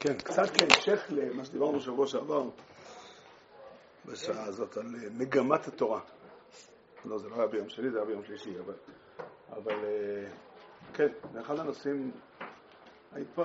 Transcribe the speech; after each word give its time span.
כן, 0.00 0.18
קצת 0.18 0.42
כהמשך 0.58 1.06
למה 1.10 1.44
שדיברנו 1.44 1.78
בשבוע 1.78 2.06
שעבר, 2.06 2.48
בשעה 4.06 4.44
הזאת, 4.44 4.76
על 4.76 4.86
אה, 4.94 5.10
מגמת 5.10 5.66
התורה. 5.68 6.00
לא, 7.04 7.18
זה 7.18 7.28
לא 7.28 7.36
היה 7.36 7.46
ביום 7.46 7.68
שני, 7.68 7.90
זה 7.90 7.98
היה 7.98 8.06
ביום 8.06 8.24
שלישי, 8.24 8.58
אבל... 8.60 8.74
אבל 9.50 9.84
אה, 9.84 10.30
כן, 10.94 11.08
באחד 11.32 11.58
הנושאים... 11.58 12.10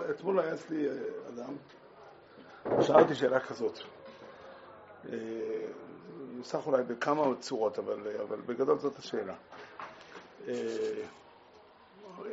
אתמול 0.09 0.39
היה 0.39 0.53
אצלי 0.53 0.89
אה, 0.89 0.93
אדם, 1.29 1.55
שאלתי 2.81 3.15
שאלה 3.15 3.39
כזאת. 3.39 3.79
נוסח 6.11 6.67
אולי 6.67 6.83
בכמה 6.83 7.23
צורות, 7.39 7.79
אבל, 7.79 8.07
אבל 8.21 8.41
בגדול 8.41 8.79
זאת 8.79 8.97
השאלה. 8.97 9.35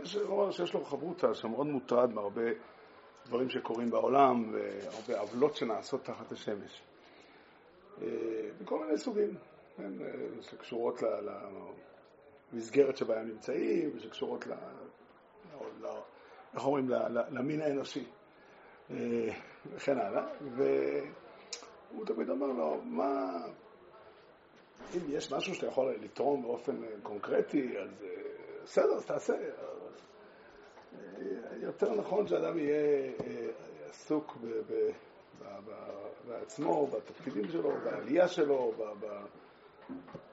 יש, 0.02 0.14
הוא 0.14 0.40
אומר 0.40 0.50
שיש 0.50 0.74
לו 0.74 0.84
חברותא 0.84 1.34
שמאוד 1.34 1.66
מוטרד 1.66 2.12
מהרבה 2.12 2.42
דברים 3.32 3.50
שקורים 3.50 3.90
בעולם 3.90 4.52
והרבה 4.52 5.20
עוולות 5.20 5.56
שנעשות 5.56 6.04
תחת 6.04 6.32
השמש. 6.32 6.82
מכל 8.60 8.74
אה, 8.74 8.84
מיני 8.84 8.98
סוגים, 8.98 9.34
כן, 9.76 9.92
אה, 10.02 10.42
שקשורות 10.42 11.02
למסגרת 12.52 12.96
שבה 12.96 13.20
הם 13.20 13.28
נמצאים, 13.28 13.90
ושקשורות 13.94 14.46
ל... 14.46 14.52
איך 16.54 16.64
אומרים? 16.64 16.88
למין 17.30 17.60
האנושי 17.60 18.04
אה, 18.90 18.96
וכן 19.66 19.98
הלאה. 19.98 20.26
והוא 20.56 22.06
תמיד 22.06 22.30
אמר 22.30 22.46
לו, 22.46 22.80
מה... 22.84 23.44
אם 24.96 25.00
יש 25.08 25.32
משהו 25.32 25.54
שאתה 25.54 25.66
יכול 25.66 25.94
לתרום 26.00 26.42
באופן 26.42 26.76
קונקרטי, 27.02 27.78
אז 27.78 27.88
בסדר, 28.64 28.94
אז 28.94 29.06
תעשה. 29.06 29.34
יותר 31.60 31.94
נכון 31.94 32.26
שאדם 32.26 32.58
יהיה 32.58 33.12
עסוק 33.88 34.38
בעצמו, 36.28 36.86
בתפקידים 36.86 37.48
שלו, 37.48 37.72
בעלייה 37.84 38.28
שלו, 38.28 38.72
ב... 38.78 38.82
ב... 39.00 39.06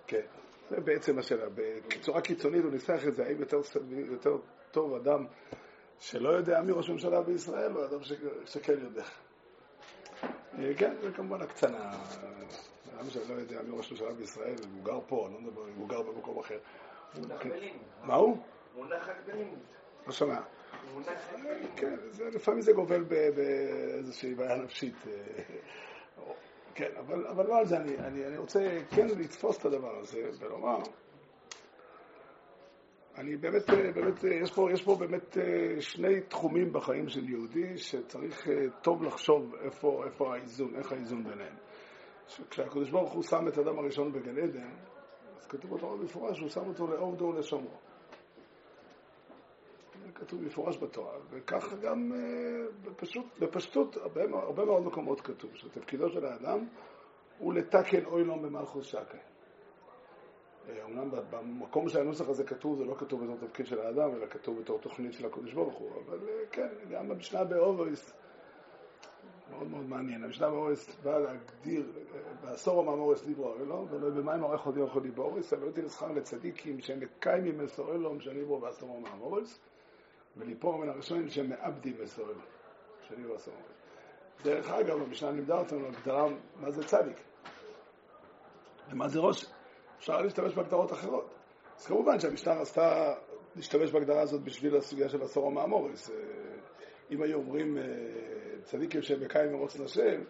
כן, 0.08 0.26
זה 0.70 0.82
בעצם 0.82 1.20
השאלה. 1.20 1.46
בצורה 1.88 2.22
קיצונית 2.22 2.64
הוא 2.64 2.72
ניסח 2.72 3.08
את 3.08 3.16
זה, 3.16 3.26
האם 3.26 3.40
יותר, 3.40 3.62
יותר 4.12 4.38
טוב 4.72 4.94
אדם 4.94 5.26
שלא 6.00 6.30
יודע 6.30 6.62
מי 6.62 6.72
ראש 6.72 6.90
ממשלה 6.90 7.22
בישראל, 7.22 7.78
או 7.78 7.86
אדם 7.86 8.00
שכן 8.46 8.74
יודע. 8.84 9.04
אה, 10.60 10.72
כן, 10.78 10.96
זה 11.02 11.12
כמובן 11.12 11.42
הקצנה. 11.42 11.92
אדם 12.96 13.10
שלא 13.10 13.34
יודע 13.34 13.62
מי 13.62 13.78
ראש 13.78 13.92
ממשלה 13.92 14.14
בישראל, 14.14 14.56
הוא 14.74 14.84
גר 14.84 15.00
פה, 15.08 15.28
אני 15.28 15.34
לא 15.34 15.42
מדבר 15.42 15.68
אם 15.68 15.76
הוא 15.76 15.90
גר 15.90 16.02
במקום 16.02 16.40
אחר. 16.40 16.60
מונח 17.18 17.46
בלימוד. 17.46 17.82
מה 18.04 18.16
הוא? 18.16 18.38
מונח 18.76 19.10
רק 19.10 19.18
בלימוד. 19.26 19.60
לא 20.08 20.14
שומע. 20.14 20.40
כן, 21.76 21.96
לפעמים 22.34 22.62
זה 22.62 22.74
גובל 22.74 23.04
באיזושהי 23.36 24.36
בעיה 24.36 24.56
נפשית. 24.56 24.96
אה, 25.08 25.44
כן, 26.76 26.90
אבל, 27.00 27.28
אבל 27.28 27.48
לא 27.48 27.58
על 27.58 27.66
זה, 27.66 27.78
אני, 27.78 27.98
אני, 27.98 28.26
אני 28.26 28.38
רוצה 28.38 28.78
כן 28.96 29.08
לתפוס 29.08 29.58
את 29.58 29.66
הדבר 29.66 30.00
הזה 30.00 30.30
ולומר, 30.40 30.78
אני 33.18 33.38
באמת, 33.38 33.70
באמת, 33.96 34.24
יש 34.24 34.52
פה, 34.52 34.72
יש 34.72 34.84
פה 34.84 34.96
באמת 34.96 35.38
אה, 35.38 35.82
שני 35.82 36.22
תחומים 36.22 36.74
בחיים 36.74 37.10
של 37.10 37.30
יהודי 37.30 37.78
שצריך 37.78 38.48
אה, 38.48 38.70
טוב 38.82 39.04
לחשוב 39.04 39.56
איפה, 39.56 40.04
איפה 40.06 40.34
האיזון, 40.34 40.76
איך 40.76 40.92
האיזון 40.92 41.24
ביניהם. 41.24 41.56
כשהקדוש 42.50 42.90
ברוך 42.90 43.14
הוא 43.14 43.24
שם 43.24 43.48
את 43.48 43.58
האדם 43.58 43.80
הראשון 43.80 44.12
בגן 44.12 44.38
עדן, 44.38 44.70
אז 45.38 45.48
כתוב 45.48 45.76
בתורה 45.76 45.98
במפורש 45.98 46.38
שהוא 46.38 46.50
שם 46.50 46.68
אותו 46.68 46.88
לעובדו 46.88 47.26
ולשומרו. 47.26 47.89
כתוב 50.16 50.42
במפורש 50.44 50.78
בתורה, 50.78 51.14
וככה 51.30 51.76
גם 51.76 52.12
אה, 52.14 52.20
בפשוט, 52.82 53.26
בפשטות, 53.40 53.98
הרבה, 53.98 54.22
הרבה 54.34 54.66
מאוד 54.66 54.86
מקומות 54.86 55.22
כתוב, 55.22 55.56
שתפקידו 55.56 56.10
של 56.10 56.26
האדם 56.26 56.66
הוא 57.38 57.54
לתקן 57.54 58.06
עוילם 58.06 58.40
במלכוס 58.40 58.86
שקי. 58.86 59.18
אומנם 60.84 61.10
במקום 61.30 61.90
שהנוסח 61.90 62.30
הזה 62.30 62.44
כתוב, 62.44 62.78
זה 62.78 62.86
לא 62.86 62.96
כתוב 62.96 63.24
בתור 63.24 63.48
תפקיד 63.48 63.66
של 63.66 63.80
האדם, 63.80 64.16
אלא 64.16 64.26
כתוב 64.26 64.60
בתור 64.62 64.80
תוכנית 64.80 65.14
של 65.14 65.26
הקדוש 65.26 65.54
ברוך 65.54 65.78
הוא, 65.78 65.90
אבל 66.06 66.20
אה, 66.30 66.46
כן, 66.52 66.68
גם 66.92 67.10
במשנה 67.10 67.44
באוביס, 67.44 68.14
מאוד 69.52 69.68
מאוד 69.68 69.90
מעניין, 69.90 70.24
המשנה 70.24 70.50
באובריס 70.50 71.00
באה 71.04 71.20
להגדיר, 71.20 71.92
אה, 71.98 72.20
בעשור 72.42 72.82
המאמורס 72.82 73.24
דיברו 73.26 73.56
אלו, 73.56 73.88
ולא 73.90 74.10
במים 74.10 74.42
עורך 74.42 74.66
עוד 74.66 74.78
יכול 74.78 75.02
דיבוריס, 75.02 75.54
אבל 75.54 75.66
לא 75.66 75.72
תהיה 75.72 75.86
לשכר 75.86 76.12
לצדיקים 76.12 76.82
שהם 76.82 77.00
מקיימים 77.00 77.58
מסור 77.58 77.92
אלו, 77.92 78.14
משנים 78.14 78.46
בו 78.46 78.60
בעשור 78.60 78.98
המאמורס. 78.98 79.60
וליפור 80.40 80.78
מן 80.78 80.90
הראשונים 80.90 81.30
שהם 81.30 81.50
מאבדים 81.50 81.96
מסורים, 82.04 82.38
שני 83.08 83.26
ועשור. 83.26 83.54
דרך 84.44 84.70
אגב, 84.70 84.98
במשנה 84.98 85.32
לימדה 85.32 85.60
אותנו 85.60 85.88
הגדרה 85.88 86.28
מה 86.56 86.72
זה 86.72 86.84
צדיק 86.84 87.18
ומה 88.92 89.08
זה 89.08 89.20
ראש. 89.20 89.46
אפשר 89.98 90.22
להשתמש 90.22 90.54
בהגדרות 90.54 90.94
אחרות. 90.94 91.34
אז 91.78 91.86
כמובן 91.86 92.20
שהמשנה 92.20 92.54
רצתה 92.54 93.14
להשתמש 93.56 93.92
בהגדרה 93.92 94.22
הזאת 94.22 94.42
בשביל 94.42 94.76
הסוגיה 94.76 95.10
של 95.10 95.22
עשור 95.24 95.48
המאמורס. 95.48 96.10
אה, 96.10 96.16
אם 97.12 97.22
היו 97.22 97.38
אומרים 97.38 97.78
אה, 97.78 97.84
צדיקים 98.64 99.02
שהם 99.02 99.20
בקיים 99.20 99.52
מרוץ 99.52 99.80
לשם, 99.80 100.22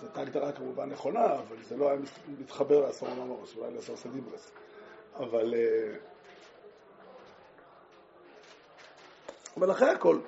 זו 0.00 0.06
הייתה 0.06 0.20
הגדרה 0.20 0.52
כמובן 0.52 0.88
נכונה, 0.88 1.34
אבל 1.34 1.62
זה 1.62 1.76
לא 1.76 1.90
היה 1.90 1.98
מתחבר 2.38 2.80
לעשור 2.80 3.08
המאמורס, 3.08 3.56
אולי 3.56 3.74
לעשור 3.74 3.96
סדיברס. 3.96 4.52
אבל 5.16 5.54
אה, 5.54 5.94
אבל 9.58 9.70
אחרי 9.70 9.90
הכל, 9.90 10.18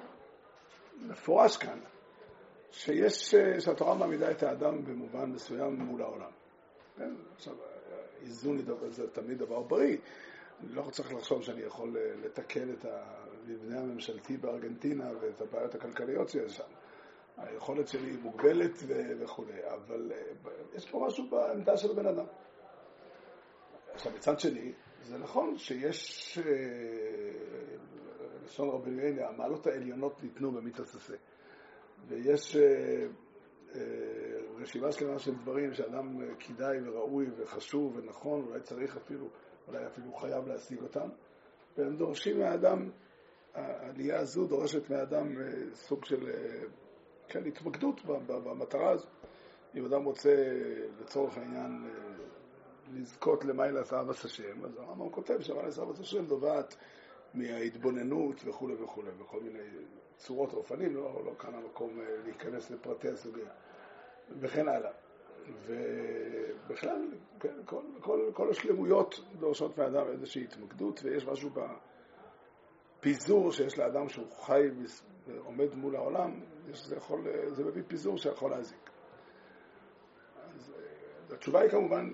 מפורש 1.01 1.57
כאן, 1.57 1.79
שיש, 2.71 3.35
שהתורה 3.59 3.95
מעמידה 3.95 4.31
את 4.31 4.43
האדם 4.43 4.85
במובן 4.85 5.31
מסוים 5.31 5.75
מול 5.75 6.03
העולם. 6.03 6.31
כן? 6.97 7.15
עכשיו, 7.37 7.55
איזון 8.23 8.59
זה 8.89 9.11
תמיד 9.11 9.39
דבר 9.39 9.61
בריא. 9.61 9.97
אני 10.61 10.75
לא 10.75 10.83
צריך 10.91 11.15
לחשוב 11.15 11.43
שאני 11.43 11.63
יכול 11.63 11.97
לתקן 12.25 12.73
את 12.73 12.85
המבנה 12.85 13.81
הממשלתי 13.81 14.37
בארגנטינה 14.37 15.11
ואת 15.21 15.41
הבעיות 15.41 15.75
הכלכליות 15.75 16.29
שיש 16.29 16.57
שם. 16.57 16.65
היכולת 17.37 17.89
שלי 17.89 18.11
היא 18.11 18.19
מוגבלת 18.23 18.83
וכו', 19.21 19.45
אבל 19.67 20.13
יש 20.75 20.91
פה 20.91 21.05
משהו 21.07 21.31
בעמדה 21.31 21.77
של 21.77 21.91
הבן 21.91 22.07
אדם. 22.07 22.27
עכשיו, 23.93 24.13
מצד 24.17 24.41
שני, 24.41 24.73
זה 25.03 25.19
נכון 25.19 25.59
שיש 25.59 26.39
לשון 28.50 28.69
רבי 28.69 28.91
יואל, 28.91 29.19
המעלות 29.19 29.66
העליונות 29.66 30.22
ניתנו 30.22 30.53
במיתוס 30.53 30.94
הזה. 30.94 31.16
ויש 32.09 32.56
אה, 32.56 33.06
אה, 33.75 33.81
רשימה 34.61 34.93
שלמה 34.93 35.19
של 35.19 35.34
דברים 35.34 35.75
שאדם 35.75 36.21
כדאי 36.38 36.89
וראוי 36.89 37.27
וחשוב 37.37 37.97
ונכון, 37.97 38.44
אולי 38.49 38.60
צריך 38.60 38.97
אפילו, 38.97 39.27
אולי 39.69 39.87
אפילו 39.87 40.12
חייב 40.12 40.49
להשיג 40.49 40.83
אותם, 40.83 41.09
והם 41.77 41.97
דורשים 41.97 42.39
מהאדם, 42.39 42.91
העלייה 43.55 44.21
הזו 44.21 44.47
דורשת 44.47 44.91
מהאדם 44.91 45.41
אה, 45.41 45.75
סוג 45.75 46.05
של, 46.05 46.31
כן, 47.28 47.47
התמקדות 47.47 48.00
במטרה 48.27 48.91
הזו. 48.91 49.06
אם 49.75 49.84
אדם 49.84 50.05
רוצה, 50.05 50.34
לצורך 51.00 51.39
העניין, 51.39 51.91
לזכות 52.94 53.44
למיילס 53.44 53.93
אבס 53.93 54.25
השם, 54.25 54.65
אז 54.65 54.77
הרמב"ם 54.78 55.10
כותב 55.10 55.41
שמיילס 55.41 55.78
אבס 55.78 56.00
השם 56.00 56.25
נובעת 56.27 56.77
מההתבוננות 57.35 58.43
וכולי 58.45 58.75
וכולי, 58.75 59.11
בכל 59.11 59.41
מיני 59.41 59.59
צורות 60.17 60.55
ואופנים, 60.55 60.95
לא, 60.95 61.23
לא 61.25 61.33
כאן 61.39 61.55
המקום 61.55 62.01
אה, 62.01 62.17
להיכנס 62.25 62.71
לפרטי 62.71 63.09
הסוגיה, 63.09 63.51
וכן 64.41 64.69
הלאה. 64.69 64.91
ובכלל, 65.67 67.09
כן, 67.41 67.55
כל, 67.65 67.83
כל, 68.01 68.31
כל 68.35 68.51
השלמויות 68.51 69.21
דורשות 69.39 69.79
מאדם 69.79 70.09
איזושהי 70.09 70.45
התמקדות, 70.45 71.01
ויש 71.05 71.27
משהו 71.27 71.51
בפיזור 73.01 73.53
שיש 73.53 73.79
לאדם 73.79 74.09
שהוא 74.09 74.27
חי 74.31 74.63
ועומד 75.27 75.75
מול 75.75 75.97
העולם, 75.97 76.41
זה, 76.73 76.97
יכול, 76.97 77.25
זה 77.49 77.65
מביא 77.65 77.83
פיזור 77.87 78.19
שיכול 78.19 78.51
להזיק. 78.51 78.91
אז 80.54 80.72
אה, 81.31 81.34
התשובה 81.34 81.60
היא 81.60 81.71
כמובן 81.71 82.13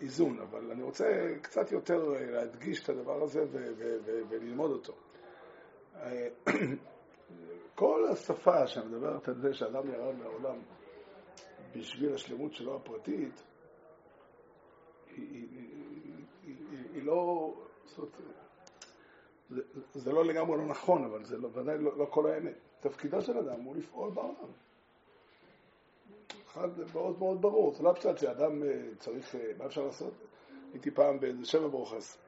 איזון, 0.00 0.38
אבל 0.38 0.70
אני 0.70 0.82
רוצה 0.82 1.04
קצת 1.42 1.72
יותר 1.72 2.14
אה, 2.14 2.30
להדגיש 2.30 2.84
את 2.84 2.88
הדבר 2.88 3.22
הזה 3.22 3.40
וללמוד 4.28 4.70
אותו. 4.70 4.92
אה, 5.96 6.28
כל 7.74 8.08
השפה 8.12 8.66
שמדברת 8.66 9.28
על 9.28 9.34
זה 9.34 9.54
שאדם 9.54 9.90
ירד 9.90 10.14
מהעולם 10.14 10.58
בשביל 11.76 12.14
השלמות 12.14 12.52
שלו 12.52 12.76
הפרטית, 12.76 13.42
היא, 15.16 15.26
היא, 15.30 15.58
היא, 16.42 16.56
היא 16.94 17.02
לא, 17.02 17.52
זאת 17.84 18.20
זה, 19.50 19.62
זה 19.92 20.12
לא 20.12 20.24
לגמרי 20.24 20.58
לא 20.58 20.66
נכון, 20.66 21.04
אבל 21.04 21.24
זה 21.24 21.36
לא, 21.36 21.48
ודאי 21.52 21.78
לא, 21.78 21.98
לא 21.98 22.06
כל 22.10 22.30
האמת. 22.30 22.58
תפקידו 22.80 23.22
של 23.22 23.38
אדם 23.38 23.60
הוא 23.60 23.76
לפעול 23.76 24.10
בעולם. 24.10 24.50
אחד 26.58 26.68
מאוד 26.94 27.18
מאוד 27.18 27.42
ברור, 27.42 27.74
זה 27.74 27.82
לא 27.82 27.92
פשוט 27.92 28.18
שאדם 28.18 28.62
אה, 28.62 28.68
צריך, 28.98 29.34
אה, 29.34 29.40
מה 29.58 29.66
אפשר 29.66 29.86
לעשות? 29.86 30.12
הייתי 30.72 30.90
פעם 30.90 31.20
באיזה 31.20 31.44
שבע 31.44 31.68
ברוכס. 31.68 32.18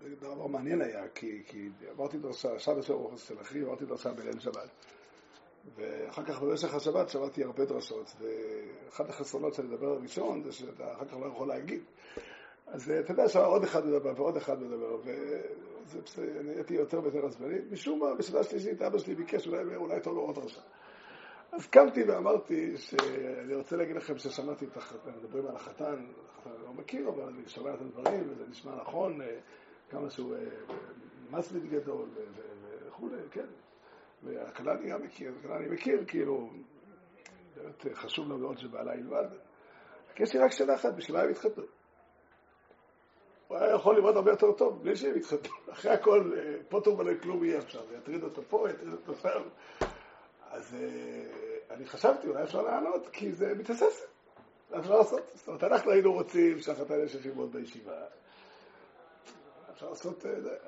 זה 0.00 0.16
דבר 0.16 0.46
מעניין 0.46 0.82
היה, 0.82 1.08
כי, 1.14 1.42
כי 1.46 1.68
עברתי 1.90 2.18
דרשה, 2.18 2.58
שעה 2.58 2.74
לשבע 2.74 2.96
ברוכס 2.96 3.28
של 3.28 3.40
אחי, 3.40 3.60
עברתי 3.60 3.84
דרשה 3.84 4.12
בליל 4.12 4.38
שבת. 4.40 4.70
ואחר 5.76 6.24
כך 6.24 6.42
במשך 6.42 6.74
השבת 6.74 7.08
שמעתי 7.08 7.44
הרבה 7.44 7.64
דרשות, 7.64 8.16
ואחת 8.20 9.08
החסרונות 9.08 9.54
שאני 9.54 9.68
מדבר 9.68 9.86
הראשון 9.86 10.42
זה 10.42 10.52
שאתה 10.52 10.92
אחר 10.92 11.04
כך 11.04 11.14
לא 11.14 11.26
יכול 11.26 11.48
להגיד. 11.48 11.82
אז 12.66 12.90
אתה 12.90 13.12
יודע 13.12 13.28
שעוד 13.28 13.62
אחד 13.62 13.86
מדבר 13.86 14.12
ועוד 14.16 14.36
אחד 14.36 14.62
מדבר, 14.62 14.96
וזה 15.04 16.52
הייתי 16.56 16.74
יותר 16.74 17.02
ויותר 17.02 17.26
עצבני. 17.26 17.58
משום 17.70 17.98
מה, 17.98 18.14
בשנה 18.14 18.42
שלישית 18.42 18.82
אבא 18.82 18.98
שלי 18.98 19.14
ביקש 19.14 19.46
אולי, 19.46 19.76
אולי 19.76 20.00
טוב 20.00 20.14
לו 20.14 20.20
עוד 20.20 20.34
דרשה. 20.34 20.60
אז 21.52 21.66
קמתי 21.66 22.02
ואמרתי 22.02 22.76
שאני 22.76 23.54
רוצה 23.54 23.76
להגיד 23.76 23.96
לכם 23.96 24.18
ששמעתי 24.18 24.64
את 24.64 24.76
החתן, 24.76 25.10
מדברים 25.10 25.46
על 25.46 25.56
החתן, 25.56 26.06
החתן 26.28 26.50
לא 26.64 26.72
מכיר, 26.72 27.08
אבל 27.08 27.22
אני 27.22 27.48
שומע 27.48 27.74
את 27.74 27.80
הדברים, 27.80 28.30
וזה 28.30 28.44
נשמע 28.48 28.74
נכון, 28.76 29.18
כמה 29.90 30.10
שהוא 30.10 30.34
מסליד 31.30 31.70
גדול 31.70 32.08
וכולי, 32.86 33.16
כן. 33.30 33.46
והכלה 34.22 34.72
אני 34.72 34.90
גם 34.90 35.02
מכיר, 35.02 35.32
הכלה 35.40 35.56
אני 35.56 35.68
מכיר, 35.68 36.04
כאילו, 36.06 36.50
באמת 37.56 37.86
חשוב 37.94 38.28
לו 38.28 38.38
מאוד 38.38 38.58
שבעלה 38.58 38.94
ילמד. 38.94 39.26
יש 40.18 40.34
לי 40.34 40.40
רק 40.40 40.52
שאלה 40.52 40.74
אחת, 40.74 40.94
בשביל 40.94 41.16
מה 41.16 41.22
הם 41.22 41.30
התחתנו? 41.30 41.64
הוא 43.48 43.58
היה 43.58 43.74
יכול 43.74 43.96
ללמוד 43.96 44.16
הרבה 44.16 44.30
יותר 44.30 44.52
טוב, 44.52 44.82
בלי 44.82 44.96
שהם 44.96 45.14
התחתנו. 45.16 45.52
אחרי 45.70 45.92
הכל, 45.92 46.32
פה 46.68 46.80
טוב 46.84 47.00
עלי 47.00 47.20
כלום 47.20 47.44
יהיה 47.44 47.58
עכשיו, 47.58 47.82
יטריד 47.98 48.22
אותו 48.22 48.42
פה, 48.42 48.70
יטריד 48.70 48.92
אותו 48.92 49.14
שם. 49.14 49.42
אז 50.60 50.76
אני 51.70 51.86
חשבתי, 51.86 52.28
אולי 52.28 52.42
אפשר 52.42 52.62
לענות, 52.62 53.08
כי 53.12 53.32
זה 53.32 53.54
מתאסס. 53.54 54.06
אפשר 54.78 54.96
לעשות. 54.96 55.22
זאת 55.34 55.48
אומרת, 55.48 55.64
אנחנו 55.64 55.90
היינו 55.90 56.12
רוצים 56.12 56.60
שהחתן 56.60 57.04
יש 57.04 57.16
ללמוד 57.26 57.52
בישיבה. 57.52 58.04
אפשר 59.72 59.88
לעשות, 59.88 60.24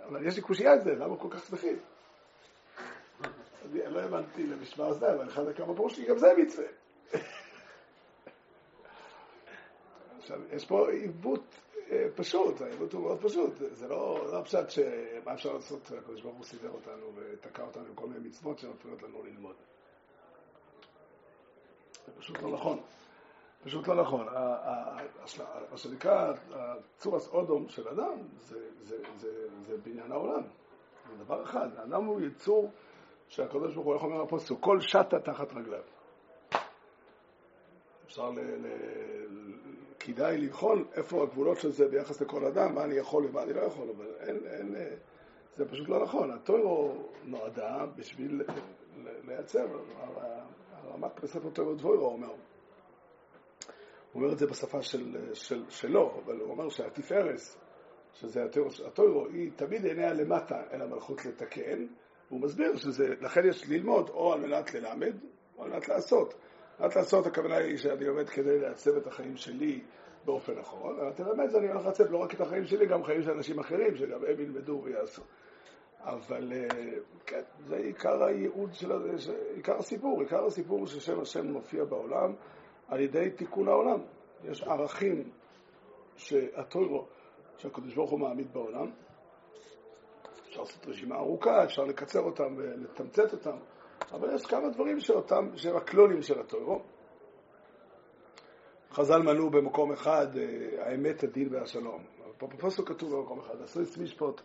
אבל 0.09 0.27
יש 0.27 0.37
לי 0.37 0.43
קושייה 0.43 0.73
על 0.73 0.81
זה, 0.81 0.91
למה 0.91 1.17
כל 1.17 1.29
כך 1.31 1.47
שמחים? 1.47 1.79
אני 3.65 3.95
לא 3.95 4.01
הבנתי 4.01 4.47
למשמע 4.47 4.93
זה, 4.93 5.13
אבל 5.15 5.29
אחד 5.29 5.49
הכמה 5.49 5.73
ברור 5.73 5.91
שלי, 5.91 6.07
גם 6.07 6.19
זה 6.19 6.27
מצווה. 6.39 6.67
עכשיו, 10.19 10.41
יש 10.53 10.67
פה 10.67 10.91
עיוות 10.91 11.55
פשוט, 12.15 12.61
העיוות 12.61 12.93
הוא 12.93 13.03
מאוד 13.03 13.23
פשוט. 13.23 13.53
זה 13.73 13.89
לא, 13.89 14.27
לא 14.33 14.43
פשוט 14.45 14.71
שמה 14.71 15.35
אפשר 15.35 15.53
לעשות, 15.53 15.93
הקדוש 15.99 16.23
ברוך 16.23 16.37
הוא 16.37 16.45
סידר 16.45 16.71
אותנו 16.71 17.13
ותקע 17.15 17.63
אותנו 17.63 17.87
עם 17.87 17.95
כל 17.95 18.07
מיני 18.07 18.29
מצוות 18.29 18.59
שמפריעות 18.59 19.03
לנו 19.03 19.23
ללמוד. 19.25 19.57
פשוט 22.19 22.43
לא 22.43 22.53
נכון. 22.53 22.81
פשוט 23.65 23.89
לא 23.89 24.03
נכון. 24.03 24.27
מה 25.71 25.77
שנקרא, 25.77 26.33
הצורס 26.51 27.29
אודום 27.29 27.69
של 27.69 27.89
אדם 27.89 28.19
זה, 28.81 29.77
בניין 29.83 30.13
העולם. 30.13 30.43
זה 31.09 31.25
דבר 31.25 31.43
אחד. 31.43 31.69
האדם 31.77 32.05
הוא 32.05 32.21
יצור 32.21 32.71
שהקדוש 33.29 33.75
ברוך 33.75 33.87
הוא, 33.87 33.95
איך 33.95 34.03
אומר 34.03 34.23
הפוסק, 34.23 34.55
כל 34.61 34.81
שטה 34.81 35.21
תחת 35.25 35.53
רגליו. 35.53 35.83
אפשר. 38.05 38.31
ל... 38.31 38.67
כדאי 40.05 40.39
לבחון 40.39 40.85
איפה 40.95 41.23
הגבולות 41.23 41.61
של 41.61 41.71
זה 41.71 41.89
ביחס 41.89 42.21
לכל 42.21 42.45
אדם, 42.45 42.75
מה 42.75 42.85
אני 42.85 42.95
יכול 42.95 43.27
ומה 43.27 43.43
אני 43.43 43.53
לא 43.53 43.61
יכול, 43.61 43.89
אבל 43.97 44.07
אין, 44.21 44.47
אין, 44.47 44.75
זה 45.57 45.69
פשוט 45.69 45.89
לא 45.89 46.03
נכון. 46.03 46.31
הטוירו 46.31 46.93
נועדה 47.25 47.87
בשביל 47.97 48.43
לייצר, 49.25 49.67
הרמק 50.83 51.21
בספר 51.23 51.51
טוירו 51.51 51.75
דבוירו 51.75 52.07
אומר, 52.07 52.29
הוא 52.29 52.37
אומר 54.15 54.33
את 54.33 54.39
זה 54.39 54.47
בשפה 54.47 54.83
של, 54.83 55.35
של, 55.35 55.65
שלו, 55.69 56.21
אבל 56.25 56.41
הוא 56.41 56.51
אומר 56.51 56.69
שהתפארס, 56.69 57.59
שזה 58.15 58.45
הטוירו, 58.87 59.27
היא 59.27 59.51
תמיד 59.57 59.85
עיניה 59.85 60.13
למטה 60.13 60.63
אל 60.73 60.83
המלכות 60.83 61.25
לתקן, 61.25 61.87
והוא 62.29 62.41
מסביר 62.41 62.77
שזה, 62.77 63.15
לכן 63.21 63.49
יש 63.49 63.69
ללמוד 63.69 64.09
או 64.09 64.33
על 64.33 64.41
מנת 64.41 64.75
ללמד, 64.75 65.15
או 65.57 65.65
על 65.65 65.71
מנת 65.71 65.89
לעשות. 65.89 66.35
על 66.79 66.87
מנת 66.87 66.97
לעשות, 66.97 67.27
הכוונה 67.27 67.57
היא 67.57 67.77
שאני 67.77 68.05
לומד 68.05 68.29
כדי 68.29 68.61
לעצב 68.61 68.97
את 68.97 69.07
החיים 69.07 69.37
שלי 69.37 69.81
באופן 70.25 70.53
נכון, 70.59 71.01
אבל 71.01 71.13
תלמד 71.13 71.49
זה 71.49 71.59
אני 71.59 71.69
הולך 71.69 71.87
לעצב 71.87 72.11
לא 72.11 72.19
רק 72.19 72.35
את 72.35 72.41
החיים 72.41 72.65
שלי, 72.65 72.87
גם 72.87 73.05
חיים 73.05 73.23
של 73.23 73.31
אנשים 73.31 73.59
אחרים, 73.59 73.97
שגם 73.97 74.25
הם 74.29 74.41
ילמדו 74.41 74.81
ויעשו. 74.85 75.23
אבל 76.05 76.53
כן, 77.27 77.43
זה 77.67 77.77
עיקר 77.77 78.25
הייעוד 78.25 78.75
של, 78.75 78.93
עיקר 79.55 79.77
הסיפור, 79.77 80.21
עיקר 80.21 80.45
הסיפור 80.45 80.87
ששם 80.87 81.21
השם 81.21 81.47
מופיע 81.47 81.85
בעולם 81.85 82.35
על 82.89 83.01
ידי 83.01 83.31
תיקון 83.31 83.69
העולם. 83.69 84.01
יש 84.45 84.63
ערכים 84.63 85.31
שהטוירו, 86.17 87.07
שהקדוש 87.57 87.95
ברוך 87.95 88.11
הוא 88.11 88.21
מעמיד 88.21 88.53
בעולם, 88.53 88.91
אפשר 90.49 90.61
לעשות 90.61 90.87
רשימה 90.87 91.17
ארוכה, 91.17 91.65
אפשר 91.65 91.85
לקצר 91.85 92.21
אותם 92.21 92.55
ולתמצת 92.57 93.33
אותם, 93.33 93.57
אבל 94.13 94.35
יש 94.35 94.47
כמה 94.47 94.69
דברים 94.69 95.01
שאותם, 95.01 95.49
שהם 95.57 95.77
הקלונים 95.77 96.23
של 96.23 96.41
הטוירו. 96.41 96.83
חז"ל 98.91 99.23
מנו 99.23 99.51
במקום 99.51 99.93
אחד, 99.93 100.27
האמת, 100.79 101.25
הדין 101.25 101.55
והשלום. 101.55 102.05
פה 102.39 102.47
בפוסק 102.47 102.89
כתוב 102.89 103.17
במקום 103.17 103.41
אחד, 103.41 103.63
עשריס 103.63 103.99
משפוט 103.99 104.41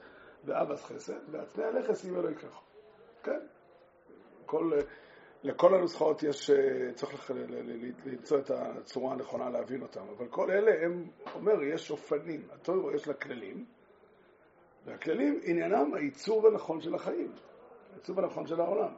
ואבס 0.47 0.83
חסד, 0.85 1.19
ועצמי 1.31 1.63
הנכס 1.63 2.05
אם 2.05 2.15
אלוהי 2.15 2.35
ככה. 2.35 2.59
כן? 3.23 3.39
כל, 4.45 4.71
לכל 5.43 5.75
הנוסחאות 5.75 6.23
יש, 6.23 6.51
צריך 6.95 7.31
למצוא 8.05 8.39
את 8.39 8.51
הצורה 8.51 9.13
הנכונה 9.13 9.49
להבין 9.49 9.81
אותם, 9.81 10.05
אבל 10.17 10.27
כל 10.27 10.51
אלה 10.51 10.85
הם, 10.85 11.07
אומר, 11.35 11.63
יש 11.63 11.91
אופנים, 11.91 12.47
הטוירו 12.51 12.91
יש 12.91 13.07
לה 13.07 13.13
כללים, 13.13 13.65
והכללים 14.85 15.39
עניינם 15.43 15.93
הייצור 15.93 16.47
הנכון 16.47 16.81
של 16.81 16.95
החיים, 16.95 17.31
הייצור 17.93 18.19
הנכון 18.19 18.47
של 18.47 18.61
העולם. 18.61 18.93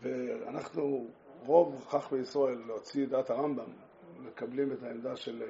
ואנחנו, 0.00 1.06
רוב 1.46 1.86
חכמי 1.88 2.18
ישראל, 2.18 2.58
להוציא 2.66 3.06
דעת 3.06 3.30
הרמב"ם, 3.30 3.72
מקבלים 4.18 4.72
את 4.72 4.82
העמדה 4.82 5.16
של, 5.16 5.42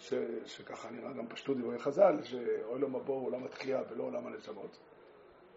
ש, 0.00 0.14
שככה 0.46 0.90
נראה 0.90 1.12
גם 1.12 1.26
פשטות 1.26 1.56
דברי 1.56 1.78
חז"ל, 1.78 2.16
שעולם 2.22 2.96
הבא 2.96 3.12
הוא 3.12 3.26
עולם 3.26 3.44
התחייה 3.44 3.82
ולא 3.90 4.04
עולם 4.04 4.26
הנשמות. 4.26 4.78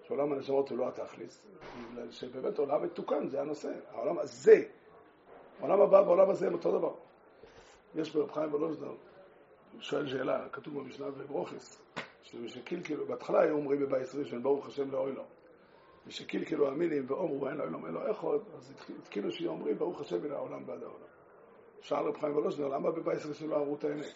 שעולם 0.08 0.32
הנשמות 0.34 0.70
הוא 0.70 0.78
לא 0.78 0.88
התכליס, 0.88 1.48
בגלל 1.92 2.12
שבאמת 2.12 2.58
עולם 2.58 2.84
מתוקן 2.84 3.28
זה 3.28 3.42
הנושא. 3.42 3.72
העולם 3.92 4.20
הזה, 4.20 4.64
העולם 5.60 5.82
הבא 5.82 5.96
והעולם 5.96 6.30
הזה 6.30 6.48
הם 6.48 6.54
אותו 6.54 6.78
דבר. 6.78 6.94
יש 7.96 8.16
ברב 8.16 8.32
חיים 8.32 8.54
ולוזנר, 8.54 8.96
שואל 9.80 10.08
שאלה, 10.08 10.50
כתוב 10.52 10.80
במשנה 10.80 11.08
וברוחיס, 11.08 11.82
שמשקילקלו, 12.22 13.06
בהתחלה 13.06 13.42
היו 13.42 13.56
אומרים 13.56 13.80
בבית 13.80 14.16
ראשון, 14.16 14.44
ברוך 14.44 14.68
השם 14.68 14.92
לאוילו. 14.92 15.24
ושקילקלו 16.08 16.68
המילים 16.68 17.06
ואומרו 17.08 17.48
אין 17.48 17.58
לאוילום 17.58 17.86
אלו 17.86 18.08
איכות, 18.08 18.42
אז 18.58 18.74
התחילו 19.00 19.32
שאומרים 19.32 19.78
ברוך 19.78 20.02
השם 20.02 20.24
מן 20.24 20.32
העולם 20.32 20.64
ועד 20.66 20.84
העולם. 20.84 21.14
שאל 21.84 22.06
רב 22.06 22.18
חיים 22.18 22.36
ולוזנר, 22.38 22.68
למה 22.68 22.92
בבית 22.92 23.26
ראשון 23.26 23.50
לא 23.50 23.56
אמרו 23.56 23.76
את 23.76 23.84
האמת? 23.84 24.16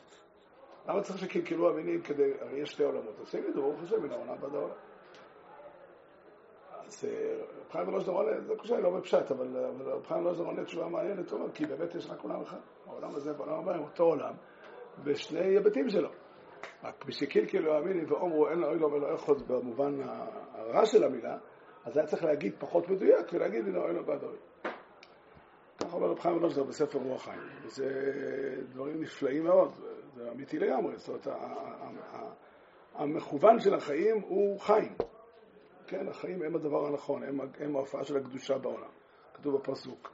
למה 0.87 1.01
צריך 1.01 1.17
שקלקלו 1.19 1.69
המילים 1.69 2.01
כדי, 2.01 2.31
הרי 2.39 2.59
יש 2.59 2.69
שתי 2.69 2.83
עולמות, 2.83 3.19
אז 3.21 3.31
תגידו 3.31 3.61
ברוך 3.61 3.83
השם 3.83 4.03
מן 4.03 4.11
העולם 4.11 4.35
ועד 4.41 4.55
העולם. 4.55 4.75
אז 6.85 7.05
רב 7.59 7.71
חיים 7.71 7.87
ולוזנר 7.87 8.13
עונה, 8.13 8.41
זה 8.41 8.53
קשה, 8.59 8.79
לא 8.79 8.97
בפשט, 8.97 9.31
אבל 9.31 9.57
רב 9.85 10.05
חיים 10.05 10.25
ולוזנר 10.25 10.45
עונה 10.45 10.63
תשובה 10.63 10.87
מעניינת, 10.87 11.31
הוא 11.31 11.39
אומר, 11.39 11.51
כי 11.51 11.65
באמת 11.65 11.95
יש 11.95 12.09
רק 12.09 12.21
עולם 12.21 12.41
אחד. 12.41 12.59
העולם 12.87 13.15
הזה 13.15 13.31
והעולם 13.37 13.59
הבא 13.59 13.71
הם 13.73 13.83
אותו 13.83 14.03
עולם, 14.03 14.33
ושני 15.03 15.39
היבטים 15.39 15.89
שלו. 15.89 16.09
רק 16.83 17.05
משקלקלו 17.07 17.77
המילים 17.77 18.11
ואומרו 18.11 18.49
אין 18.49 18.59
לאוילום 18.59 18.95
אלו 18.95 19.11
איכות 19.11 19.47
במובן 19.47 19.99
הרע 20.53 20.85
של 20.85 21.03
המילה, 21.03 21.37
אז 21.85 21.97
היה 21.97 22.07
צריך 22.07 22.23
להגיד 22.23 22.55
פחות 22.59 22.89
מדויק 22.89 23.33
ולהגיד 23.33 23.65
מן 23.65 23.75
האוילום 23.75 24.07
ועד 24.07 24.23
האוילום. 24.23 24.76
ככה 25.87 25.95
אומר 25.95 26.07
רב 26.07 26.19
חיים 26.19 26.37
ולוזנר 26.37 26.63
בספר 26.63 26.99
רוח 26.99 27.23
חיים. 27.23 27.41
וזה 27.63 27.89
דברים 28.69 29.01
נפלאים 29.01 29.43
מאוד, 29.43 29.71
זה 30.15 30.31
אמיתי 30.31 30.59
לגמרי. 30.59 30.97
זאת 30.97 31.07
אומרת, 31.07 31.27
המכוון 32.93 33.59
של 33.59 33.73
החיים 33.73 34.21
הוא 34.21 34.59
חיים. 34.59 34.95
כן, 35.87 36.07
החיים 36.07 36.41
הם 36.41 36.55
הדבר 36.55 36.87
הנכון, 36.87 37.23
הם, 37.23 37.39
הם 37.59 37.75
ההופעה 37.75 38.03
של 38.03 38.17
הקדושה 38.17 38.57
בעולם. 38.57 38.89
כתוב 39.33 39.55
בפסוק, 39.55 40.11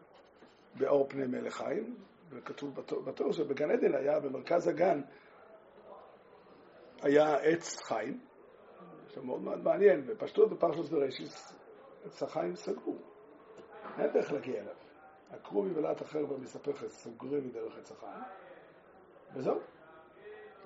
באור 0.76 1.10
פני 1.10 1.28
מלך 1.28 1.54
חיים, 1.54 1.96
וכתוב 2.30 2.76
בתור 3.06 3.32
שבגן 3.32 3.72
עדן 3.72 3.96
היה, 3.96 4.20
במרכז 4.20 4.68
הגן, 4.68 5.02
היה 7.02 7.36
עץ 7.36 7.82
חיים, 7.82 8.20
זה 9.14 9.22
מאוד 9.22 9.42
מאוד 9.42 9.64
מעניין, 9.64 10.06
בפשטות 10.06 10.50
בפרשת 10.50 10.90
בראשיס, 10.92 11.54
עץ 12.06 12.24
החיים 12.24 12.56
סגור, 12.56 12.98
אין 13.98 14.12
דרך 14.14 14.32
להגיע 14.32 14.62
אליו. 14.62 14.83
עקרו 15.34 15.64
מבלעת 15.64 16.02
אחר 16.02 16.26
במספחת, 16.26 16.88
סוגרים 16.88 17.48
מדרך 17.48 17.78
עץ 17.78 17.92
החיים, 17.92 18.24
וזהו. 19.34 19.60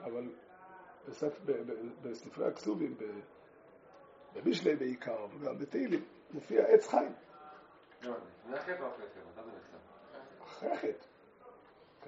אבל 0.04 0.30
בספרי 2.02 2.48
הכסובים, 2.48 2.98
במשלי 4.34 4.76
בעיקר, 4.76 5.26
וגם 5.40 5.58
בתהילים, 5.58 6.06
מופיע 6.32 6.66
עץ 6.66 6.88
חיים. 6.88 7.14
זה 8.02 8.10
החטא 8.54 8.82
או 8.82 8.88
אחרי 8.88 9.06
חטא? 9.08 9.78
אחרי 10.44 10.72
החטא. 10.72 11.06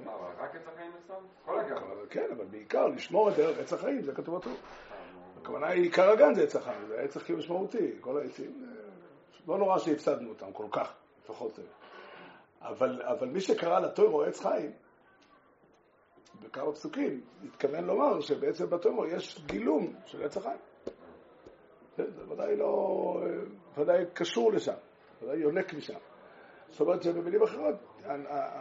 מה, 0.05 0.15
אבל 0.15 0.31
רק 0.37 0.55
עץ 0.55 0.67
החיים 0.67 0.91
נחסם? 0.95 1.25
כל 1.45 1.59
הגן. 1.59 1.75
כן, 2.09 2.31
אבל 2.31 2.45
בעיקר 2.45 2.87
לשמור 2.87 3.29
את 3.29 3.35
דרך 3.35 3.59
עץ 3.59 3.73
החיים, 3.73 4.01
זה 4.01 4.13
כתוב 4.13 4.37
בטוח. 4.37 4.57
הכוונה 5.41 5.67
היא, 5.67 5.83
עיקר 5.83 6.09
הגן 6.09 6.33
זה 6.33 6.43
עץ 6.43 6.55
החיים, 6.55 6.87
זה 6.87 7.01
עץ 7.01 7.17
הכי 7.17 7.33
משמעותי. 7.33 7.91
כל 8.01 8.17
העצים, 8.17 8.75
לא 9.47 9.57
נורא 9.57 9.79
שהפסדנו 9.79 10.29
אותם 10.29 10.53
כל 10.53 10.67
כך. 10.71 10.93
לפחות 11.23 11.55
זה. 11.55 11.61
אבל, 12.61 13.01
אבל 13.01 13.27
מי 13.27 13.41
שקרא 13.41 13.79
לטוירו 13.79 14.23
עץ 14.23 14.41
חיים, 14.41 14.71
בכמה 16.41 16.71
פסוקים, 16.71 17.21
התכוון 17.43 17.83
לומר 17.83 18.19
שבעצם 18.19 18.69
בטוירו 18.69 19.05
יש 19.05 19.45
גילום 19.45 19.93
של 20.05 20.23
עץ 20.23 20.37
החיים. 20.37 20.59
זה, 21.97 22.11
זה 22.11 22.31
ודאי 22.31 22.55
לא, 22.57 23.23
ודאי 23.77 24.05
קשור 24.13 24.51
לשם, 24.51 24.73
ודאי 25.21 25.37
יונק 25.37 25.73
משם. 25.73 25.99
זאת 26.69 26.81
אומרת 26.81 27.03
שבמילים 27.03 27.43
אחרות, 27.43 27.75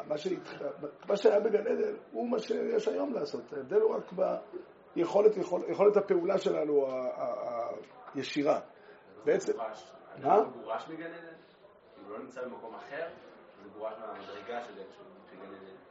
מה, 0.08 0.18
שהתח... 0.18 0.62
מה 1.08 1.16
שהיה 1.16 1.40
בגן 1.40 1.66
עדן 1.66 1.94
הוא 2.12 2.30
מה 2.30 2.38
שיש 2.38 2.88
היום 2.88 3.12
לעשות. 3.12 3.52
ההבדל 3.52 3.80
הוא 3.80 3.96
רק 3.96 4.12
ביכולת 4.96 5.36
יכול... 5.36 5.60
יכולת 5.68 5.96
הפעולה 5.96 6.38
שלנו 6.38 6.86
הישירה. 8.14 8.60
בעצם... 9.24 9.52
מה? 10.22 10.34
הוא 10.34 10.62
גורש 10.62 10.88
מגן 10.88 11.06
עדן? 11.06 11.34
הוא 12.04 12.12
לא 12.12 12.18
נמצא 12.18 12.44
במקום 12.44 12.74
אחר? 12.74 13.08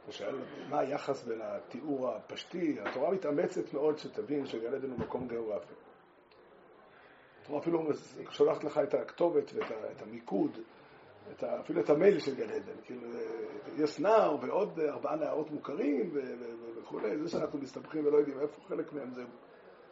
הוא 0.04 0.12
שואל 0.12 0.34
מה 0.68 0.78
היחס 0.78 1.24
בין 1.24 1.40
התיאור 1.42 2.08
הפשטי, 2.08 2.76
התורה 2.80 3.10
מתאמצת 3.10 3.74
מאוד 3.74 3.98
שתבין 3.98 4.46
שגן 4.46 4.74
עדן 4.74 4.90
הוא 4.90 4.98
מקום 4.98 5.28
גיאוגרפי. 5.28 5.74
התורה 7.42 7.60
אפילו 7.60 7.88
שולחת 8.30 8.64
לך 8.64 8.78
את 8.78 8.94
הכתובת 8.94 9.52
ואת 9.54 10.02
המיקוד. 10.02 10.58
את 11.32 11.42
ה, 11.42 11.60
אפילו 11.60 11.80
את 11.80 11.90
המייל 11.90 12.18
של 12.18 12.34
גן 12.34 12.50
עדן, 12.50 12.72
כאילו, 12.84 13.08
יש 13.76 14.00
נער 14.00 14.36
ועוד 14.40 14.80
ארבעה 14.80 15.16
נערות 15.16 15.50
מוכרים 15.50 16.10
וכולי, 16.76 17.18
זה 17.18 17.28
שאנחנו 17.28 17.58
מסתבכים 17.58 18.06
ולא 18.06 18.18
יודעים 18.18 18.40
איפה 18.40 18.60
חלק 18.68 18.92
מהם 18.92 19.10
זה 19.10 19.22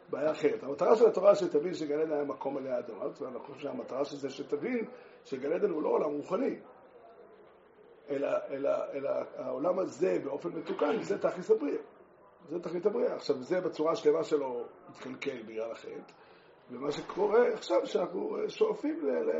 בעיה 0.09 0.31
אחרת. 0.31 0.63
המטרה 0.63 0.95
של 0.95 1.07
התורה 1.07 1.35
שתבין 1.35 1.73
שגן 1.73 1.99
עדן 1.99 2.11
היה 2.11 2.23
מקום 2.23 2.57
עלי 2.57 2.79
אדמה, 2.79 3.05
ואני 3.21 3.39
חושב 3.39 3.59
שהמטרה 3.59 4.05
של 4.05 4.15
זה 4.15 4.29
שתבין 4.29 4.85
שגן 5.25 5.53
עדן 5.53 5.69
הוא 5.69 5.83
לא 5.83 5.89
עולם 5.89 6.11
רוחני, 6.11 6.59
אלא 8.09 9.09
העולם 9.35 9.79
הזה 9.79 10.19
באופן 10.23 10.49
מתוקן, 10.49 11.01
זה 11.01 11.17
תכלס 11.17 11.51
הבריאה. 11.51 11.81
זה 12.49 12.59
תכלית 12.59 12.85
הבריאה. 12.85 13.15
עכשיו, 13.15 13.43
זה 13.43 13.61
בצורה 13.61 13.91
השלמה 13.91 14.23
שלו 14.23 14.65
מתקלקל 14.89 15.43
בגלל 15.43 15.71
החטא, 15.71 16.13
ומה 16.71 16.91
שקורה 16.91 17.53
עכשיו, 17.53 17.85
שאנחנו 17.85 18.37
שואפים 18.47 19.05
ל... 19.05 19.31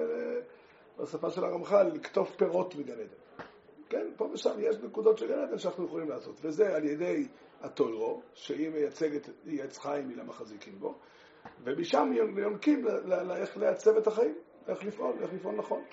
בשפה 0.99 1.29
של 1.29 1.43
הרמח"ל, 1.43 1.83
לקטוף 1.93 2.35
פירות 2.35 2.75
מגן 2.75 2.93
עדן. 2.93 3.45
כן, 3.89 4.07
פה 4.17 4.29
ושם 4.33 4.59
יש 4.59 4.75
נקודות 4.75 5.17
של 5.17 5.27
גן 5.27 5.39
עדן 5.39 5.57
שאנחנו 5.57 5.85
יכולים 5.85 6.09
לעשות, 6.09 6.35
וזה 6.41 6.75
על 6.75 6.85
ידי 6.85 7.27
הטוירו, 7.61 8.21
שהיא 8.33 8.69
מייצגת, 8.69 9.29
עץ 9.63 9.77
חיים, 9.77 10.11
למחזיקים 10.11 10.79
בו, 10.79 10.95
ומשם 11.63 12.11
יונקים 12.37 12.85
לאיך 13.05 13.57
לייצב 13.57 13.97
את 13.97 14.07
החיים, 14.07 14.35
איך 14.67 14.85
לפעול, 14.85 15.15
איך 15.21 15.33
לפעול 15.33 15.55
נכון. 15.55 15.83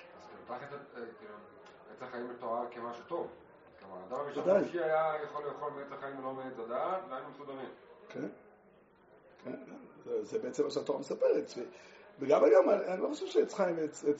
אז 0.49 1.44
עץ 1.95 2.01
החיים 2.01 2.27
בתורה 2.27 2.65
כמשהו 2.71 3.03
טוב. 3.07 3.27
כלומר, 3.79 3.95
האדם 4.03 4.25
הראשון 4.25 4.59
חופשי 4.59 4.83
היה 4.83 5.13
יכול 5.23 5.45
לאכול 5.45 5.71
מעץ 5.71 5.91
החיים 5.91 6.19
ולא 6.19 6.33
מעץ 6.33 6.59
הדעת, 6.65 7.01
והיינו 7.09 7.29
מסודרים. 7.29 7.69
כן, 8.09 8.27
כן, 9.43 9.51
זה 10.21 10.39
בעצם 10.39 10.63
מה 10.63 10.69
שהתורה 10.69 10.99
מספרת. 10.99 11.45
וגם 12.19 12.43
היום, 12.43 12.69
אני 12.69 13.01
לא 13.01 13.07
חושב 13.07 13.25
שעץ 13.25 13.53
חיים 13.53 13.75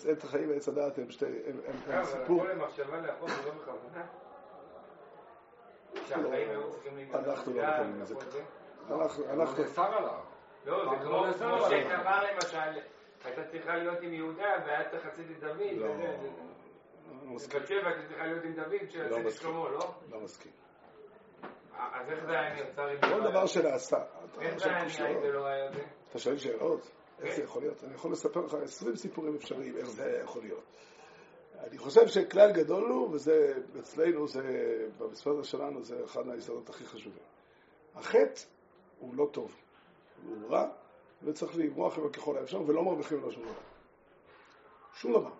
ועץ 0.06 0.24
החיים 0.24 0.50
ועץ 0.50 0.68
הדעת 0.68 0.98
הם 0.98 1.12
שתי, 1.12 1.26
הם 1.26 2.04
סיפור. 2.06 2.42
אבל 2.42 2.52
הכל 2.52 2.54
למחשבה 2.54 3.02
לאכול 3.02 3.30
זה 3.30 3.42
לא 3.46 3.52
בכוונה. 3.52 4.06
שהחיים 6.08 6.50
היו 6.50 6.72
צריכים 6.72 6.96
להיכנס 6.96 7.28
אנחנו 7.28 7.54
לא 7.54 7.62
יכולים 7.62 8.02
לזה 8.02 8.16
ככה. 8.16 8.38
אנחנו, 8.90 9.24
אנחנו... 9.34 9.64
נאסר 9.64 9.96
עליו. 9.96 10.20
לא, 10.66 10.90
זה 10.90 11.06
כמו 11.06 11.24
כמו 11.40 11.66
שקבע 11.70 12.32
למשל, 12.32 12.82
הייתה 13.26 13.44
צריכה 13.52 13.76
להיות 13.76 14.02
עם 14.02 14.14
יהודה 14.14 14.56
והיה 14.66 14.90
צריך 14.90 15.06
לצאת 15.06 15.26
את 15.32 15.40
דוד. 15.40 15.96
לא, 17.10 17.26
לא 17.26 17.32
מסכים. 17.36 17.60
בת 17.60 17.68
שבע 17.68 18.08
צריכה 18.08 18.26
להיות 18.26 18.44
עם 18.44 18.54
דוד, 18.54 18.72
לא 18.72 18.80
שיצא 18.92 19.20
את 19.20 19.26
מסכים. 19.26 19.52
שלמה, 19.52 19.70
לא? 19.70 19.94
לא 20.10 20.20
מסכים. 20.22 20.52
אז 21.78 22.10
איך 22.10 22.26
זה 22.26 22.32
היה 22.32 22.56
נרצה? 22.56 22.92
אם 22.92 23.02
כל 23.02 23.08
לא 23.08 23.30
דבר 23.30 23.46
שנעשה. 23.46 23.98
איך 24.42 24.54
אתה 24.54 24.60
זה 24.60 24.70
היה 24.70 24.90
שואל 24.90 25.14
שאלות. 25.14 25.34
לא 25.34 25.46
היה 25.46 25.72
זה? 25.72 25.82
אתה 26.10 26.20
שואל 26.20 26.38
שאלות? 26.38 26.92
איך 27.20 27.30
כן. 27.30 27.36
זה 27.36 27.44
יכול 27.44 27.62
להיות? 27.62 27.84
אני 27.84 27.94
יכול 27.94 28.12
לספר 28.12 28.40
לך 28.40 28.54
20 28.54 28.96
סיפורים 28.96 29.36
אפשריים, 29.36 29.78
איך 29.78 29.90
זה 29.90 30.04
היה 30.04 30.20
יכול 30.24 30.42
להיות. 30.42 30.64
אני 31.60 31.78
חושב 31.78 32.08
שכלל 32.08 32.52
גדול 32.52 32.90
הוא, 32.92 33.10
וזה 33.10 33.54
אצלנו, 33.80 34.28
זה, 34.28 34.42
במשפט 34.98 35.32
שלנו, 35.44 35.84
זה 35.84 36.04
אחד 36.06 36.28
מהיסודות 36.28 36.70
הכי 36.70 36.86
חשובים. 36.86 37.24
החטא 37.96 38.42
הוא 39.00 39.16
לא 39.16 39.30
טוב, 39.32 39.56
הוא 40.26 40.50
רע, 40.50 40.70
וצריך 41.24 41.58
לברוח 41.58 41.98
ממנו 41.98 42.12
ככל 42.12 42.38
האפשר, 42.38 42.62
ולא 42.68 42.84
מרוויחים 42.84 43.18
ממנו 43.18 43.32
שום 43.32 43.44
דבר. 43.44 43.54
שום 44.94 45.14
דבר. 45.14 45.32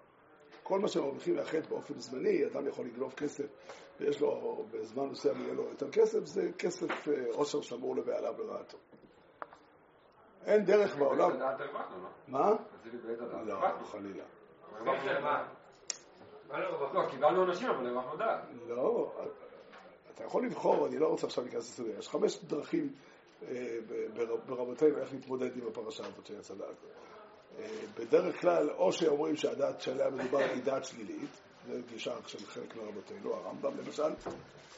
כל 0.68 0.80
מה 0.80 0.88
שמרוויחים 0.88 1.36
מהחטא 1.36 1.70
באופן 1.70 2.00
זמני, 2.00 2.46
אדם 2.46 2.68
יכול 2.68 2.86
לגנוב 2.86 3.14
כסף, 3.14 3.46
ויש 4.00 4.22
לו, 4.22 4.64
בזמן 4.72 5.06
מסוים 5.06 5.42
יהיה 5.42 5.54
לו 5.54 5.64
יותר 5.64 5.92
כסף, 5.92 6.26
זה 6.26 6.52
כסף 6.58 7.08
אה, 7.08 7.14
עושר 7.34 7.62
שמור 7.62 7.96
לבעליו 7.96 8.34
לרעתו. 8.38 8.78
אין 10.46 10.66
דרך 10.66 10.96
בעולם. 10.96 11.32
הרווחנו, 11.32 12.04
לא? 12.04 12.10
מה? 12.28 12.52
לא. 13.46 13.86
חלילה. 13.86 14.24
לא? 14.86 14.94
לא, 16.94 17.10
קיבלנו 17.10 17.44
אנשים, 17.44 17.70
אבל 17.70 17.88
הרווחנו 17.88 18.18
דעת. 18.18 18.40
לא, 18.68 19.14
אתה 20.14 20.24
יכול 20.24 20.46
לבחור, 20.46 20.88
אני 20.88 21.00
לא 21.00 21.08
רוצה 21.08 21.28
עכשיו 21.28 21.44
להיכנס 21.44 21.70
לסוגיה, 21.70 21.98
יש 21.98 22.10
חמש 22.10 22.44
דרכים 22.44 22.94
אה, 23.48 23.78
ברבותינו 24.46 24.98
איך 24.98 25.14
להתמודד 25.14 25.58
עם 25.58 25.68
הפרשה 25.68 26.04
הזאת 26.06 26.26
של 26.26 26.38
עץ 26.40 26.52
הדעת. 26.52 26.76
בדרך 28.00 28.42
כלל, 28.42 28.70
או 28.70 28.94
שאומרים 28.94 29.36
שהדעת 29.36 29.82
שעליה 29.82 30.10
מדובר 30.10 30.38
היא 30.38 30.64
דעת 30.64 30.86
שלילית, 30.86 31.30
זה 31.68 31.82
גישה 31.90 32.16
של 32.28 32.46
חלק 32.46 32.76
מרבותינו, 32.76 33.34
הרמב"ם 33.34 33.72
למשל, 33.86 34.14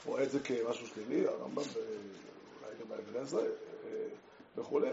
רואה 0.06 0.24
את 0.24 0.32
זה 0.32 0.40
כמשהו 0.40 0.88
שלילי, 0.88 1.28
הרמב"ם 1.28 1.62
ואולי 1.74 2.76
גם 2.80 2.92
האבן 2.92 3.20
עזרא 3.20 3.42
אה, 3.42 3.48
וכולי. 4.58 4.90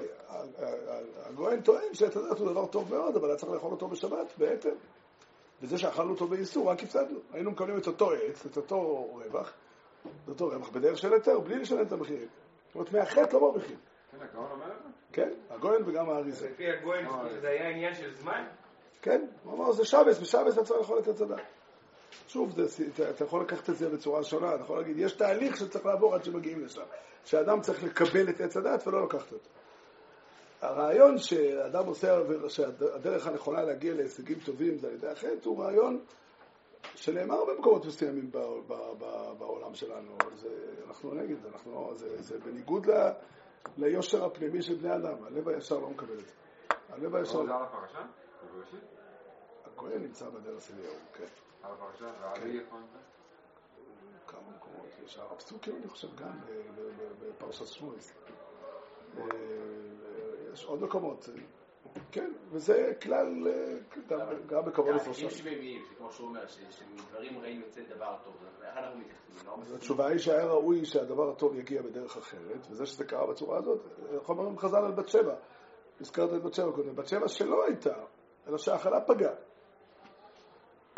הגויין 1.25 1.63
טוען 1.63 1.95
שעץ 1.95 2.17
הדעת 2.17 2.39
הוא 2.39 2.51
דבר 2.51 2.67
טוב 2.67 2.95
מאוד, 2.95 3.17
אבל 3.17 3.29
היה 3.29 3.37
צריך 3.37 3.53
לאכול 3.53 3.71
אותו 3.71 3.89
בשבת, 3.89 4.33
בהתאם. 4.39 4.75
וזה 5.63 5.79
שאכלנו 5.79 6.11
אותו 6.11 6.27
באיסור, 6.27 6.71
רק 6.71 6.83
הפסדנו. 6.83 7.19
היינו 7.33 7.51
מקבלים 7.51 7.79
את 7.79 7.87
אותו 7.87 8.13
עץ, 8.13 8.47
את 8.47 8.57
אותו 8.57 9.09
רווח, 9.13 9.53
את 10.25 10.29
אותו 10.29 10.47
רווח 10.47 10.69
בדרך 10.69 10.99
של 10.99 11.13
היתר, 11.13 11.41
בלי 11.41 11.59
לשלם 11.59 11.87
את 11.87 11.93
המחירים. 11.93 12.29
זאת 12.67 12.75
אומרת, 12.75 12.93
מהחטא 12.93 13.37
לא 13.37 13.41
מרוויחים. 13.41 13.77
כן, 14.11 14.19
הגאון 14.21 14.51
אומר? 14.51 14.73
כן, 15.15 15.31
הגויין 15.51 15.83
וגם 15.87 16.11
האריזה. 16.11 16.49
לפי 16.51 16.71
הגויין 16.71 17.07
זה 17.41 17.49
היה 17.49 17.69
עניין 17.69 17.95
של 17.95 18.15
זמן? 18.15 18.45
כן, 19.03 19.27
הוא 19.45 19.55
אמר, 19.55 19.73
זה 19.73 19.85
שבס, 19.85 20.19
בשבס 20.19 20.55
אתה 20.55 20.65
צריך 20.65 20.81
לאכול 20.81 20.99
את 20.99 21.09
הצדה. 21.09 21.37
שוב, 22.29 22.61
זה, 22.61 22.85
אתה, 23.11 23.25
יכול 23.25 23.43
לקחת 23.43 23.71
את 23.71 23.77
זה 23.77 23.89
בצורה 23.89 24.25
שונה, 24.25 24.55
אתה 24.55 24.63
יכול 24.63 24.79
להגיד, 24.79 24.99
יש 24.99 25.13
תהליך 25.13 25.57
שצריך 25.57 25.87
לעבור 25.87 26.15
עד 26.15 26.25
שמגיעים 26.25 26.65
לשם. 26.65 26.83
שאדם 27.25 27.61
צריך 27.61 27.85
לקבל 27.85 28.29
את 28.29 28.41
עץ 28.41 28.57
הדת 28.57 28.87
ולא 28.87 29.05
לקחת 29.05 29.33
אותו. 29.33 29.49
הרעיון 30.61 31.19
שאדם 31.19 31.87
עושה, 31.87 32.19
שהדרך 32.49 33.27
הנכונה 33.27 33.63
להגיע 33.63 33.95
להישגים 33.95 34.39
טובים 34.45 34.79
זה 34.79 34.87
על 34.87 34.95
ידי 34.95 35.09
החטא, 35.09 35.39
הוא 35.45 35.65
רעיון 35.65 36.01
שנאמר 36.95 37.45
במקומות 37.45 37.87
מסוימים 37.87 38.31
ב, 38.31 38.39
ב, 38.67 38.75
ב, 38.99 39.33
בעולם 39.39 39.75
שלנו, 39.75 40.17
זה, 40.37 40.49
אנחנו 40.89 41.15
נגד 41.15 41.37
אנחנו, 41.53 41.93
זה, 41.95 42.23
זה 42.23 42.39
בניגוד 42.39 42.87
ל, 42.87 43.11
ליושר 43.77 44.25
הפנימי 44.25 44.63
של 44.63 44.75
בני 44.75 44.97
אדם, 44.97 45.25
הלב 45.25 45.49
הישר 45.49 45.79
לא 45.79 45.91
מקבל 45.91 46.19
את 46.19 46.27
זה. 46.27 46.33
הלב 46.89 47.15
הישר, 47.15 47.39
לא, 47.39 47.47
זה 47.47 47.55
על 47.55 47.63
הפרשה? 47.63 48.07
הכהן 49.65 50.03
נמצא 50.03 50.29
בדרך 50.29 50.71
אליהו, 50.71 50.95
כן. 51.13 51.25
על 51.63 51.73
הפרשה? 51.73 52.13
והארי 52.21 52.61
איפה 52.61 52.77
נמצא? 52.77 52.99
כמה 54.27 54.41
מקומות, 54.57 54.87
יש 55.05 55.19
הר 55.19 55.33
הפסוקים, 55.33 55.77
אני 55.77 55.89
חושב, 55.89 56.09
גם 56.17 56.39
בפרשת 57.21 57.67
שמואל. 57.67 57.97
אה, 59.19 59.25
יש 60.53 60.65
עוד 60.65 60.83
מקומות, 60.83 61.29
כן, 62.13 62.33
וזה 62.51 62.93
כלל, 63.03 63.49
אה, 63.49 63.75
גם- 64.47 64.65
בכבוד 64.65 64.89
האנשים 64.89 65.13
לפרשת. 65.13 65.31
שמביאים, 65.37 65.83
שכמו 65.91 66.13
שהוא 66.13 66.29
אומר, 66.29 66.47
שמדברים 66.47 67.39
רעים 67.41 67.61
יוצא 67.61 67.81
דבר 67.97 68.17
טוב, 68.25 68.35
איך 68.63 68.77
אנחנו 68.77 68.99
מתייחסים? 68.99 69.47
לא. 69.47 69.77
התשובה 69.77 70.09
היא 70.09 70.19
שהיה 70.19 70.45
ראוי 70.47 70.85
שהדבר 70.85 71.31
הטוב 71.31 71.59
יגיע 71.59 71.83
בדרך 71.83 72.17
אחרת, 72.17 72.67
וזה 72.71 72.87
שזה 72.87 73.05
קרה 73.05 73.27
בצורה 73.27 73.59
הזאת, 73.59 73.81
איך 74.13 74.29
אומרים 74.29 74.59
חז"ל 74.59 74.77
על 74.85 74.93
בת 74.93 75.09
שבע? 75.09 75.35
הזכרת 76.01 76.35
את 76.35 76.43
בת 76.43 76.55
שבע 76.55 76.73
קודם, 76.73 76.97
בת 76.97 77.09
שבע 77.09 77.29
שלא 77.29 77.65
הייתה, 77.65 77.95
אלא 78.49 78.59
שהאכלה 78.59 79.01
פגעה. 79.01 79.35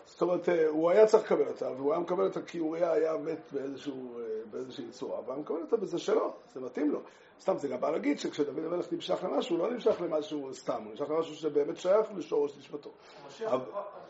זאת 0.05 0.23
אומרת, 0.23 0.49
אה, 0.49 0.67
הוא 0.69 0.91
היה 0.91 1.07
צריך 1.07 1.25
לקבל 1.25 1.49
אותה, 1.49 1.71
והוא 1.71 1.93
היה 1.93 2.01
מקבל 2.01 2.25
אותה 2.25 2.43
כי 2.43 2.61
אוריה 2.61 2.93
היה 2.93 3.17
מת 3.17 3.53
באיזשהו, 3.53 4.19
אה, 4.19 4.36
באיזושהי 4.51 4.91
צורה, 4.91 5.21
והוא 5.21 5.33
היה 5.33 5.43
מקבל 5.43 5.61
אותה 5.63 5.77
בזה 5.77 5.99
שלא, 5.99 6.37
זה 6.53 6.61
מתאים 6.61 6.91
לו. 6.91 7.01
סתם, 7.41 7.59
זה 7.59 7.69
גם 7.69 7.81
בא 7.81 7.91
להגיד 7.91 8.19
שכשדוד 8.19 8.59
המלך 8.59 8.93
נמשך 8.93 9.25
למשהו, 9.25 9.57
הוא 9.57 9.65
לא 9.67 9.75
נמשך 9.75 10.01
למשהו 10.01 10.55
סתם, 10.55 10.83
הוא 10.83 10.91
נמשך 10.91 11.11
למשהו 11.11 11.35
שבאמת 11.35 11.77
שייך 11.77 12.07
לשורש 12.17 12.57
נשמתו. 12.59 12.91
משיח 13.27 13.53
הוא 13.53 13.61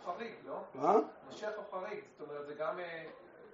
חריג, 0.05 0.35
לא? 0.47 0.59
מה? 0.75 0.97
משיח 1.29 1.53
הוא 1.57 1.65
חריג, 1.71 2.01
זאת 2.19 2.29
אומרת, 2.29 2.47
זה 2.47 2.55
גם, 2.55 2.79
אה, 2.79 3.05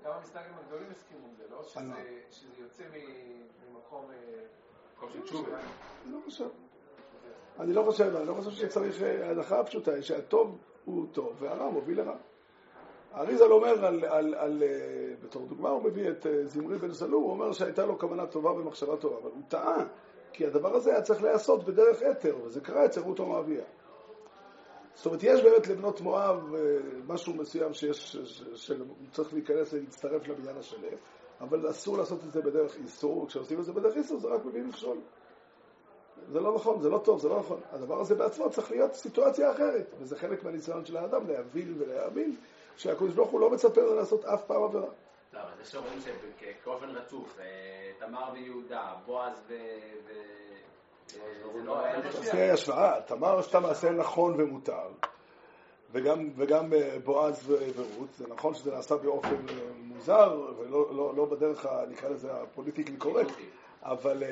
גם 0.04 0.12
המסתגלים 0.12 0.52
הגדולים 0.64 0.90
הסכימו 0.90 1.26
עם 1.26 1.34
זה, 1.34 1.44
לא? 1.50 1.62
על 1.76 1.86
מה? 1.86 1.96
שזה, 2.30 2.62
יוצא 2.62 2.84
ממקום... 3.72 4.10
אה, 4.10 5.06
לא 6.06 6.18
חושב. 6.24 6.48
אני 7.60 7.72
לא 7.72 7.82
חושב, 7.82 8.16
אני 8.16 8.26
לא 8.26 8.34
חושב 8.34 8.50
שצריך, 8.50 9.02
אה, 9.02 9.28
ההנחה 9.28 9.60
הפשוטה 9.60 9.92
היא 9.94 10.02
שהטוב 10.02 10.58
הוא 10.84 11.06
טוב 11.12 11.36
והרע 11.38 11.70
מוביל 11.70 12.00
לרע. 12.00 12.16
האריזל 13.12 13.52
אומר, 13.52 13.86
על, 13.86 14.04
על, 14.04 14.34
על, 14.34 14.62
אה, 14.62 15.14
בתור 15.24 15.46
דוגמה 15.46 15.68
הוא 15.68 15.82
מביא 15.82 16.10
את 16.10 16.26
אה, 16.26 16.46
זמרי 16.46 16.78
בן 16.78 16.92
סלור, 16.92 17.22
הוא 17.22 17.30
אומר 17.30 17.52
שהייתה 17.52 17.86
לו 17.86 17.98
כוונה 17.98 18.26
טובה 18.26 18.50
ומחשבה 18.50 18.96
טובה, 18.96 19.16
אבל 19.22 19.30
הוא 19.30 19.42
טעה, 19.48 19.86
כי 20.32 20.46
הדבר 20.46 20.74
הזה 20.76 20.90
היה 20.90 21.02
צריך 21.02 21.22
להיעשות 21.22 21.64
בדרך 21.64 22.02
אתר, 22.02 22.36
וזה 22.44 22.60
קרה 22.60 22.84
אצל 22.84 23.00
רות 23.00 23.20
המואביה. 23.20 23.64
זאת 24.94 25.06
אומרת, 25.06 25.22
יש 25.22 25.42
באמת 25.42 25.68
לבנות 25.68 26.00
מואב 26.00 26.54
אה, 26.54 26.60
משהו 27.06 27.34
מסוים 27.34 27.72
שיש, 27.74 28.16
שצריך 28.54 29.34
להיכנס 29.34 29.72
ולהצטרף 29.72 30.28
לבניין 30.28 30.56
השלם, 30.56 30.96
אבל 31.40 31.70
אסור 31.70 31.98
לעשות 31.98 32.24
את 32.24 32.32
זה 32.32 32.42
בדרך 32.42 32.76
איסור, 32.76 33.22
וכשעושים 33.22 33.60
את 33.60 33.64
זה 33.64 33.72
בדרך 33.72 33.96
איסור 33.96 34.20
זה 34.20 34.28
רק 34.28 34.44
מביא 34.44 34.62
מכשול. 34.62 34.98
זה 36.28 36.40
לא 36.40 36.54
נכון, 36.54 36.80
זה 36.80 36.88
לא 36.88 36.98
טוב, 36.98 37.20
זה 37.20 37.28
לא 37.28 37.38
נכון. 37.38 37.60
הדבר 37.70 38.00
הזה 38.00 38.14
בעצמו 38.14 38.50
צריך 38.50 38.70
להיות 38.70 38.94
סיטואציה 38.94 39.50
אחרת, 39.52 39.94
וזה 39.98 40.16
חלק 40.16 40.44
מהניסיון 40.44 40.84
של 40.84 40.96
האדם 40.96 41.26
להבין 41.28 41.74
ולהאמין 41.78 42.36
שהקדוש 42.76 43.14
ברוך 43.14 43.30
הוא 43.30 43.40
לא 43.40 43.50
מצפה 43.50 43.80
לו 43.80 43.94
לעשות 43.94 44.24
אף 44.24 44.44
פעם 44.46 44.62
עבירה. 44.62 44.86
לא, 45.32 45.40
אבל 45.40 45.50
זה 45.62 45.70
שאומרים 45.70 45.98
שכאופן 46.00 46.88
רצוף, 46.88 47.38
אה, 47.40 47.44
תמר 47.98 48.32
ויהודה, 48.32 48.94
בועז 49.06 49.42
ו... 49.48 49.54
זה 51.06 51.18
לא... 51.64 51.82
תעשה 52.02 52.52
השוואה, 52.52 53.00
תמר 53.06 53.38
עשתה 53.38 53.60
מעשה 53.60 53.90
נכון 53.90 54.40
ומותר, 54.40 54.88
וגם, 55.92 56.30
וגם 56.36 56.72
אה, 56.72 56.96
בועז 57.04 57.50
ורות, 57.50 58.14
זה 58.14 58.28
נכון 58.28 58.54
שזה 58.54 58.70
נעשה 58.74 58.96
באופן 58.96 59.48
אה, 59.48 59.54
מוזר, 59.78 60.52
ולא 60.58 60.94
לא, 60.94 61.14
לא 61.16 61.24
בדרך, 61.24 61.66
נקרא 61.88 62.08
לזה, 62.08 62.32
הפוליטיקלי 62.32 62.96
קורקט, 62.96 63.34
אבל, 63.82 64.22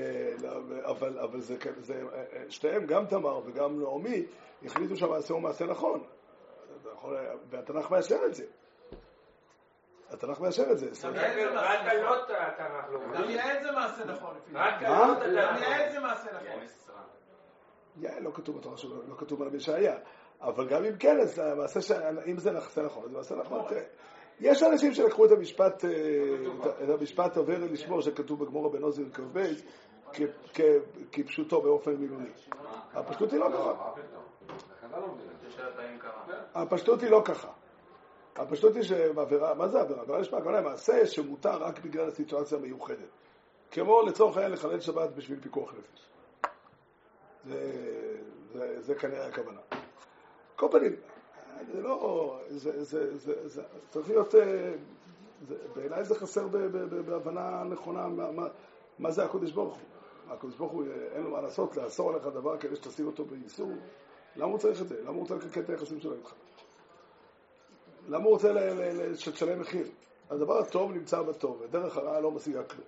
אבל, 0.82 1.18
אבל 1.18 1.40
זה, 1.40 1.56
זה, 1.80 2.02
שתיהם, 2.48 2.86
גם 2.86 3.06
תמר 3.06 3.40
וגם 3.46 3.82
נעמי, 3.82 4.24
החליטו 4.64 4.96
שהמעשה 4.96 5.34
הוא 5.34 5.42
מעשה 5.42 5.66
נכון. 5.66 6.00
והתנ"ך 7.50 7.90
מאשר 7.90 8.18
את 8.26 8.34
זה. 8.34 8.44
התנ"ך 10.10 10.40
מאשר 10.40 10.70
את 10.72 10.78
זה. 10.78 11.08
רק 11.54 11.80
עלות 11.86 12.30
התנ"ך 12.30 12.90
לא 12.90 13.00
גם 13.14 13.30
יעל 13.30 13.62
זה 13.62 13.72
מעשה 13.72 14.04
נכון. 14.04 14.36
רק 14.52 14.82
עלות 14.82 15.18
התנ"ך. 15.18 15.34
גם 15.36 15.62
יעל 15.62 15.92
זה 15.92 16.00
מעשה 16.00 16.28
נכון. 16.32 16.64
יעל 17.96 18.22
לא 18.22 18.30
כתוב 18.34 18.58
בתורה 18.58 18.76
שלו, 18.76 19.08
לא 19.08 19.14
כתוב 19.18 19.42
על 19.42 19.58
שהיה. 19.58 19.96
אבל 20.40 20.68
גם 20.68 20.84
אם 20.84 20.96
כן, 20.96 21.20
אז 21.20 21.38
המעשה, 21.38 21.80
ש... 21.80 21.90
אם 22.26 22.38
זה 22.38 22.52
מעשה 22.52 22.82
נכון, 22.82 23.08
זה 23.08 23.16
מעשה 23.16 23.34
נכון. 23.34 23.64
יש 24.40 24.62
אנשים 24.62 24.94
שלקחו 24.94 25.26
את 25.26 25.30
המשפט, 25.30 25.84
אה, 25.84 25.90
את 26.84 27.00
המשפט 27.00 27.36
עובר 27.36 27.58
לשמור, 27.58 28.00
שכתוב 28.00 28.44
בגמור 28.44 28.72
בן 28.72 28.82
עוזי 28.82 29.04
וכ"ב, 29.04 29.46
כפשוטו 31.12 31.60
באופן 31.60 31.94
מילולי. 31.94 32.30
הפשטות 32.94 33.32
היא 33.32 33.40
לא 33.40 33.48
ככה. 33.52 33.90
הפשטות 36.54 37.02
היא 37.02 37.10
לא 37.10 37.22
ככה. 37.24 37.48
הפשטות 38.36 38.74
היא 38.74 38.82
שעבירה, 38.82 39.54
מה 39.54 39.68
זה 39.68 39.80
עבירה? 39.80 40.00
עבירה 40.00 40.20
יש 40.20 40.34
הכוונה 40.34 40.60
מעשה 40.60 41.06
שמותר 41.06 41.56
רק 41.62 41.78
בגלל 41.78 42.08
הסיטואציה 42.08 42.58
המיוחדת. 42.58 43.08
כמו 43.70 44.02
לצורך 44.02 44.36
העניין 44.36 44.52
לחלל 44.52 44.80
שבת 44.80 45.10
בשביל 45.10 45.40
פיקוח 45.40 45.72
נפש. 45.78 46.08
זה, 47.44 47.72
זה, 48.52 48.82
זה 48.82 48.94
כנראה 48.94 49.26
הכוונה. 49.26 49.60
כל 50.56 50.68
פנים, 50.70 50.96
זה 51.72 51.82
לא, 51.82 52.38
זה, 52.48 52.84
זה, 52.84 53.16
זה, 53.16 53.48
זה 53.48 53.62
צריך 53.90 54.08
להיות, 54.08 54.34
אה, 54.34 54.72
בעיניי 55.74 56.04
זה 56.04 56.14
חסר 56.14 56.46
ב, 56.46 56.56
ב, 56.56 56.76
ב, 56.76 57.10
בהבנה 57.10 57.64
נכונה 57.64 58.08
מה, 58.08 58.30
מה, 58.30 58.46
מה 58.98 59.10
זה 59.10 59.24
הקודש 59.24 59.52
ברוך 59.52 59.74
הוא. 59.74 59.82
הקודש 60.34 60.56
ברוך 60.56 60.72
הוא, 60.72 60.84
אין 61.12 61.22
לו 61.22 61.30
מה 61.30 61.40
לעשות, 61.40 61.76
לאסור 61.76 62.10
עליך 62.10 62.26
דבר 62.26 62.58
כדי 62.58 62.76
שתשיג 62.76 63.06
אותו 63.06 63.24
באיסור. 63.24 63.72
למה 64.36 64.50
הוא 64.50 64.58
צריך 64.58 64.82
את 64.82 64.88
זה? 64.88 65.00
למה 65.02 65.10
הוא 65.10 65.20
רוצה 65.20 65.34
לקלקל 65.34 65.60
את 65.60 65.70
היחסים 65.70 66.00
שלו 66.00 66.14
איתך? 66.14 66.32
למה 68.08 68.24
הוא 68.24 68.32
רוצה 68.32 68.52
שתשלם 69.16 69.60
מחיר? 69.60 69.86
הדבר 70.30 70.58
הטוב 70.58 70.92
נמצא 70.92 71.22
בטוב, 71.22 71.60
ודרך 71.60 71.96
הרע 71.96 72.20
לא 72.20 72.30
משיגה 72.30 72.64
כלום. 72.64 72.86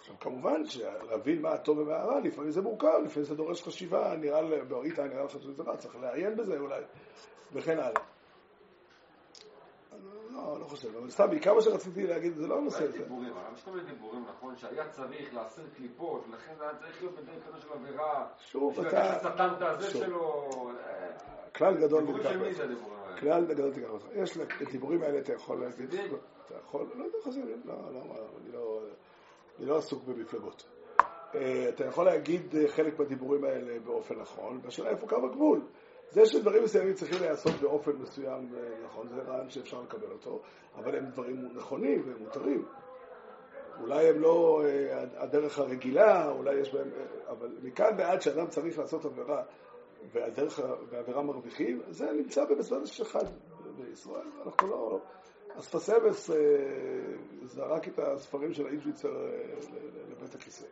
עכשיו, 0.00 0.14
כמובן 0.20 0.66
שלהבין 0.66 1.42
מה 1.42 1.52
הטוב 1.52 1.78
ומה 1.78 1.96
הרע, 1.96 2.20
לפעמים 2.20 2.50
זה 2.50 2.60
מורכב, 2.62 3.00
לפעמים 3.04 3.28
זה 3.28 3.34
דורש 3.34 3.62
חשיבה, 3.62 4.16
נראה, 4.16 4.64
באורית 4.68 4.98
נראה 4.98 5.24
לך 5.24 5.30
שזה 5.30 5.62
רע, 5.62 5.76
צריך 5.76 5.96
לעיין 5.96 6.36
בזה 6.36 6.58
אולי, 6.58 6.82
וכן 7.52 7.78
הלאה. 7.78 8.02
לא, 10.30 10.60
לא 10.60 10.64
חושב, 10.64 10.96
אבל 10.96 11.10
סתם, 11.10 11.30
בעיקר 11.30 11.54
מה 11.54 11.62
שרציתי 11.62 12.06
להגיד, 12.06 12.36
זה 12.36 12.46
לא 12.46 12.58
הנושא 12.58 12.84
הזה. 12.84 12.98
דיבורים, 12.98 13.32
כל 13.64 13.70
מיני 13.70 13.90
דיבורים, 13.90 14.24
נכון, 14.28 14.56
שהיה 14.56 14.88
צריך 14.88 15.34
להסיר 15.34 15.64
קליפות, 15.76 16.24
ולכן 16.28 16.52
זה 16.58 16.64
היה 16.64 16.74
צריך 16.78 17.02
להיות 17.02 17.14
בדרך 17.14 17.46
כזו 17.48 17.60
של 17.60 17.68
עבירה. 17.72 18.26
שוב, 18.38 18.80
אתה... 18.80 18.88
בשביל 18.88 19.00
לקחת 19.00 19.56
את 19.56 19.62
הזה 19.62 19.90
שלו. 19.90 20.50
כלל 21.54 21.74
גדול 21.74 22.02
הדיבורים 22.02 22.26
האלה? 22.42 22.74
כלל 23.20 23.46
גדול 23.46 23.72
תיקח 23.72 23.90
אותך. 23.90 24.06
יש 24.14 24.36
את 24.36 24.68
הדיבורים 24.68 25.02
האלה, 25.02 25.18
אתה 25.18 25.32
יכול 25.32 25.60
להגיד, 25.60 25.94
אתה 26.46 26.54
יכול, 26.64 26.86
לא 26.94 27.04
יודע 27.04 27.18
חסידים, 27.24 27.62
לא, 27.64 27.74
לא, 27.92 28.00
אני 28.42 28.52
לא, 28.52 28.80
אני 29.58 29.66
לא 29.66 29.76
עסוק 29.76 30.04
במפלגות. 30.04 30.68
אה, 31.34 31.68
אתה 31.68 31.84
יכול 31.84 32.04
להגיד 32.04 32.56
אה, 32.56 32.68
חלק 32.68 32.98
מהדיבורים 32.98 33.44
האלה 33.44 33.78
באופן 33.80 34.14
נכון, 34.14 34.60
והשאלה 34.62 34.90
איפה 34.90 35.08
קו 35.08 35.26
הגבול. 35.26 35.60
זה 36.12 36.26
שדברים 36.26 36.64
מסוימים 36.64 36.94
צריכים 36.94 37.20
להיעשות 37.20 37.52
באופן 37.60 37.92
מסוים 37.92 38.54
אה, 38.56 38.84
נכון, 38.84 39.08
זה 39.08 39.22
רעיון 39.22 39.50
שאפשר 39.50 39.80
לקבל 39.80 40.10
אותו, 40.12 40.42
אבל 40.74 40.96
הם 40.96 41.06
דברים 41.10 41.48
נכונים 41.54 42.02
והם 42.06 42.18
מותרים. 42.18 42.64
אולי 43.80 44.08
הם 44.08 44.20
לא 44.20 44.62
אה, 44.64 45.04
הדרך 45.16 45.58
הרגילה, 45.58 46.30
אולי 46.30 46.54
יש 46.54 46.74
בהם, 46.74 46.90
אה, 46.96 47.30
אבל 47.30 47.48
מכאן 47.62 47.94
ועד 47.98 48.20
שאדם 48.20 48.46
צריך 48.46 48.78
לעשות 48.78 49.04
עבירה 49.04 49.42
והדרך, 50.12 50.60
והעבירה 50.90 51.22
מרוויחים, 51.22 51.82
זה 51.88 52.12
נמצא 52.12 52.44
במסודש 52.44 53.00
אחד 53.00 53.24
בישראל, 53.76 54.28
אנחנו 54.44 54.68
לא... 54.68 55.00
אספסבס 55.58 56.30
זרק 57.42 57.88
את 57.88 57.98
הספרים 57.98 58.52
של 58.52 58.66
האישוויצר 58.66 59.30
לבית 60.10 60.34
הכיסא. 60.34 60.66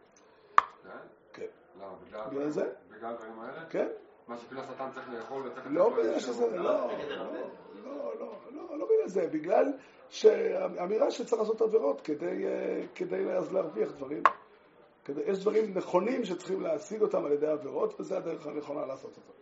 כן. 1.32 1.46
למה? 1.80 1.94
בגלל 2.30 2.48
זה? 2.48 2.72
בגלל 2.90 3.14
הדברים 3.14 3.40
האלה? 3.40 3.66
כן. 3.70 3.88
מה 4.30 4.38
שפיל 4.38 4.58
השטן 4.58 4.90
צריך 4.94 5.08
לאכול 5.12 5.46
וצריך... 5.46 5.66
לא 5.70 5.90
בגלל 5.90 6.20
שזה, 6.20 6.56
לא, 6.56 6.62
לא, 6.62 8.12
לא, 8.20 8.34
לא, 8.50 8.78
לא 8.78 8.86
בגלל 8.86 9.08
זה, 9.08 9.26
בגלל 9.32 9.72
שאמירה 10.08 11.10
שצריך 11.10 11.40
לעשות 11.42 11.62
עבירות 11.62 12.00
כדי, 12.00 12.44
כדי 12.94 13.24
להרוויח 13.24 13.92
דברים. 13.92 14.22
כדי, 15.04 15.20
יש 15.26 15.38
דברים 15.38 15.74
נכונים 15.74 16.24
שצריכים 16.24 16.60
להשיג 16.60 17.02
אותם 17.02 17.24
על 17.24 17.32
ידי 17.32 17.46
עבירות, 17.46 18.00
וזה 18.00 18.16
הדרך 18.16 18.46
הנכונה 18.46 18.86
לעשות 18.86 19.10
אותם. 19.16 19.32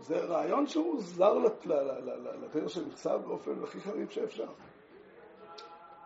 זה 0.00 0.20
רעיון 0.20 0.66
שהוא 0.66 1.02
זר 1.02 1.38
לתדר 1.38 2.68
שנכתב 2.68 3.20
באופן 3.26 3.62
הכי 3.62 3.80
חריף 3.80 4.10
שאפשר. 4.10 4.46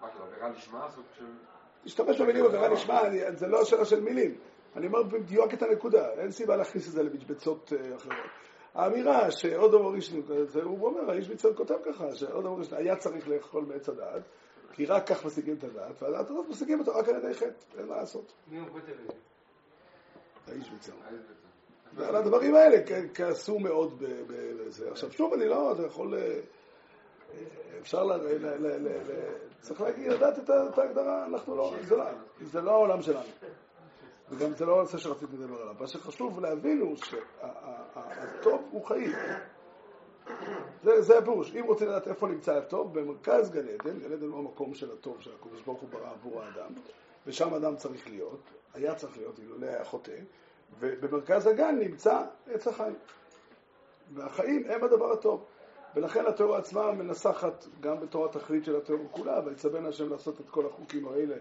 מה, 0.00 0.08
עבירה 0.22 0.48
נשמע? 0.48 0.86
של... 1.18 1.24
להשתמש 1.84 2.20
במילים 2.20 2.44
עבירה 2.44 2.68
נשמע, 2.68 3.00
זה 3.34 3.46
לא 3.46 3.60
השאלה 3.60 3.84
של 3.84 4.00
מילים. 4.00 4.34
אני 4.76 4.86
אומר 4.86 5.02
בדיוק 5.02 5.54
את 5.54 5.62
הנקודה, 5.62 6.12
אין 6.12 6.30
סיבה 6.30 6.56
להכניס 6.56 6.88
את 6.88 6.92
זה 6.92 7.02
למשבצות 7.02 7.72
אה, 7.72 7.96
אחרות. 7.96 8.26
האמירה 8.74 9.30
שעוד 9.30 9.74
אמר 9.74 9.90
ראשון, 9.90 10.22
הוא 10.64 10.86
אומר, 10.86 11.10
האיש 11.10 11.30
מצד 11.30 11.56
כותב 11.56 11.74
ככה, 11.84 12.14
שעוד 12.14 12.46
אמר 12.46 12.58
ראשון 12.58 12.78
היה 12.78 12.96
צריך 12.96 13.28
לאכול 13.28 13.64
מעץ 13.64 13.88
הדעת, 13.88 14.22
כי 14.72 14.86
רק 14.86 15.06
כך 15.06 15.24
משיגים 15.26 15.54
את 15.58 15.64
הדעת, 15.64 16.02
והדעת 16.02 16.30
הזאת 16.30 16.48
משיגים 16.48 16.80
אותו 16.80 16.92
רק 16.94 17.08
על 17.08 17.16
ידי 17.16 17.34
חטא, 17.34 17.78
אין 17.78 17.86
מה 17.86 17.96
לעשות. 17.96 18.32
מי 18.48 18.58
הוא 18.58 18.68
כותב 18.68 18.92
את 19.02 19.06
זה? 19.06 19.12
האיש 20.52 20.72
מצד. 20.72 20.92
ועל 21.94 22.16
הדברים 22.16 22.54
האלה 22.54 22.76
כעסו 23.14 23.58
מאוד 23.58 24.02
בזה. 24.26 24.90
עכשיו 24.90 25.12
שוב, 25.12 25.32
אני 25.32 25.48
לא, 25.48 25.72
אתה 25.72 25.86
יכול... 25.86 26.14
אה, 26.14 26.38
אפשר 27.80 28.04
ל... 28.04 28.12
צריך 29.60 29.82
לדעת 29.98 30.38
את 30.38 30.78
ההגדרה, 30.78 31.26
אנחנו 31.26 31.56
לא, 31.56 31.74
זה 32.42 32.60
לא 32.60 32.70
העולם 32.70 33.02
שלנו. 33.02 33.28
וגם 34.32 34.52
זה 34.54 34.66
לא 34.66 34.78
הנושא 34.78 34.98
שרציתי 34.98 35.36
לדבר 35.36 35.62
עליו. 35.62 35.74
מה 35.80 35.86
שחשוב 35.86 36.40
להבין 36.40 36.80
הוא 36.80 36.96
שהטוב 36.96 38.68
הוא 38.70 38.84
חיים. 38.84 39.12
זה, 40.82 41.02
זה 41.02 41.18
הפירוש. 41.18 41.56
אם 41.56 41.64
רוצים 41.64 41.88
לדעת 41.88 42.08
איפה 42.08 42.28
נמצא 42.28 42.54
הטוב, 42.54 42.98
במרכז 42.98 43.50
גן 43.50 43.68
עדן, 43.68 43.98
גן 43.98 44.12
עדן 44.12 44.26
הוא 44.26 44.38
המקום 44.38 44.74
של 44.74 44.92
הטוב 44.92 45.20
שהקדוש 45.20 45.62
ברוך 45.62 45.80
הוא 45.80 45.88
ברא 45.88 46.10
עבור 46.10 46.42
האדם, 46.42 46.72
ושם 47.26 47.54
אדם 47.54 47.76
צריך 47.76 48.08
להיות, 48.08 48.40
היה 48.74 48.94
צריך 48.94 49.16
להיות, 49.16 49.38
אילולא 49.38 49.66
היה 49.66 49.84
חוטא, 49.84 50.16
ובמרכז 50.78 51.46
הגן 51.46 51.78
נמצא 51.78 52.22
עץ 52.46 52.66
החיים. 52.66 52.96
והחיים 54.14 54.64
הם 54.70 54.84
הדבר 54.84 55.12
הטוב. 55.12 55.44
ולכן 55.94 56.26
התיאוריה 56.26 56.58
עצמה 56.58 56.92
מנסחת 56.92 57.66
גם 57.80 58.00
בתור 58.00 58.24
התכלית 58.24 58.64
של 58.64 58.76
התיאוריה 58.76 59.08
כולה, 59.08 59.40
ויצווה 59.44 59.88
השם 59.88 60.10
לעשות 60.10 60.40
את 60.40 60.50
כל 60.50 60.66
החוקים 60.66 61.08
האלה 61.08 61.34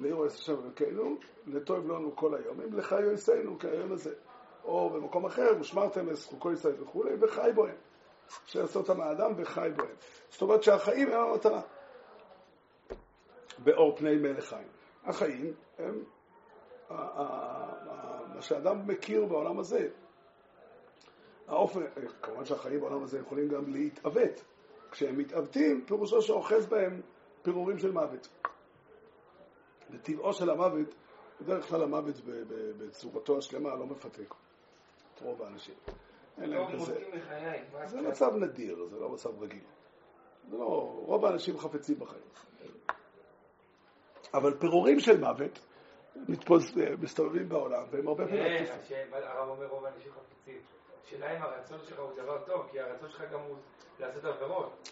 לעיר 0.00 0.22
עשה 0.22 0.42
שם 0.42 0.62
אלוקינו, 0.64 1.16
לטוב 1.46 1.88
לנו 1.88 2.16
כל 2.16 2.34
היום, 2.34 2.60
אם 2.60 2.74
לך 2.78 2.92
יועסנו 2.92 3.58
כהיום 3.58 3.92
הזה. 3.92 4.14
או 4.64 4.90
במקום 4.90 5.24
אחר, 5.24 5.50
ושמרתם 5.60 6.06
לזכוקו 6.06 6.52
ישראל 6.52 6.82
וכולי, 6.82 7.14
וחי 7.20 7.50
בוהם. 7.54 7.76
שיעשה 8.46 8.78
אותם 8.78 9.00
האדם 9.00 9.32
וחי 9.36 9.70
בוהם. 9.76 9.94
זאת 10.28 10.42
אומרת 10.42 10.62
שהחיים 10.62 11.08
הם 11.08 11.20
המטרה. 11.20 11.60
באור 13.58 13.96
פני 13.96 14.16
מלך 14.16 14.44
חיים. 14.44 14.68
החיים 15.04 15.54
הם 15.78 16.04
מה 18.34 18.42
שאדם 18.42 18.86
מכיר 18.86 19.26
בעולם 19.26 19.58
הזה. 19.58 19.88
האופן, 21.48 21.80
כמובן 22.22 22.44
שהחיים 22.44 22.80
בעולם 22.80 23.02
הזה 23.02 23.18
יכולים 23.18 23.48
גם 23.48 23.72
להתעוות. 23.72 24.44
כשהם 24.90 25.18
מתעוותים, 25.18 25.84
פירושו 25.86 26.22
שאוחז 26.22 26.66
בהם 26.66 27.00
פירורים 27.42 27.78
של 27.78 27.92
מוות. 27.92 28.28
וטבעו 29.90 30.32
של 30.32 30.50
המוות, 30.50 30.94
בדרך 31.40 31.68
כלל 31.68 31.82
המוות 31.82 32.14
בצורתו 32.78 33.38
השלמה 33.38 33.74
לא 33.74 33.86
מפתק 33.86 34.34
את 35.14 35.20
רוב 35.20 35.42
האנשים. 35.42 35.74
אין 36.38 36.50
לא 36.50 36.56
להם 36.56 36.72
כזה. 36.72 37.00
מחיי. 37.14 37.64
מה 37.72 37.86
זה? 37.86 38.00
מצב 38.00 38.36
נדיר, 38.36 38.86
זה 38.90 39.00
לא 39.00 39.08
מצב 39.08 39.42
רגיל. 39.42 39.64
זה 40.50 40.56
לא, 40.56 40.64
רוב 41.06 41.24
האנשים 41.24 41.58
חפצים 41.58 41.98
בחיים. 41.98 42.22
אבל 44.34 44.58
פירורים 44.58 45.00
של 45.00 45.20
מוות 45.20 45.58
מתפוס, 46.16 46.72
מסתובבים 47.02 47.48
בעולם, 47.48 47.82
והם 47.90 48.08
הרבה 48.08 48.26
פעמים 48.26 48.66
כן, 48.88 49.08
הרב 49.12 49.48
אומר 49.48 49.66
רוב 49.66 49.84
האנשים 49.84 50.12
חפצים. 50.12 50.58
השאלה 51.04 51.36
אם 51.36 51.42
הרצון 51.42 51.78
שלך 51.84 51.98
הוא 51.98 52.12
דבר 52.16 52.44
טוב, 52.44 52.68
כי 52.70 52.80
הרצון 52.80 53.10
שלך 53.10 53.24
גם 53.32 53.40
הוא 53.40 53.56
לעשות 53.98 54.24
עבירות. 54.24 54.88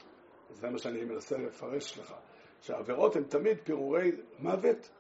זה 0.51 0.71
מה 0.71 0.79
שאני 0.79 1.05
מנסה 1.05 1.39
לפרש 1.39 1.99
לך, 1.99 2.15
שהעבירות 2.63 3.17
הן 3.17 3.25
תמיד 3.25 3.59
פירורי 3.65 4.13
מוות 4.39 4.91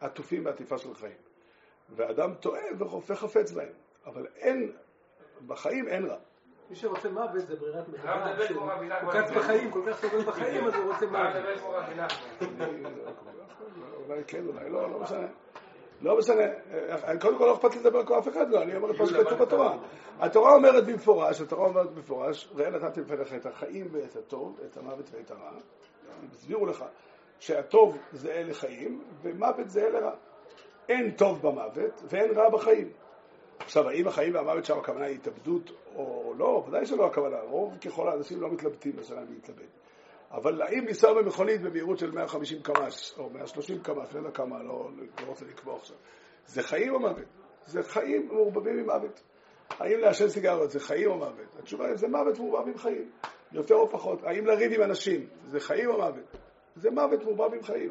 עטופים 0.00 0.44
בעטיפה 0.44 0.78
של 0.78 0.94
חיים. 0.94 1.16
ואדם 1.90 2.34
טועה 2.34 2.62
ורופא 2.78 3.14
חפץ 3.14 3.52
בהם, 3.52 3.72
אבל 4.06 4.26
אין, 4.36 4.72
בחיים 5.46 5.88
אין 5.88 6.06
רע. 6.06 6.16
מי 6.70 6.76
שרוצה 6.76 7.08
מוות 7.08 7.46
זה 7.46 7.56
ברירת 7.56 7.84
רבי 8.04 8.54
הוא. 8.54 9.12
קץ 9.12 9.30
בחיים, 9.30 9.70
כל 9.70 9.82
כך 9.86 10.00
סובל 10.00 10.22
בחיים, 10.22 10.64
אז 10.64 10.74
הוא 10.74 10.92
רוצה 10.92 11.06
מוות. 11.06 11.44
אולי 14.06 14.24
כן, 14.26 14.46
אולי 14.46 14.70
לא, 14.70 14.90
לא 14.90 15.00
משנה. 15.00 15.26
לא 16.02 16.18
משנה, 16.18 16.42
אה, 16.72 17.20
קודם 17.20 17.38
כל 17.38 17.44
לא 17.44 17.54
אכפת 17.54 17.74
לי 17.74 17.80
לדבר 17.80 18.06
כמו 18.06 18.18
אף 18.18 18.28
אחד, 18.28 18.50
לא, 18.50 18.62
אני 18.62 18.76
אומר 18.76 18.90
את 18.90 19.00
מה 19.00 19.06
שכתוב 19.06 19.38
בתורה. 19.38 19.78
התורה 20.18 20.54
אומרת 20.54 20.86
במפורש, 20.86 21.40
התורה 21.40 21.68
אומרת 21.68 21.90
במפורש, 21.90 22.52
ראה 22.56 22.70
נתתי 22.70 23.00
בפניך 23.00 23.34
את 23.34 23.46
החיים 23.46 23.88
ואת 23.92 24.16
הטוב, 24.16 24.60
את 24.66 24.76
המוות 24.76 25.10
ואת 25.12 25.30
הרע. 25.30 25.50
הם 26.10 26.28
הסבירו 26.32 26.66
לך 26.66 26.84
שהטוב 27.40 27.96
זה 28.12 28.32
אלה 28.32 28.54
חיים, 28.54 29.04
ומוות 29.22 29.70
זה 29.70 29.86
אלה 29.86 29.98
רע. 29.98 30.14
אין 30.88 31.10
טוב 31.10 31.42
במוות 31.42 32.02
ואין 32.08 32.30
רע 32.38 32.48
בחיים. 32.48 32.92
עכשיו, 33.58 33.88
האם 33.88 34.08
החיים 34.08 34.34
והמוות 34.34 34.64
שם 34.64 34.78
הכוונה 34.78 35.04
היא 35.04 35.14
התאבדות 35.14 35.70
או 35.94 36.34
לא? 36.38 36.64
ודאי 36.68 36.86
שלא 36.86 37.06
הכוונה. 37.06 37.40
רוב 37.40 37.78
ככל 37.78 38.08
האנשים 38.08 38.40
לא 38.40 38.50
מתלבטים 38.50 38.92
אם 38.98 39.24
להתלבט. 39.30 39.68
אבל 40.30 40.62
האם 40.62 40.86
לנסוע 40.86 41.22
במכונית 41.22 41.62
במהירות 41.62 41.98
של 41.98 42.10
150 42.10 42.62
קמ"ש 42.62 43.14
או 43.18 43.30
130 43.30 43.82
קמ"ש, 43.82 44.14
לא 44.14 44.18
יודע 44.18 44.30
כמה, 44.30 44.62
לא, 44.62 44.88
לא 45.22 45.26
רוצה 45.26 45.44
לקבוע 45.44 45.76
עכשיו, 45.76 45.96
זה 46.46 46.62
חיים 46.62 46.94
או 46.94 47.00
מוות? 47.00 47.24
זה 47.66 47.82
חיים 47.82 48.26
מעורבבים 48.26 48.78
עם 48.78 48.84
מוות. 48.84 49.22
האם 49.70 49.98
לעשן 49.98 50.28
סיגריות 50.28 50.70
זה 50.70 50.80
חיים 50.80 51.10
או 51.10 51.16
מוות? 51.16 51.56
התשובה 51.58 51.86
היא 51.86 51.96
זה 51.96 52.08
מוות 52.08 52.38
מעורבב 52.38 52.68
עם 52.68 52.78
חיים, 52.78 53.10
יותר 53.56 53.74
או 53.74 53.90
פחות. 53.90 54.24
האם 54.24 54.46
לריב 54.46 54.72
עם 54.72 54.82
אנשים 54.82 55.26
זה 55.46 55.60
חיים 55.60 55.90
או 55.90 55.96
מוות? 55.96 56.36
זה 56.76 56.90
מוות 56.90 57.22
מעורבב 57.22 57.54
עם 57.54 57.62
חיים. 57.62 57.90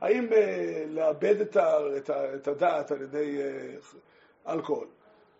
האם 0.00 0.28
uh, 0.28 0.34
לאבד 0.88 1.40
את, 1.40 1.56
ה, 1.56 1.76
את, 1.96 2.10
ה, 2.10 2.34
את 2.34 2.48
הדעת 2.48 2.90
על 2.90 3.02
ידי 3.02 3.38
uh, 3.38 4.50
אלכוהול 4.52 4.86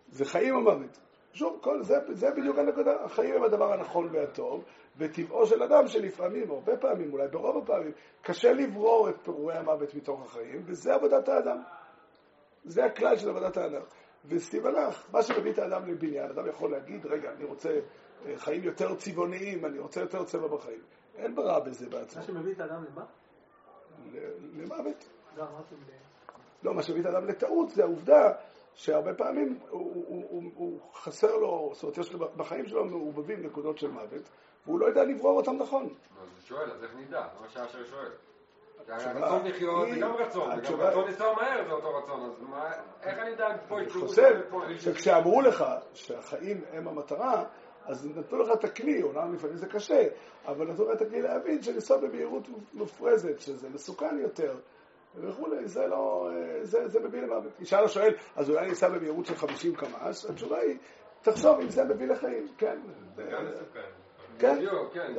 זה 0.09 0.25
חיים 0.25 0.55
או 0.55 0.61
מוות? 0.61 0.99
שוב, 1.33 1.59
כל, 1.61 1.83
זה, 1.83 1.95
זה 2.11 2.31
בדיוק 2.31 2.57
הנקודה. 2.57 2.95
החיים 3.03 3.35
הם 3.35 3.43
הדבר 3.43 3.73
הנכון 3.73 4.09
והטוב, 4.11 4.63
וטבעו 4.97 5.45
של 5.45 5.63
אדם 5.63 5.87
שלפעמים, 5.87 6.51
הרבה 6.51 6.77
פעמים, 6.77 7.13
אולי 7.13 7.27
ברוב 7.27 7.63
הפעמים, 7.63 7.91
קשה 8.21 8.53
לברור 8.53 9.09
את 9.09 9.15
פירורי 9.23 9.53
המוות 9.53 9.95
מתוך 9.95 10.25
החיים, 10.25 10.63
וזה 10.65 10.93
עבודת 10.93 11.29
האדם. 11.29 11.57
זה 12.63 12.85
הכלל 12.85 13.17
של 13.17 13.29
עבודת 13.29 13.57
האדם. 13.57 13.81
ושים 14.25 14.65
הלך, 14.65 15.07
מה 15.13 15.23
שמביא 15.23 15.51
את 15.51 15.59
האדם 15.59 15.87
לבניין, 15.87 16.29
אדם 16.29 16.47
יכול 16.47 16.71
להגיד, 16.71 17.05
רגע, 17.05 17.31
אני 17.31 17.45
רוצה 17.45 17.69
חיים 18.35 18.63
יותר 18.63 18.95
צבעוניים, 18.95 19.65
אני 19.65 19.79
רוצה 19.79 20.01
יותר 20.01 20.23
צבע 20.23 20.47
בחיים. 20.47 20.81
אין 21.15 21.35
ברע 21.35 21.59
בזה 21.59 21.89
בעצמו. 21.89 22.21
מה 22.21 22.27
שמביא 22.27 22.53
את 22.53 22.59
האדם 22.59 22.83
למה? 22.91 23.05
למוות. 24.57 25.09
לא. 25.37 25.45
לא, 26.63 26.73
מה 26.73 26.83
שמביא 26.83 27.01
את 27.01 27.05
האדם 27.05 27.27
לטעות 27.27 27.69
זה 27.69 27.83
העובדה 27.83 28.31
שהרבה 28.73 29.13
פעמים 29.13 29.59
הוא, 29.69 29.79
הוא, 30.07 30.25
הוא, 30.29 30.43
הוא 30.55 30.79
חסר 30.93 31.35
לו, 31.37 31.71
זאת 31.73 31.83
אומרת, 31.83 31.97
יש 31.97 32.13
לו 32.13 32.19
בחיים 32.37 32.67
שלו 32.67 32.85
מעורבבים 32.85 33.45
נקודות 33.45 33.77
של 33.77 33.91
מוות, 33.91 34.29
והוא 34.65 34.79
לא 34.79 34.85
יודע 34.85 35.03
לברור 35.03 35.37
אותם 35.37 35.55
נכון. 35.57 35.83
אז 35.83 35.89
הוא 36.29 36.39
שואל, 36.41 36.71
אז 36.71 36.83
איך 36.83 36.91
נדע? 36.95 37.27
זה 37.33 37.39
מה 37.41 37.49
שאשר 37.49 37.85
שואל. 37.85 38.11
הרצון 38.87 39.47
לחיות 39.47 39.87
זה 39.93 39.99
גם 39.99 40.11
רצון, 40.15 40.47
וגם 40.47 40.57
התשובה- 40.59 40.89
רצון 40.89 41.05
לנסוע 41.07 41.33
מהר 41.33 41.65
זה 41.67 41.71
אותו 41.73 41.95
רצון, 41.97 42.25
אז 42.25 42.31
מה- 42.49 42.71
איך 43.03 43.19
אני 43.19 43.31
אם 43.31 43.57
פה 43.67 43.79
אני 43.79 43.89
חושב 44.77 44.93
שכשאמרו 44.93 45.41
לך 45.41 45.65
שהחיים 45.93 46.61
הם 46.71 46.87
המטרה, 46.87 47.43
אז 47.85 48.07
נתנו 48.17 48.37
לך 48.37 48.49
את 48.53 48.63
הכלי, 48.63 49.01
אומנם 49.01 49.33
לפעמים 49.33 49.57
זה 49.57 49.67
קשה, 49.67 50.03
אבל 50.45 50.67
נתנו 50.67 50.85
לך 50.85 50.95
את 50.95 51.01
הכלי 51.01 51.21
להבין 51.21 51.61
שלנסוע 51.61 51.97
במהירות 51.97 52.47
מופרזת, 52.73 53.39
שזה 53.39 53.69
מסוכן 53.69 54.19
יותר, 54.19 54.55
וכולי, 55.15 55.67
זה 55.67 55.87
לא, 55.87 56.29
זה, 56.61 56.87
זה 56.87 56.99
מביא 56.99 57.21
למוות. 57.21 57.51
ישאל 57.59 57.83
השואל, 57.83 58.13
אז 58.35 58.49
אולי 58.49 58.67
ניסע 58.67 58.89
במהירות 58.89 59.25
של 59.25 59.35
50 59.35 59.75
קמ"ש? 59.75 60.25
התשובה 60.25 60.59
היא, 60.59 60.77
תחשוב 61.21 61.59
אם 61.59 61.69
זה 61.69 61.83
מביא 61.83 62.07
לחיים, 62.07 62.47
כן. 62.57 62.79
גם 63.31 63.45
מסוכן. 63.45 64.00
כן, 64.39 64.55
בדיוק, 64.55 64.93
כן, 64.93 65.13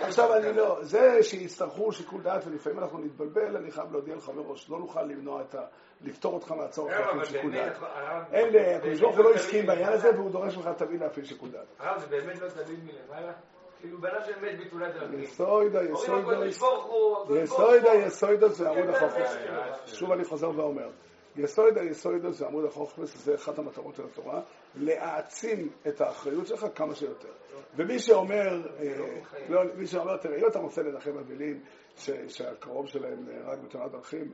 עכשיו 0.00 0.34
אני 0.34 0.42
כן. 0.42 0.54
לא, 0.54 0.78
זה 0.82 1.22
שיצטרכו 1.22 1.92
שיקול 1.92 2.22
דעת 2.22 2.46
ולפעמים 2.46 2.78
אנחנו 2.78 2.98
נתבלבל, 2.98 3.56
אני 3.56 3.70
חייב 3.70 3.92
להודיע 3.92 4.16
לך 4.16 4.30
מראש, 4.36 4.70
לא 4.70 4.78
נוכל 4.78 5.02
למנוע 5.02 5.42
את 5.42 5.54
ה... 5.54 5.60
לפתור 6.00 6.34
אותך 6.34 6.52
מהצורך 6.52 6.92
הרב, 6.92 7.16
להפעיל 7.16 7.24
שיקול 7.24 7.52
דעת. 7.52 7.76
הרב, 7.80 8.24
אין, 8.32 8.52
באמת 8.52 8.76
הקדוש 8.76 9.00
ברוך 9.00 9.16
הוא 9.16 9.24
לא 9.24 9.34
הסכים 9.34 9.66
בעניין. 9.66 9.92
הזה 9.92 10.10
והוא 10.14 10.30
דורש 10.30 10.56
ממך 10.56 10.68
תמיד 10.76 11.00
להפעיל 11.00 11.24
שיקול 11.24 11.48
דעת. 11.48 11.66
הרב, 11.78 12.00
זה 12.00 12.06
באמת 12.06 12.40
לא 12.40 12.48
תלוי 12.48 12.76
מלמעלה? 12.76 13.32
כאילו 13.80 14.00
ברוך 14.00 14.28
יסוידה, 17.36 17.92
הוא. 17.92 17.96
יסוידה 18.06 18.48
זה 18.48 18.68
עמוד 18.68 18.84
כן, 18.84 18.90
החוכמה. 18.94 19.24
כן, 19.24 19.86
שוב 19.86 20.12
אני 20.12 20.24
חוזר 20.24 20.50
ואומר, 20.56 20.88
יסוידה, 21.36 21.82
יסוידה 21.82 22.30
זה 22.30 22.46
עמוד 22.46 22.64
החוכמה, 22.64 23.04
זה 23.06 23.34
אחת 23.34 23.58
המטרות 23.58 23.94
של 23.94 24.04
התורה, 24.04 24.40
להעצים 24.74 25.68
את 25.88 26.00
האחריות 26.00 26.46
שלך 26.46 26.66
כמה 26.74 26.94
שיותר. 26.94 27.32
ומי 27.76 27.98
שאומר, 27.98 28.68
אה, 28.78 29.20
לא, 29.48 29.62
מי 29.76 29.86
שאומר, 29.86 30.16
תראה, 30.16 30.36
אם 30.38 30.46
אתה 30.46 30.58
רוצה 30.58 30.82
לנחם 30.82 31.18
אבלים 31.18 31.60
שהקרוב 32.28 32.86
שלהם 32.86 33.26
נהרג 33.28 33.58
בתאונת 33.60 33.92
דרכים, 33.92 34.32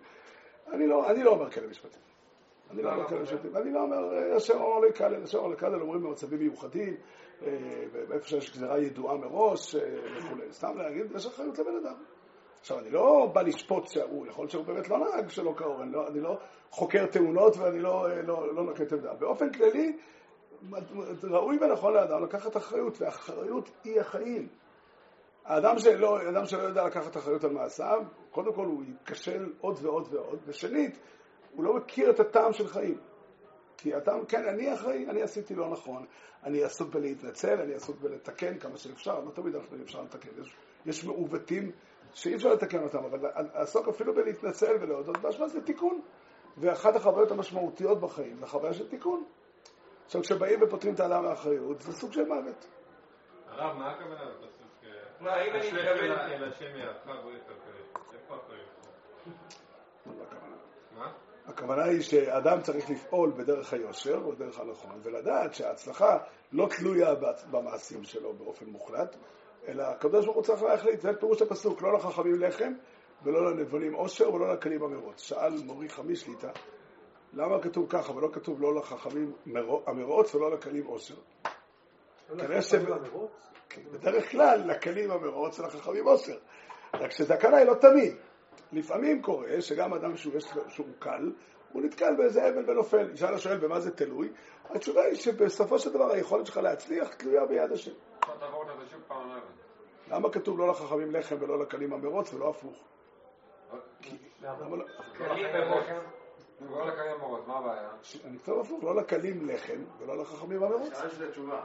אני 0.72 0.86
לא, 0.86 1.10
אני 1.10 1.22
לא 1.22 1.30
אומר 1.30 1.50
כאלה 1.50 1.66
משפטים. 1.66 2.02
אני 2.70 2.82
לא 2.82 2.92
אומר 2.92 3.08
כאלה 3.08 3.22
משפטים. 3.22 3.56
אני 3.56 3.72
לא 3.72 3.82
אומר, 3.82 4.36
אשר 4.36 4.54
אמר 4.54 4.78
לי 4.78 4.92
קלל, 4.92 5.22
אשר 5.22 5.38
אמר 5.38 5.48
לי 5.48 5.56
קלל 5.56 5.80
אומרים 5.80 6.02
במצבים 6.02 6.38
מיוחדים, 6.38 6.96
אה, 7.42 7.84
ואיפה 7.92 8.28
שיש 8.28 8.52
גזירה 8.52 8.78
ידועה 8.78 9.16
מראש 9.16 9.76
אה, 9.76 9.80
וכולי. 10.18 10.52
סתם 10.52 10.76
להגיד, 10.76 11.12
יש 11.16 11.26
אחריות 11.26 11.58
לבן 11.58 11.76
אדם. 11.82 11.94
עכשיו, 12.60 12.78
אני 12.78 12.90
לא 12.90 13.30
בא 13.34 13.42
לשפוט 13.42 13.86
שהוא, 13.88 14.26
יכול 14.26 14.42
להיות 14.42 14.50
שהוא 14.50 14.64
באמת 14.64 14.88
לא 14.88 14.98
נהג 14.98 15.28
שלא 15.28 15.54
קרוב, 15.56 15.80
אני 15.80 15.92
לא, 15.92 16.08
אני 16.08 16.20
לא 16.20 16.38
חוקר 16.70 17.06
תאונות 17.06 17.56
ואני 17.56 17.80
לא, 17.80 18.10
אה, 18.10 18.22
לא, 18.22 18.54
לא 18.54 18.62
נוקט 18.62 18.92
עמדה. 18.92 19.14
באופן 19.14 19.52
כללי, 19.52 19.96
ראוי 21.22 21.58
ונכון 21.60 21.94
לאדם 21.94 22.24
לקחת 22.24 22.56
אחריות, 22.56 23.00
והאחריות 23.00 23.70
היא 23.84 24.00
החיים. 24.00 24.48
האדם 25.44 25.78
שלא, 25.78 26.18
האדם 26.18 26.46
שלא 26.46 26.62
יודע 26.62 26.86
לקחת 26.86 27.16
אחריות 27.16 27.44
על 27.44 27.50
מעשיו, 27.50 28.02
קודם 28.30 28.52
כל 28.52 28.66
הוא 28.66 28.82
ייכשל 28.84 29.52
עוד 29.60 29.78
ועוד 29.82 30.08
ועוד, 30.14 30.38
ושנית, 30.46 30.98
הוא 31.54 31.64
לא 31.64 31.74
מכיר 31.76 32.10
את 32.10 32.20
הטעם 32.20 32.52
של 32.52 32.68
חיים. 32.68 32.98
כי 33.76 33.94
הטעם, 33.94 34.24
כן, 34.24 34.48
אני 34.48 34.74
אחראי, 34.74 35.06
אני 35.08 35.22
עשיתי 35.22 35.54
לא 35.54 35.70
נכון, 35.70 36.06
אני 36.44 36.62
עסוק 36.62 36.94
בלהתנצל, 36.94 37.60
אני 37.60 37.74
עסוק 37.74 38.00
בלתקן 38.00 38.58
כמה 38.58 38.76
שאפשר, 38.76 39.20
לא 39.20 39.30
תמיד 39.30 39.54
אפשר 39.82 40.02
לתקן, 40.02 40.28
יש, 40.40 40.56
יש 40.86 41.04
מעוותים 41.04 41.72
שאי 42.14 42.34
אפשר 42.34 42.48
לתקן 42.52 42.82
אותם, 42.82 43.04
אבל 43.04 43.18
לעסוק 43.54 43.88
אפילו 43.88 44.14
בלהתנצל 44.14 44.76
ולהודות 44.80 45.18
באשמה 45.18 45.48
זה 45.48 45.60
תיקון. 45.66 46.00
ואחת 46.58 46.96
החוויות 46.96 47.30
המשמעותיות 47.30 48.00
בחיים 48.00 48.36
זה 48.36 48.46
חוויה 48.46 48.74
של 48.74 48.88
תיקון. 48.88 49.24
עכשיו, 50.06 50.22
כשבאים 50.22 50.62
ופותרים 50.62 50.94
את 50.94 51.00
האדם 51.00 51.24
מהאחריות, 51.24 51.80
זה 51.80 51.92
סוג 51.92 52.12
של 52.12 52.24
מוות. 52.28 52.66
הרב, 53.48 53.76
מה 53.76 53.90
הכוונה 53.90 54.24
בפסוק? 54.30 54.50
אה, 54.84 54.88
מה, 55.20 55.44
אם 55.44 55.50
אני 55.50 55.58
מתכוון- 55.58 56.10
אל- 56.10 56.12
אל 56.12 56.48
השם 56.48 56.76
יעדך 56.76 57.22
בו 57.22 57.30
יתקרב. 57.30 58.04
איפה 58.14 58.34
הכוונה? 58.34 58.62
מה? 60.96 61.12
הכוונה 61.46 61.84
היא 61.84 62.02
שאדם 62.02 62.60
צריך 62.60 62.90
לפעול 62.90 63.32
בדרך 63.36 63.72
היושר 63.72 64.18
או 64.24 64.32
בדרך 64.32 64.60
הנכון, 64.60 65.00
ולדעת 65.02 65.54
שההצלחה 65.54 66.18
לא 66.52 66.68
תלויה 66.78 67.14
במעשים 67.50 68.04
שלו 68.04 68.32
באופן 68.32 68.66
מוחלט, 68.66 69.16
אלא 69.68 69.82
הקדוש 69.82 70.24
ברוך 70.24 70.36
הוא 70.36 70.44
צריך 70.44 70.62
להחליט, 70.62 71.00
זה 71.00 71.12
פירוש 71.20 71.42
הפסוק, 71.42 71.82
לא 71.82 71.92
לחכמים 71.94 72.40
לחם 72.40 72.72
ולא 73.24 73.50
לנבונים 73.50 73.94
עושר 73.94 74.34
ולא 74.34 74.52
לקלים 74.52 74.82
המרוץ. 74.82 75.20
שאל 75.22 75.52
מורי 75.64 75.88
חמי 75.88 76.16
שליטה, 76.16 76.50
למה 77.32 77.62
כתוב 77.62 77.86
ככה 77.88 78.12
ולא 78.12 78.28
כתוב 78.32 78.62
לא 78.62 78.74
לחכמים 78.74 79.32
מרו- 79.46 79.82
המרוץ 79.86 80.34
ולא 80.34 80.50
לקלים 80.50 80.86
עושר? 80.86 81.14
כנראה 82.38 82.62
ש- 82.62 82.74
כן, 83.68 83.82
בדרך 83.92 84.30
כלל 84.30 84.62
לקלים 84.66 85.10
המרוץ 85.10 85.58
ולחכמים 85.60 86.04
עושר. 86.04 86.36
רק 86.94 87.10
שזקנה 87.10 87.56
היא 87.56 87.66
לא 87.66 87.74
תמיד. 87.74 88.16
לפעמים 88.72 89.22
קורה 89.22 89.60
שגם 89.60 89.94
אדם 89.94 90.16
שהוא, 90.16 90.36
יש, 90.36 90.54
לו- 90.56 90.70
שהוא 90.70 90.86
קל, 90.98 91.32
הוא 91.72 91.82
נתקל 91.82 92.16
באיזה 92.16 92.48
אבן 92.48 92.70
ונופל. 92.70 93.10
ישאל 93.14 93.34
השואל 93.34 93.56
במה 93.58 93.80
זה 93.80 93.90
תלוי? 93.90 94.32
התשובה 94.70 95.02
היא 95.02 95.14
שבסופו 95.14 95.78
של 95.78 95.92
דבר 95.92 96.10
היכולת 96.10 96.46
שלך 96.46 96.56
להצליח 96.56 97.14
תלויה 97.14 97.46
ביד 97.46 97.72
השם. 97.72 97.90
פעם 99.08 99.30
על 99.30 99.36
האבן. 99.36 99.46
למה 100.10 100.30
כתוב 100.30 100.58
לא 100.58 100.68
לחכמים 100.68 101.14
לחם 101.14 101.36
ולא 101.40 101.58
לקלים 101.58 101.92
המרוץ 101.92 102.34
ולא 102.34 102.50
הפוך? 102.50 102.74
למה 104.42 104.76
לא? 104.76 104.84
קלים 105.12 105.46
מרוץ. 105.54 105.84
לא 106.70 106.86
לקיים 106.86 107.20
מורות, 107.20 107.48
מה 107.48 107.58
הבעיה? 107.58 107.88
אני 108.24 108.38
כתוב 108.38 108.60
הפוך, 108.60 108.84
לא 108.84 108.96
לקלים 108.96 109.48
לחם 109.48 109.78
ולא 109.98 110.16
לחכמים 110.16 110.62
המרוץ. 110.62 110.98
שאלה 110.98 111.10
שזה 111.10 111.30
תשובה. 111.30 111.64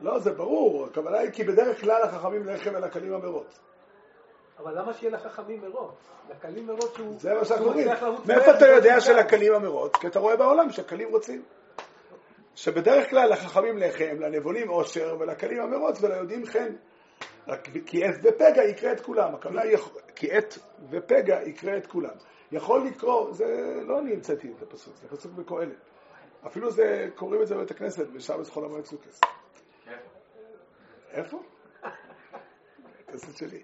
לא, 0.00 0.18
זה 0.18 0.32
ברור, 0.32 0.86
הכוונה 0.86 1.18
היא 1.18 1.30
כי 1.30 1.44
בדרך 1.44 1.80
כלל 1.80 2.02
החכמים 2.02 2.46
לחם 2.46 2.70
ולקלים 2.74 3.12
המרוץ. 3.12 3.58
אבל 4.58 4.78
למה 4.78 4.92
שיהיה 4.94 5.12
לחכמים 5.12 5.60
מרוץ? 5.60 5.94
לקלים 6.30 6.66
מרוץ 6.66 6.96
שהוא... 6.96 7.14
זה 7.18 7.34
מה 7.34 7.44
שאנחנו 7.44 7.66
אומרים. 7.66 7.88
מאיפה 8.26 8.56
אתה 8.56 8.66
יודע. 8.66 9.00
שלקלים 9.00 9.54
המרוץ? 9.54 9.96
כי 9.96 10.06
אתה 10.06 10.18
רואה 10.18 10.36
בעולם 10.36 10.70
שהקלים 10.70 11.08
רוצים. 11.08 11.42
שבדרך 12.54 13.10
כלל 13.10 13.32
לחכמים 13.32 13.78
לחם, 13.78 14.16
לנבונים 14.20 14.68
עושר 14.68 15.16
ולקלים 15.20 15.60
המרוץ 15.60 16.02
וליודעים 16.02 16.46
חן. 16.46 16.74
רק 17.46 17.68
כי 17.86 18.04
עת 18.04 18.14
ופגע 18.22 18.64
יקרה 18.64 18.92
את 18.92 19.00
כולם. 19.00 19.34
הכוונה 19.34 19.62
היא 19.62 19.76
כי 20.16 20.32
עת 20.32 20.58
ופגע 20.90 21.42
יקרה 21.46 21.76
את 21.76 21.86
כולם. 21.86 22.14
יכול 22.52 22.86
לקרוא, 22.86 23.32
זה 23.32 23.44
לא 23.82 23.98
אני 23.98 24.12
המצאתי 24.12 24.52
את 24.56 24.62
הפסוק, 24.62 24.96
זה 24.96 25.08
פסוק 25.08 25.32
בקהלת. 25.32 25.76
אפילו 26.46 26.70
זה, 26.70 27.08
קוראים 27.14 27.42
את 27.42 27.46
זה 27.46 27.54
בבית 27.54 27.70
הכנסת, 27.70 28.06
בשבס 28.06 28.50
חול 28.50 28.64
המועד 28.64 28.84
סוכס. 28.84 29.20
איפה? 31.10 31.42
הכנסת 33.00 33.36
שלי. 33.36 33.62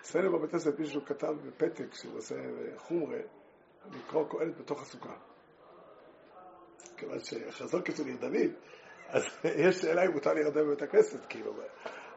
אצלנו 0.00 0.32
בבית 0.32 0.48
הכנסת 0.48 0.78
מישהו 0.78 1.04
כתב 1.04 1.34
בפתק 1.46 1.94
שהוא 1.94 2.16
עושה 2.16 2.34
חומרה 2.76 3.18
לקרוא 3.92 4.24
קהלת 4.28 4.56
בתוך 4.60 4.82
הסוכה. 4.82 5.14
כיוון 6.96 7.18
שחזון 7.18 7.82
כזה 7.82 8.04
נרדמים, 8.04 8.52
אז 9.08 9.22
יש 9.44 9.76
שאלה 9.76 10.04
אם 10.04 10.10
מותר 10.10 10.32
להירדם 10.32 10.66
בבית 10.66 10.82
הכנסת, 10.82 11.26
כאילו. 11.28 11.52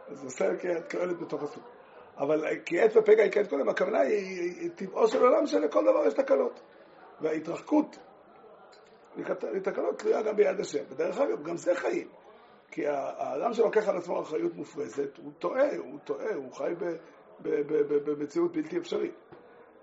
אז 0.07 0.23
עושה 0.23 0.45
קהלת 0.89 1.19
בתוך 1.19 1.43
הסוכה. 1.43 1.69
אבל 2.17 2.45
כי 2.65 2.81
עת 2.81 2.97
ופגע 2.97 3.23
יקרה 3.23 3.43
את 3.43 3.49
קודם, 3.49 3.69
הכוונה 3.69 3.99
היא, 3.99 4.17
היא, 4.17 4.61
היא 4.61 4.69
טבעו 4.75 5.07
של 5.07 5.23
עולם 5.23 5.47
שלכל 5.47 5.83
דבר 5.83 6.07
יש 6.07 6.13
תקלות. 6.13 6.59
וההתרחקות 7.21 7.97
מתקלות 9.53 9.99
תלויה 9.99 10.21
גם 10.21 10.35
ביד 10.35 10.59
השם. 10.59 10.83
ודרך 10.89 11.19
אגב, 11.19 11.43
גם 11.43 11.57
זה 11.57 11.75
חיים. 11.75 12.07
כי 12.71 12.87
האדם 12.87 13.53
שלוקח 13.53 13.89
על 13.89 13.97
עצמו 13.97 14.21
אחריות 14.21 14.55
מופרזת, 14.55 15.17
הוא 15.17 15.31
טועה, 15.39 15.75
הוא 15.77 15.99
טועה, 16.03 16.33
הוא 16.35 16.53
חי 16.53 16.73
במציאות 17.39 18.51
בלתי 18.51 18.77
אפשרית. 18.77 19.13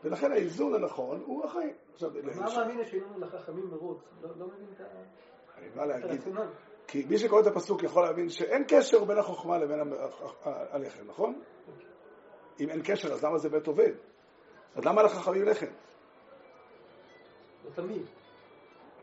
ולכן 0.04 0.32
האיזון 0.32 0.74
הנכון 0.74 1.22
הוא 1.26 1.44
החיים. 1.44 1.74
עכשיו, 1.92 2.10
מה 2.36 2.56
מאמין 2.56 2.78
לנו 2.78 3.18
לחכמים 3.20 3.66
מרוץ? 3.70 3.98
לא 4.22 4.28
לא 4.38 4.46
מבין 4.46 4.66
את 4.76 4.80
ה- 4.80 4.84
אני 5.58 5.68
בא 5.68 5.84
להגיד. 5.84 6.20
כי 6.86 7.04
מי 7.08 7.18
שקורא 7.18 7.40
את 7.40 7.46
הפסוק 7.46 7.82
יכול 7.82 8.02
להבין 8.04 8.28
שאין 8.28 8.64
קשר 8.68 9.04
בין 9.04 9.18
החוכמה 9.18 9.58
לבין 9.58 9.80
הלחם, 10.44 11.04
נכון? 11.06 11.42
אם 12.60 12.70
אין 12.70 12.82
קשר, 12.84 13.12
אז 13.12 13.24
למה 13.24 13.38
זה 13.38 13.48
בית 13.48 13.66
עובד? 13.66 13.92
אז 14.74 14.84
למה 14.84 15.02
לחכמים 15.02 15.44
לחם? 15.44 15.66
לא 17.64 17.70
תמיד. 17.74 18.02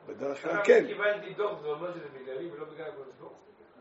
בדרך 0.07 0.41
כלל 0.41 0.51
עכשיו 0.51 0.63
כן. 0.65 0.87
קיבלתי 0.87 1.33
דוח, 1.33 1.61
זה 1.61 1.67
אומר 1.67 1.93
שזה 1.93 2.07
בגללי 2.09 2.51
ולא 2.51 2.65
בגלל 2.65 2.87
הקדוש 2.87 3.07
ברוך 3.19 3.31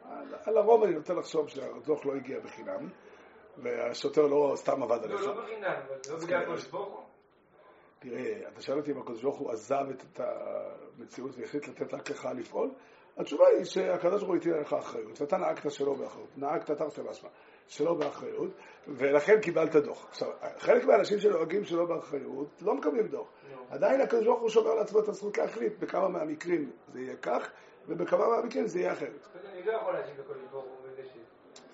הוא. 0.04 0.36
על- 0.44 0.56
הרוב 0.58 0.82
אני 0.82 0.94
נוטה 0.94 1.14
לחשוב 1.14 1.48
שהדוח 1.48 2.06
לא 2.06 2.14
הגיע 2.14 2.40
בחינם, 2.40 2.88
והשוטר 3.58 4.26
לא 4.26 4.52
סתם 4.56 4.82
עבד 4.82 4.98
לא, 4.98 5.04
עליך. 5.04 5.20
לא 5.20 5.42
בחינם, 5.42 5.64
אבל 5.86 5.96
לא 6.10 6.16
בגלל 6.16 6.28
כן, 6.28 6.36
הקדוש 6.36 6.66
ברוך 6.66 6.88
הוא. 6.94 7.04
תראה, 8.00 8.48
אתה 8.48 8.62
שואל 8.62 8.78
אותי 8.78 8.92
אם 8.92 8.98
הקדוש 8.98 9.22
ברוך 9.22 9.38
הוא 9.38 9.50
עזב 9.50 9.84
את 9.90 10.02
את 10.12 10.20
המציאות 10.98 11.30
והחליט 11.38 11.68
לתת 11.68 11.94
רק 11.94 12.10
לך 12.10 12.28
לפעול? 12.36 12.70
התשובה 13.16 13.46
היא 13.46 13.64
שהקדוש 13.64 14.20
ברוך 14.20 14.28
הוא 14.28 14.36
הטיל 14.36 14.54
עליך 14.54 14.72
אחריות, 14.72 15.20
ואתה 15.20 15.36
נהגת 15.36 15.70
שלא 15.70 15.94
באחריות, 15.94 16.28
נהגת 16.36 16.70
תרתי 16.70 17.00
משמע, 17.10 17.28
שלא 17.68 17.94
באחריות, 17.94 18.50
ולכן 18.88 19.40
קיבלת 19.40 19.76
דוח. 19.76 20.06
עכשיו, 20.08 20.28
חלק 20.58 20.84
מהאנשים 20.84 21.18
שנוהגים 21.18 21.64
שלא 21.64 21.84
באחריות 21.84 22.62
לא 22.62 22.74
מקבלים 22.74 23.06
דוח. 23.08 23.28
עדיין 23.70 24.00
הקדוש 24.00 24.24
ברוך 24.24 24.40
הוא 24.40 24.48
שומר 24.48 24.74
לעצמו 24.74 25.00
את 25.00 25.08
הזכות 25.08 25.38
להחליט 25.38 25.78
בכמה 25.78 26.08
מהמקרים 26.08 26.70
זה 26.88 27.00
יהיה 27.00 27.16
כך, 27.16 27.50
ובכמה 27.88 28.28
מהמקרים 28.28 28.66
זה 28.66 28.78
יהיה 28.80 28.92
אחרת. 28.92 29.26
אני 29.52 29.62
לא 29.64 29.72
יכול 29.72 29.92
להאשים 29.92 30.14
את 30.14 30.20
הקדוש 30.20 30.42
ברוך 30.50 30.64
הוא 30.64 30.88
בזה 30.88 31.02
ש... 31.04 31.16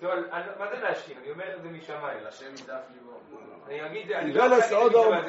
לא, 0.01 0.13
אני- 0.13 0.59
מה 0.59 0.75
זה 0.75 0.81
להאשים? 0.81 1.17
אני 1.17 1.31
אומר 1.31 1.57
את 1.57 1.61
זה 1.63 1.69
משמיים. 1.69 2.25
איוולס 3.69 4.69
זה 4.69 4.75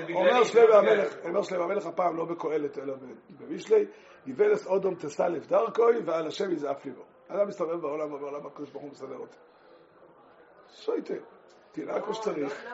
בגללי, 0.05 0.15
אומר 0.15 0.45
שלם 0.45 0.69
לא 0.69 0.79
המלך, 0.79 1.15
אומר 1.25 1.43
שלם 1.43 1.63
המלך 1.63 1.87
הפעם 1.87 2.17
לא 2.17 2.25
בקהלת 2.25 2.79
אלא 2.79 2.95
במשלי, 3.31 3.87
איוולס 4.27 4.67
אודום 4.67 4.95
תסלף 4.95 5.47
דרכוי 5.47 5.99
ועל 6.05 6.27
השם 6.27 6.53
יזעף 6.53 6.85
ליבו. 6.85 7.03
אדם 7.29 7.49
מסתובב 7.49 7.81
בעולם 7.81 8.13
ובעולם 8.13 8.47
הקדוש 8.47 8.71
ברוך 8.71 8.83
הוא 8.83 8.91
מסדר 8.91 9.17
אותו. 9.17 9.37
שויטה, 10.69 11.15
תנהג 11.73 12.03
כמו 12.03 12.15
שצריך. 12.15 12.65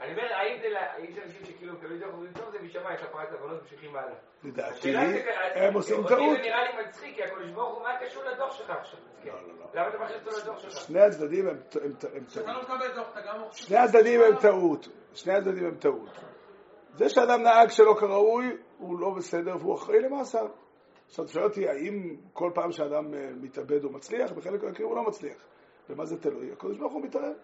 אני 0.00 0.12
אומר, 0.12 0.32
האם 0.32 1.12
זה, 1.14 1.22
אנשים 1.24 1.44
שכאילו 1.44 1.72
מקבלים 1.72 1.98
דוח 1.98 2.14
וטוב 2.14 2.50
זה 2.50 2.58
משמיים, 2.62 2.94
יש 2.94 3.02
הפרת 3.02 3.32
הבנות 3.32 3.62
ממשיכים 3.62 3.96
הלאה. 3.96 4.14
לדעתי, 4.44 4.96
הם 5.54 5.74
עושים 5.74 5.96
אותי 5.96 6.08
טעות. 6.08 6.36
זה 6.36 6.42
נראה 6.42 6.64
לי 6.64 6.86
מצחיק, 6.86 7.14
כי 7.16 7.22
הקדוש 7.22 7.50
ברוך 7.50 7.74
הוא, 7.74 7.82
מה 7.82 7.98
קשור 8.00 8.24
לדוח 8.24 8.52
שלך 8.52 8.70
עכשיו? 8.70 9.00
לא, 9.24 9.32
לא, 9.32 9.40
לא. 9.58 9.66
למה 9.74 9.88
אתה 9.88 9.98
מכניס 9.98 10.26
אותו 10.26 10.38
לדוח 10.42 10.58
שלך? 10.58 10.72
שני 10.72 11.00
הצדדים 11.00 11.48
הם 11.48 11.56
הם 11.84 11.92
כשאתה 12.26 12.44
טעות. 12.44 12.46
לא 12.46 12.62
מקבל 12.62 12.94
דוח, 12.94 13.08
אתה 13.12 13.20
גם 13.20 13.44
חושב... 13.48 13.64
שני 13.64 13.78
הצדדים 13.78 14.20
הם 14.20 14.36
טעות. 14.36 14.88
שני 15.14 15.34
הצדדים 15.34 15.64
הם 15.64 15.74
טעות. 15.74 16.10
זה 16.94 17.08
שאדם 17.08 17.42
נהג 17.42 17.68
שלא 17.68 17.94
כראוי, 18.00 18.56
הוא 18.78 19.00
לא 19.00 19.10
בסדר 19.10 19.56
והוא 19.60 19.74
אחראי 19.74 20.00
למעשיו. 20.00 20.48
עכשיו, 21.06 21.24
אתה 21.24 21.32
שואל 21.32 21.44
אותי, 21.44 21.68
האם 21.68 22.16
כל 22.32 22.50
פעם 22.54 22.72
שאדם 22.72 23.14
אה, 23.14 23.30
מתאבד 23.40 23.84
הוא 23.84 23.92
מצליח? 23.92 24.32
בחלק 24.32 24.62
מהמקרים 24.62 24.88
הוא 24.88 24.96
לא 24.96 25.02
מצליח. 25.02 25.36
במה 25.88 26.04
זה 26.04 26.20
תלוי? 26.20 26.52
הקדוש 26.52 26.78
ברוך 26.78 26.92
הוא 26.92 27.02
מתערב. 27.02 27.34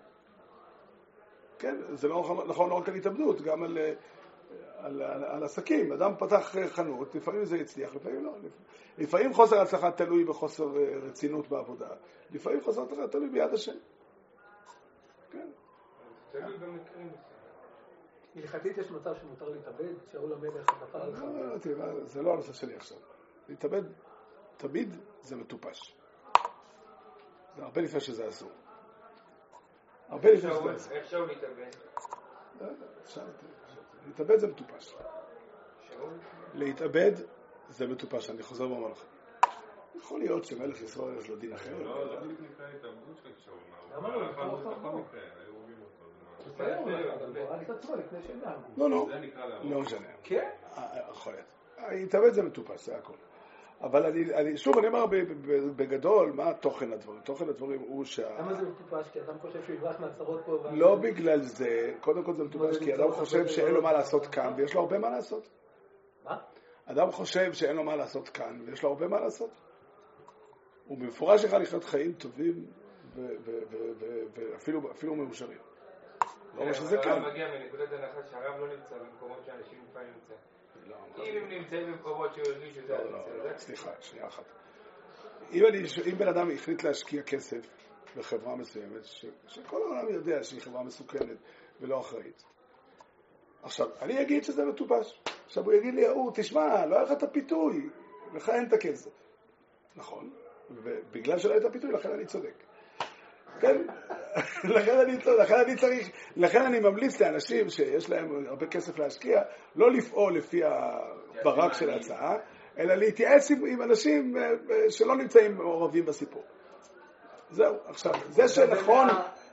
כן, 1.62 1.76
זה 1.94 2.08
לא 2.08 2.20
נכון- 2.20 2.48
נכון 2.48 2.70
לא 2.70 2.74
רק 2.74 2.88
על 2.88 2.94
התאבדות, 2.94 3.40
גם 3.40 3.62
על, 3.62 3.78
אה, 3.78 3.92
על, 4.76 5.02
על, 5.02 5.24
על 5.24 5.44
עסקים. 5.44 5.92
אדם 5.92 6.12
פתח 6.18 6.56
אה, 6.56 6.68
חנות, 6.68 7.14
לפעמים 7.14 7.44
זה 7.44 7.56
הצליח, 7.56 7.94
לפעמים 7.94 8.24
לא. 8.24 8.32
לפעמים 8.98 9.34
חוסר 9.34 9.60
הצלחה 9.60 9.90
תלוי 9.90 10.24
בחוסר 10.24 10.76
אה, 10.76 10.98
רצינות 11.02 11.48
בעבודה. 11.48 11.88
לפעמים 12.30 12.60
חוסר 12.60 12.82
הצלחה 12.82 13.08
תלוי 13.08 13.28
ביד 13.28 13.54
השם. 13.54 13.76
כן. 15.30 15.48
תלוי 16.32 16.58
במקרים. 16.58 17.10
הלכתית 18.36 18.78
יש 18.78 18.90
מצב 18.90 19.14
שמותר 19.20 19.48
להתאבד, 19.48 19.94
שאול 20.12 20.32
המלך 20.32 20.66
נפל. 20.82 20.98
לא, 20.98 22.04
זה 22.04 22.22
לא 22.22 22.32
הנושא 22.32 22.52
שלי 22.52 22.74
עכשיו. 22.74 22.98
להתאבד, 23.48 23.82
תמיד 24.56 24.96
זה 25.22 25.36
מטופש. 25.36 25.94
זה 27.56 27.62
הרבה 27.62 27.80
לפני 27.80 28.00
שזה 28.00 28.28
אסור. 28.28 28.50
הרבה 30.08 30.32
לפני 30.32 30.50
אסור. 30.50 30.70
איך 30.90 31.10
שאול 31.10 31.30
מתאבד? 31.30 31.70
אפשר, 33.04 33.20
להתאבד 34.06 34.38
זה 34.38 34.46
מטופש. 34.46 34.94
להתאבד 36.54 37.12
זה 37.68 37.86
מטופש, 37.86 38.30
אני 38.30 38.42
חוזר 38.42 38.70
ואומר 38.70 38.88
לך. 38.88 39.04
יכול 39.96 40.20
להיות 40.20 40.44
שמלך 40.44 40.82
ישראל 40.82 41.18
יש 41.18 41.28
לו 41.28 41.36
דין 41.36 41.52
אחר. 41.52 41.82
לא, 41.82 42.14
לא 42.14 42.20
בדיוק 42.20 42.40
נקרא 42.40 42.66
התאבדות 42.68 43.16
של 43.22 43.30
שאול. 43.44 43.56
למה 43.96 44.08
לא? 44.08 44.22
לא. 48.90 48.96
לא, 49.00 49.08
לא, 49.70 49.80
משנה. 49.80 50.06
כן? 50.22 50.50
אה, 50.76 50.82
אה, 50.82 51.10
יכול 51.10 51.32
להיות. 51.32 51.46
להתאבד 51.90 52.32
זה 52.32 52.42
מטופש, 52.42 52.86
זה 52.86 52.96
הכל. 52.96 53.12
אבל 53.82 54.06
אני, 54.06 54.34
אני, 54.34 54.56
שוב, 54.56 54.78
אני 54.78 54.86
אומר 54.86 55.06
ב- 55.06 55.16
ב- 55.16 55.76
בגדול, 55.76 56.32
מה 56.32 56.54
תוכן 56.54 56.92
הדברים? 56.92 57.20
תוכן 57.20 57.48
הדברים 57.48 57.80
הוא 57.80 58.04
שה... 58.04 58.38
למה 58.38 58.54
זה 58.54 58.62
מטופש? 58.66 59.08
כי 59.12 59.20
אדם 59.20 59.38
חושב 59.38 59.62
שהוא 59.64 59.76
יברח 59.76 60.00
מהצרות 60.00 60.40
פה. 60.46 60.58
לא 60.72 60.96
בגלל 60.96 61.42
זה, 61.42 61.92
קודם 62.00 62.24
כל 62.24 62.34
זה 62.34 62.44
מטופש, 62.44 62.78
כי 62.78 62.94
אדם 62.94 63.12
חושב 63.12 63.46
שאין 63.46 63.74
לו 63.74 63.82
מה 63.82 63.92
לעשות 63.92 64.26
כאן, 64.26 64.52
ויש 64.56 64.74
לו 64.74 64.80
הרבה 64.80 64.98
מה 64.98 65.10
לעשות. 65.10 65.48
מה? 66.24 66.38
אדם 66.86 67.10
חושב 67.10 67.52
שאין 67.52 67.76
לו 67.76 67.84
מה 67.84 67.96
לעשות 67.96 68.28
כאן, 68.28 68.62
ויש 68.66 68.82
לו 68.82 68.88
הרבה 68.88 69.08
מה 69.08 69.20
לעשות. 69.20 69.50
הוא 70.86 70.98
במפורש 70.98 71.44
יכול 71.44 71.58
לחיות 71.58 71.84
חיים 71.84 72.12
טובים 72.12 72.66
ואפילו 74.34 74.90
אפילו 74.90 75.14
מאושרים. 75.14 75.58
לא 76.54 76.60
אומר 76.60 76.72
שזה 76.72 76.96
הרב 76.96 77.04
כאן. 77.04 77.22
מגיע 77.22 77.48
מנקודת 77.48 77.92
הנחה 77.92 78.28
שהרב 78.30 78.60
לא 78.60 78.66
נמצא 78.68 78.96
במקומות 78.98 79.38
שאנשים 79.46 79.78
לפעמים 79.90 80.08
נמצאים. 80.08 80.51
אם 81.18 81.36
הם 81.36 81.48
נמצאים 81.48 81.92
במקומות 81.92 82.34
שהוא 82.34 82.46
הרגיש 82.46 82.74
שזה 82.74 82.92
לא, 82.92 83.04
לא, 83.04 83.12
לא, 83.36 83.42
זה- 83.42 83.58
סליחה, 83.58 83.90
שנייה 84.00 84.26
אחת. 84.26 84.44
אם, 85.52 85.66
אני, 85.66 85.78
אם 86.12 86.18
בן 86.18 86.28
אדם 86.28 86.50
החליט 86.50 86.82
להשקיע 86.82 87.22
כסף 87.22 87.66
בחברה 88.16 88.56
מסוימת, 88.56 89.04
ש, 89.04 89.26
שכל 89.48 89.76
העולם 89.82 90.08
יודע 90.08 90.42
שהיא 90.44 90.60
חברה 90.60 90.82
מסוכנת 90.82 91.38
ולא 91.80 92.00
אחראית. 92.00 92.44
עכשיו, 93.62 93.88
אני 94.00 94.22
אגיד 94.22 94.44
שזה 94.44 94.64
מטופש. 94.64 95.20
עכשיו 95.46 95.64
הוא 95.64 95.72
יגיד 95.72 95.94
לי, 95.94 96.06
ההוא, 96.06 96.32
תשמע, 96.34 96.86
לא 96.86 96.94
היה 96.94 97.04
לך 97.04 97.12
את 97.12 97.22
הפיתוי, 97.22 97.90
לך 98.34 98.48
אין 98.48 98.66
את 98.68 98.72
הכסף. 98.72 99.10
נכון, 99.96 100.30
ובגלל 100.70 101.38
שלא 101.38 101.50
היה 101.52 101.60
את 101.60 101.64
הפיתוי, 101.64 101.92
לכן 101.92 102.10
אני 102.12 102.26
צודק. 102.26 102.54
כן, 103.60 103.76
לכן 104.64 104.98
אני, 104.98 105.16
לכן 105.38 105.54
אני 105.54 105.76
צריך, 105.76 106.10
לכן 106.36 106.62
אני 106.62 106.80
ממליץ 106.80 107.20
לאנשים 107.20 107.70
שיש 107.70 108.10
להם 108.10 108.46
הרבה 108.48 108.66
כסף 108.66 108.98
להשקיע, 108.98 109.42
לא 109.76 109.92
לפעול 109.92 110.36
לפי 110.36 110.60
הברק 110.64 111.72
של 111.72 111.90
ההצעה, 111.90 112.36
אלא 112.78 112.94
להתייעץ 112.94 113.50
עם, 113.50 113.66
עם 113.66 113.82
אנשים 113.82 114.36
אה, 114.36 114.42
אה, 114.42 114.90
שלא 114.90 115.16
נמצאים 115.16 115.56
מעורבים 115.56 116.04
בסיפור. 116.04 116.42
זהו, 117.50 117.76
עכשיו, 117.86 118.12
זה 118.28 118.48
שנכון, 118.48 119.08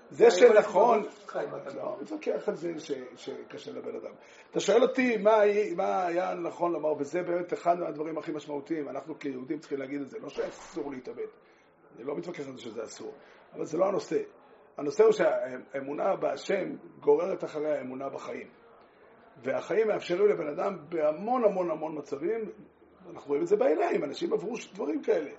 זה 0.09 0.31
שנכון, 0.31 1.03
אתה 1.25 1.41
לא, 1.75 1.97
מתווכח 2.01 2.49
על 2.49 2.55
זה 2.55 2.73
שקשה 3.15 3.71
לבן 3.71 3.95
אדם. 3.95 4.11
אתה 4.51 4.59
שואל 4.59 4.81
אותי 4.81 5.17
מה, 5.17 5.41
מה 5.75 6.05
היה 6.05 6.33
נכון 6.33 6.71
לומר, 6.71 6.93
וזה 6.99 7.21
באמת 7.21 7.53
אחד 7.53 7.79
מהדברים 7.79 8.17
הכי 8.17 8.31
משמעותיים, 8.31 8.89
אנחנו 8.89 9.19
כיהודים 9.19 9.59
צריכים 9.59 9.79
להגיד 9.79 10.01
את 10.01 10.09
זה, 10.09 10.19
לא 10.19 10.29
שאסור 10.29 10.91
להתאבד, 10.91 11.27
אני 11.95 12.03
לא 12.03 12.15
מתווכח 12.15 12.47
על 12.47 12.53
זה 12.53 12.61
שזה 12.61 12.83
אסור, 12.83 13.13
אבל 13.53 13.65
זה 13.65 13.77
לא 13.77 13.85
הנושא. 13.85 14.19
הנושא 14.79 15.03
הוא 15.03 15.11
שהאמונה 15.11 16.15
בהשם 16.15 16.75
גוררת 16.99 17.43
אחריה 17.43 17.75
האמונה 17.77 18.09
בחיים. 18.09 18.47
והחיים 19.43 19.87
מאפשרים 19.87 20.27
לבן 20.27 20.47
אדם 20.47 20.77
בהמון 20.89 21.43
המון 21.43 21.71
המון 21.71 21.97
מצבים, 21.97 22.49
אנחנו 23.09 23.27
רואים 23.27 23.43
את 23.43 23.47
זה 23.47 23.55
בעיניים, 23.55 24.03
אנשים 24.03 24.33
עברו 24.33 24.55
דברים 24.73 25.03
כאלה, 25.03 25.29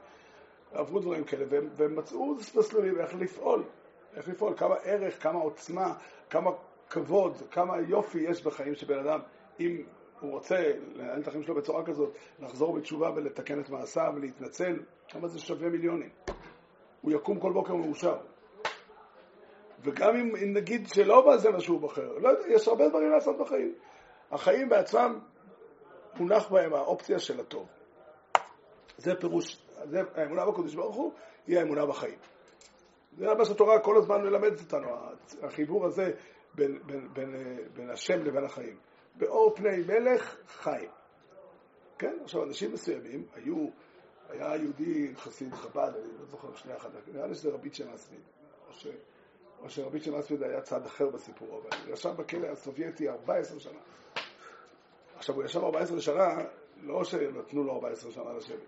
עברו 0.72 1.00
דברים 1.00 1.24
כאלה, 1.24 1.44
והם, 1.50 1.68
והם 1.76 1.96
מצאו 1.96 2.34
מסלולים 2.34 3.00
איך 3.00 3.14
לפעול, 3.14 3.64
איך 4.16 4.28
לפעול, 4.28 4.54
כמה 4.56 4.74
ערך, 4.74 5.22
כמה 5.22 5.38
עוצמה, 5.38 5.94
כמה 6.30 6.50
כבוד, 6.90 7.36
כמה 7.50 7.80
יופי 7.88 8.18
יש 8.18 8.44
בחיים 8.44 8.74
של 8.74 8.86
בן 8.86 8.98
אדם, 8.98 9.20
אם 9.60 9.82
הוא 10.20 10.30
רוצה 10.30 10.72
לנהל 10.94 11.20
את 11.20 11.28
החיים 11.28 11.42
שלו 11.42 11.54
בצורה 11.54 11.84
כזאת, 11.84 12.16
לחזור 12.38 12.76
בתשובה 12.76 13.10
ולתקן 13.16 13.60
את 13.60 13.70
מעשיו 13.70 14.12
ולהתנצל, 14.16 14.76
כמה 15.08 15.28
זה 15.28 15.38
שווה 15.38 15.68
מיליונים. 15.68 16.10
הוא 17.00 17.12
יקום 17.12 17.40
כל 17.40 17.52
בוקר 17.52 17.74
מאושר. 17.74 18.16
וגם 19.82 20.16
אם, 20.16 20.36
אם 20.36 20.52
נגיד 20.52 20.88
שלא 20.88 21.36
זה 21.36 21.50
מה 21.50 21.60
שהוא 21.60 21.80
בוחר, 21.80 22.18
לא 22.18 22.28
יודע, 22.28 22.48
יש 22.48 22.68
הרבה 22.68 22.88
דברים 22.88 23.10
לעשות 23.10 23.38
בחיים. 23.38 23.74
החיים 24.30 24.68
בעצמם, 24.68 25.18
מונח 26.16 26.48
בהם 26.48 26.74
האופציה 26.74 27.18
של 27.18 27.40
הטוב. 27.40 27.68
זה 28.96 29.14
פירוש, 29.20 29.62
זה, 29.84 30.00
האמונה 30.14 30.46
בקדוש 30.46 30.74
ברוך 30.74 30.96
הוא 30.96 31.12
היא 31.46 31.58
האמונה 31.58 31.86
בחיים. 31.86 32.18
זה 33.18 33.34
מה 33.34 33.44
שהתורה 33.44 33.78
כל 33.78 33.96
הזמן 33.96 34.22
מלמדת 34.22 34.60
אותנו, 34.60 34.88
החיבור 35.42 35.86
הזה 35.86 36.12
בין, 36.54 36.78
בין, 36.86 37.08
בין, 37.12 37.58
בין 37.74 37.90
השם 37.90 38.24
לבין 38.24 38.44
החיים. 38.44 38.76
באור 39.16 39.54
פני 39.56 39.76
מלך 39.86 40.36
חיים. 40.48 40.90
כן? 41.98 42.16
עכשיו, 42.24 42.44
אנשים 42.44 42.72
מסוימים 42.72 43.26
היו, 43.34 43.68
היה 44.28 44.56
יהודי 44.56 45.12
חסיד 45.16 45.54
חב"ד, 45.54 45.92
אני 45.94 46.18
לא 46.18 46.24
זוכר 46.26 46.54
שנייה 46.54 46.76
אחת, 46.76 46.90
נראה 47.14 47.26
לי 47.26 47.34
שזה 47.34 47.50
רבי 47.50 47.70
צ'מאסמיד, 47.70 48.20
או, 48.68 48.72
ש, 48.72 48.86
או 49.62 49.70
שרבי 49.70 50.00
צ'מאסמיד 50.00 50.42
היה 50.42 50.60
צד 50.60 50.86
אחר 50.86 51.08
בסיפור, 51.08 51.48
אבל 51.48 51.78
הוא 51.86 51.94
ישב 51.94 52.10
בכלא 52.16 52.46
הסובייטי 52.46 53.08
14 53.08 53.60
שנה. 53.60 53.78
עכשיו, 55.16 55.34
הוא 55.34 55.44
ישב 55.44 55.64
14 55.64 56.00
שנה, 56.00 56.36
לא 56.82 57.04
שנתנו 57.04 57.64
לו 57.64 57.72
14 57.72 58.12
שנה 58.12 58.32
לשבת. 58.32 58.58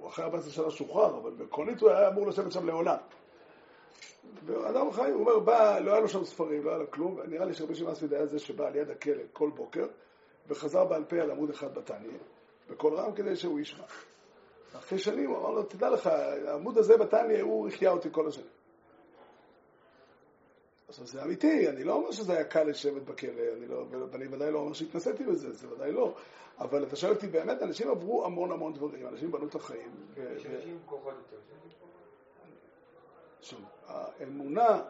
הוא 0.00 0.08
אחרי 0.08 0.24
14 0.24 0.50
שנה 0.50 0.70
שוחרר, 0.70 1.18
אבל 1.18 1.30
בעקרונית 1.30 1.80
הוא 1.80 1.90
היה 1.90 2.08
אמור 2.08 2.26
לשבת 2.26 2.52
שם 2.52 2.66
לעולם. 2.66 2.96
ואדם 4.44 4.92
חי, 4.92 5.10
הוא 5.10 5.20
אומר, 5.20 5.38
בא, 5.38 5.78
לא 5.78 5.92
היה 5.92 6.00
לו 6.00 6.08
שם 6.08 6.24
ספרים, 6.24 6.64
לא 6.64 6.70
היה 6.70 6.78
לו 6.78 6.90
כלום, 6.90 7.20
נראה 7.28 7.44
לי 7.44 7.54
שרבי 7.54 7.74
שמעון 7.74 7.92
מספיד 7.92 8.14
היה 8.14 8.26
זה 8.26 8.38
שבא 8.38 8.66
על 8.66 8.76
יד 8.76 8.90
הכלא 8.90 9.22
כל 9.32 9.50
בוקר, 9.54 9.86
וחזר 10.48 10.84
בעל 10.84 11.04
פה 11.04 11.16
על 11.16 11.30
עמוד 11.30 11.50
אחד 11.50 11.74
בתניא, 11.74 12.18
בקול 12.70 12.94
רם 12.94 13.12
כדי 13.12 13.36
שהוא 13.36 13.60
ישמע. 13.60 13.84
אחרי 14.78 14.98
שנים 14.98 15.30
הוא 15.30 15.38
אמר 15.38 15.50
לו, 15.50 15.62
תדע 15.62 15.90
לך, 15.90 16.06
העמוד 16.06 16.78
הזה 16.78 16.96
בתניא, 16.96 17.42
הוא 17.42 17.68
החיה 17.68 17.90
אותי 17.90 18.08
כל 18.12 18.28
השנים. 18.28 18.57
עכשיו 20.88 21.06
זה 21.06 21.22
אמיתי, 21.22 21.68
אני 21.68 21.84
לא 21.84 21.92
אומר 21.94 22.10
שזה 22.10 22.32
היה 22.32 22.44
קל 22.44 22.62
לשבת 22.64 23.02
בכלא, 23.02 23.30
אני 23.56 23.66
לא, 23.68 23.84
ואני 24.10 24.26
ודאי 24.28 24.52
לא 24.52 24.58
אומר 24.58 24.72
שהתנסיתי 24.72 25.24
בזה, 25.24 25.52
זה 25.52 25.72
ודאי 25.72 25.92
לא. 25.92 26.14
אבל 26.58 26.82
אתה 26.84 26.96
שואל 26.96 27.12
אותי, 27.12 27.26
באמת, 27.26 27.62
אנשים 27.62 27.90
עברו 27.90 28.24
המון 28.24 28.52
המון 28.52 28.72
דברים, 28.72 29.06
אנשים 29.06 29.30
בנו 29.32 29.46
את 29.46 29.54
החיים. 29.54 29.92
יש 30.36 30.46
אנשים 30.46 30.78
כוחות 30.86 31.14
יותר. 31.14 31.36
שוב, 33.40 33.60
האמונה 33.86 34.82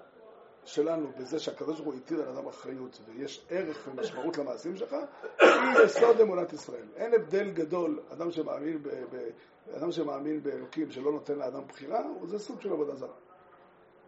שלנו 0.64 1.08
בזה 1.18 1.38
שהקדוש 1.38 1.80
ברוך 1.80 1.94
הוא 1.94 2.02
הטיל 2.04 2.20
על 2.20 2.28
אדם 2.28 2.46
אחריות 2.48 3.00
ויש 3.06 3.46
ערך 3.50 3.88
ומשמעות 3.88 4.38
למעשים 4.38 4.76
שלך, 4.76 4.96
היא 5.40 5.48
יסוד 5.84 6.20
אמונת 6.20 6.52
ישראל. 6.52 6.86
אין 6.96 7.14
הבדל 7.14 7.50
גדול, 7.50 8.00
אדם 8.12 8.30
שמאמין, 8.30 8.82
ב, 8.82 8.88
ב, 8.88 9.28
אדם 9.76 9.92
שמאמין 9.92 10.42
באלוקים 10.42 10.90
שלא 10.90 11.12
נותן 11.12 11.38
לאדם 11.38 11.62
בחירה, 11.68 12.00
זה 12.24 12.38
סוג 12.38 12.60
של 12.60 12.72
עבודה 12.72 12.94
זרה. 12.94 13.14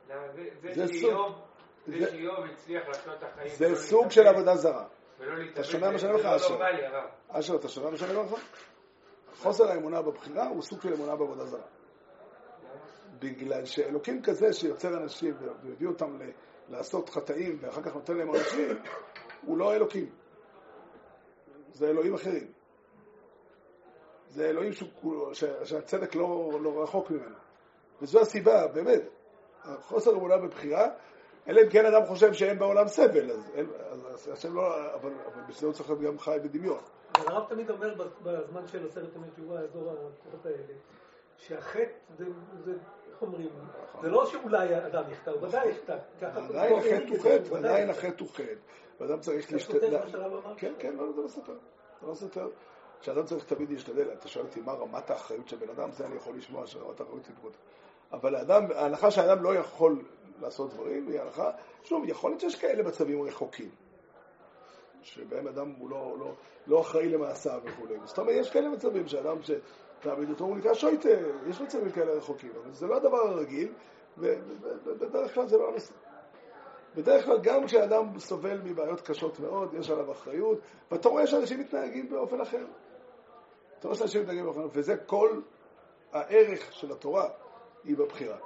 זה- 0.09 0.49
זה 0.63 0.87
זה 0.87 0.87
סוג- 1.01 1.50
זה- 1.87 1.99
זה 1.99 2.11
שאיוב 2.11 2.45
הצליח 2.53 2.89
לחיות 2.89 3.19
את 3.19 3.23
החיים. 3.23 3.49
זה 3.55 3.67
ולא 3.69 3.75
סוג 3.77 4.11
של 4.11 4.27
עבודה 4.27 4.57
זרה. 4.57 4.87
אתה 5.53 5.65
שומע 5.65 5.91
מה 5.91 5.99
שאני 5.99 6.13
אומר 6.13 6.21
לך, 6.37 6.43
אשר? 6.43 6.57
לא 6.59 6.65
הרב. 6.65 7.09
אשר, 7.29 7.57
אתה 7.57 7.69
שומע 7.69 7.91
מה 7.91 7.97
שאני 7.97 8.15
אומר 8.15 8.33
לך? 8.35 8.41
חוסר 9.37 9.69
האמונה 9.71 10.03
בבחירה 10.03 10.47
הוא 10.49 10.63
סוג 10.63 10.81
של 10.83 10.93
אמונה 10.93 11.17
בעבודה 11.17 11.45
זרה. 11.47 11.63
בגלל 13.19 13.65
שאלוקים 13.65 14.23
כזה 14.23 14.53
שיוצר 14.53 14.89
אנשים 14.97 15.35
ומביא 15.41 15.89
אותם 15.89 16.19
לעשות 16.69 17.09
חטאים 17.11 17.59
ואחר 17.61 17.83
כך 17.83 17.95
נותן 17.95 18.17
להם 18.17 18.29
עונשים, 18.29 18.69
הוא 19.47 19.59
לא 19.59 19.75
אלוקים. 19.75 20.11
זה 21.73 21.89
אלוהים 21.89 22.15
אחרים. 22.15 22.47
זה 24.29 24.49
אלוהים 24.49 24.73
שהוא- 24.73 25.35
ש- 25.35 25.45
שהצדק 25.65 26.15
לא, 26.15 26.51
לא 26.63 26.83
רחוק 26.83 27.11
ממנו. 27.11 27.37
וזו 28.03 28.21
הסיבה, 28.21 28.67
באמת, 28.67 29.03
חוסר 29.81 30.11
אמונה 30.11 30.37
בבחירה, 30.37 30.89
אלא 31.49 31.61
אם 31.61 31.69
כן 31.69 31.87
אדם 31.87 32.07
חושב 32.07 32.33
שאין 32.33 32.59
בעולם 32.59 32.89
סבל, 32.89 33.31
אז, 33.31 33.51
אין, 33.55 33.67
אז 33.91 34.31
השם 34.33 34.55
לא, 34.55 34.95
אבל, 34.95 35.11
אבל 35.27 35.43
בשביל 35.49 35.67
הוא 35.67 35.75
צריך 35.75 35.91
להיות 35.91 36.03
גם 36.03 36.19
חי 36.19 36.39
בדמיון. 36.43 36.81
אבל 37.15 37.29
הרב 37.29 37.49
תמיד 37.49 37.71
אומר 37.71 37.95
בזמן 38.23 38.67
של 38.67 38.87
עשרת 38.87 39.17
ימי 39.17 39.31
תשובה, 39.31 39.61
אזור 39.61 39.93
הכוחות 39.93 40.47
האלה, 40.47 40.75
שהחטא 41.37 41.85
זה, 42.19 42.25
זה, 42.65 42.73
איך 43.13 43.23
אומרים, 43.23 43.49
זה 44.03 44.09
לא 44.09 44.27
שאולי 44.27 44.75
האדם 44.75 45.05
יחטא, 45.11 45.31
הוא 45.31 45.49
ודאי 45.49 45.71
יחטא. 45.71 45.97
עדיין 46.21 46.79
החטא 46.79 47.09
הוא 47.09 47.19
חטא, 47.19 47.55
ודאי. 47.55 47.59
עדיין 47.59 47.91
החטא 47.91 48.21
הוא 48.21 48.29
חטא, 48.29 48.55
ואדם 49.01 49.21
צריך 49.21 49.53
להשתדל. 49.53 49.99
כן, 50.57 50.73
כן, 50.79 50.97
לא, 50.97 51.13
זה 51.13 51.23
לא 51.23 51.29
סותר. 51.29 51.57
זה 52.01 52.07
לא 52.07 52.15
סותר. 52.15 52.49
שאדם 53.01 53.25
צריך 53.25 53.45
תמיד 53.45 53.71
להשתדל, 53.71 54.13
אתה 54.13 54.29
שואל 54.29 54.45
אותי 54.45 54.61
מה 54.61 54.73
רמת 54.73 55.11
האחריות 55.11 55.49
של 55.49 55.57
בן 55.57 55.69
אדם, 55.69 55.93
זה 55.93 56.07
אני 56.07 56.17
יכול 56.17 56.37
לשמוע 56.37 56.67
שרמת 56.67 57.01
האחריות 57.01 57.27
היא. 57.27 57.35
אבל 58.13 58.35
האדם, 58.35 58.65
ההנחה 58.75 59.11
שהאדם 59.11 59.43
לא 59.43 59.55
יכול 59.55 60.03
לעשות 60.41 60.75
דברים, 60.75 61.09
היא 61.09 61.21
הנחה, 61.21 61.51
שוב, 61.85 62.05
יכול 62.07 62.31
להיות 62.31 62.41
שיש 62.41 62.57
כאלה 62.57 62.83
מצבים 62.83 63.23
רחוקים, 63.23 63.71
שבהם 65.03 65.49
אדם 65.49 65.71
הוא 65.79 65.91
לא, 65.91 66.17
לא, 66.19 66.33
לא 66.67 66.81
אחראי 66.81 67.09
למעשיו 67.09 67.61
וכולי. 67.65 67.95
זאת 68.05 68.19
אומרת, 68.19 68.35
יש 68.37 68.51
כאלה 68.51 68.69
מצבים 68.69 69.09
שאדם 69.09 69.37
שתעמיד 69.43 70.31
אותו, 70.31 70.45
הוא 70.45 70.57
נקרא 70.57 70.75
שויטה, 70.75 71.09
יש 71.49 71.61
מצבים 71.61 71.91
כאלה 71.91 72.13
רחוקים, 72.13 72.51
אבל 72.63 72.73
זה 72.73 72.87
לא 72.87 72.97
הדבר 72.97 73.19
הרגיל, 73.19 73.73
ובדרך 74.19 75.35
כלל 75.35 75.47
זה 75.47 75.59
לא 75.59 75.69
הנושא. 75.69 75.95
בדרך 76.95 77.25
כלל 77.25 77.39
גם 77.43 77.67
כשאדם 77.67 78.19
סובל 78.19 78.61
מבעיות 78.65 79.01
קשות 79.01 79.41
מאוד, 79.41 79.75
יש 79.75 79.91
עליו 79.91 80.13
אחריות, 80.13 80.59
ואתה 80.91 81.09
רואה 81.09 81.27
שאנשים 81.27 81.61
מתנהגים 81.61 82.09
באופן 82.09 82.41
אחר. 82.41 82.67
אתה 83.79 83.89
רואה 83.89 83.99
שאנשים 83.99 84.23
מתנהגים 84.23 84.45
באופן 84.45 84.61
אחר, 84.61 84.69
וזה 84.73 84.97
כל 84.97 85.41
הערך 86.13 86.73
של 86.73 86.93
התורה 86.93 87.29
היא 87.85 87.97
בבחירה. 87.97 88.37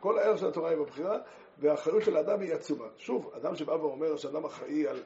כל 0.00 0.18
הערך 0.18 0.38
של 0.38 0.46
התורה 0.48 0.70
היא 0.70 0.78
בבחירה, 0.78 1.18
והאחריות 1.58 2.02
של 2.02 2.16
האדם 2.16 2.40
היא 2.40 2.54
עצומה. 2.54 2.86
שוב, 2.96 3.30
אדם 3.36 3.54
שבא 3.56 3.72
ואומר 3.72 4.16
שאדם 4.16 4.44
אחראי 4.44 4.88
על... 4.88 5.02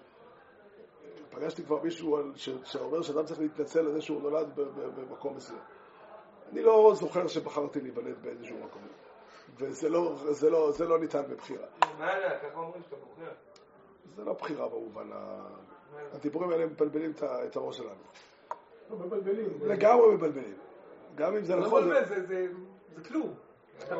פגשתי 1.30 1.62
כבר 1.64 1.82
מישהו 1.82 2.16
על... 2.16 2.32
ש... 2.36 2.48
שאומר 2.64 3.02
שאדם 3.02 3.24
צריך 3.24 3.40
להתנצל 3.40 3.78
על 3.78 3.92
זה 3.92 4.00
שהוא 4.02 4.22
נולד 4.22 4.46
ב... 4.54 4.60
ב... 4.60 5.00
במקום 5.00 5.36
מסוים. 5.36 5.58
אני 6.52 6.62
לא 6.62 6.92
זוכר 6.94 7.26
שבחרתי 7.26 7.80
להיוולד 7.80 8.22
באיזשהו 8.22 8.56
מקום. 8.58 8.82
וזה 9.58 9.88
לא, 9.88 10.14
זה 10.30 10.50
לא, 10.50 10.72
זה 10.72 10.84
לא 10.84 10.98
ניתן 10.98 11.22
בבחירה. 11.30 11.66
מה 11.98 12.12
זה, 12.20 12.48
ככה 12.48 12.58
אומרים 12.58 12.82
שאתה 12.82 12.96
בוחר. 12.96 13.30
זה 14.16 14.24
לא 14.24 14.32
בחירה 14.32 14.68
במובן 14.68 15.10
ה... 15.12 15.46
הדיבורים 16.12 16.50
האלה 16.50 16.66
מבלבלים 16.66 17.12
את 17.22 17.56
הראש 17.56 17.76
שלנו. 17.76 17.90
לא 18.90 18.96
מבלבלים. 18.96 19.48
לגמרי 19.62 20.14
מבלבלים. 20.14 20.54
גם 21.14 21.36
אם 21.36 21.44
זה 21.44 21.56
לא 21.56 21.66
נכון. 21.66 21.84
מבלבל, 21.84 22.04
זה- 22.04 22.26
זה 22.26 22.48
זה 22.96 23.04
כלום. 23.04 23.34
אתה 23.78 23.94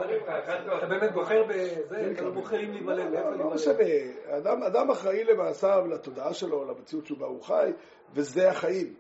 לא. 0.67 0.87
באמת 0.89 1.13
בוחר 1.13 1.45
בזה, 1.49 2.13
אתה 2.13 2.23
לא 2.23 2.31
בוחר 2.31 2.61
אם 2.61 2.73
להיוולד, 2.73 2.99
לא, 2.99 3.05
לא 3.05 3.31
להיוולד. 3.31 3.55
משנה. 3.55 4.67
אדם, 4.67 4.91
אחראי 4.91 5.25
למעשיו, 5.25 5.87
לתודעה 5.87 6.35
שלו, 6.35 6.65
למציאות 6.65 7.07
שבה 7.07 7.27
הוא 7.27 7.43
חי, 7.43 7.73
וזה 8.15 8.51
החיים. 8.51 8.95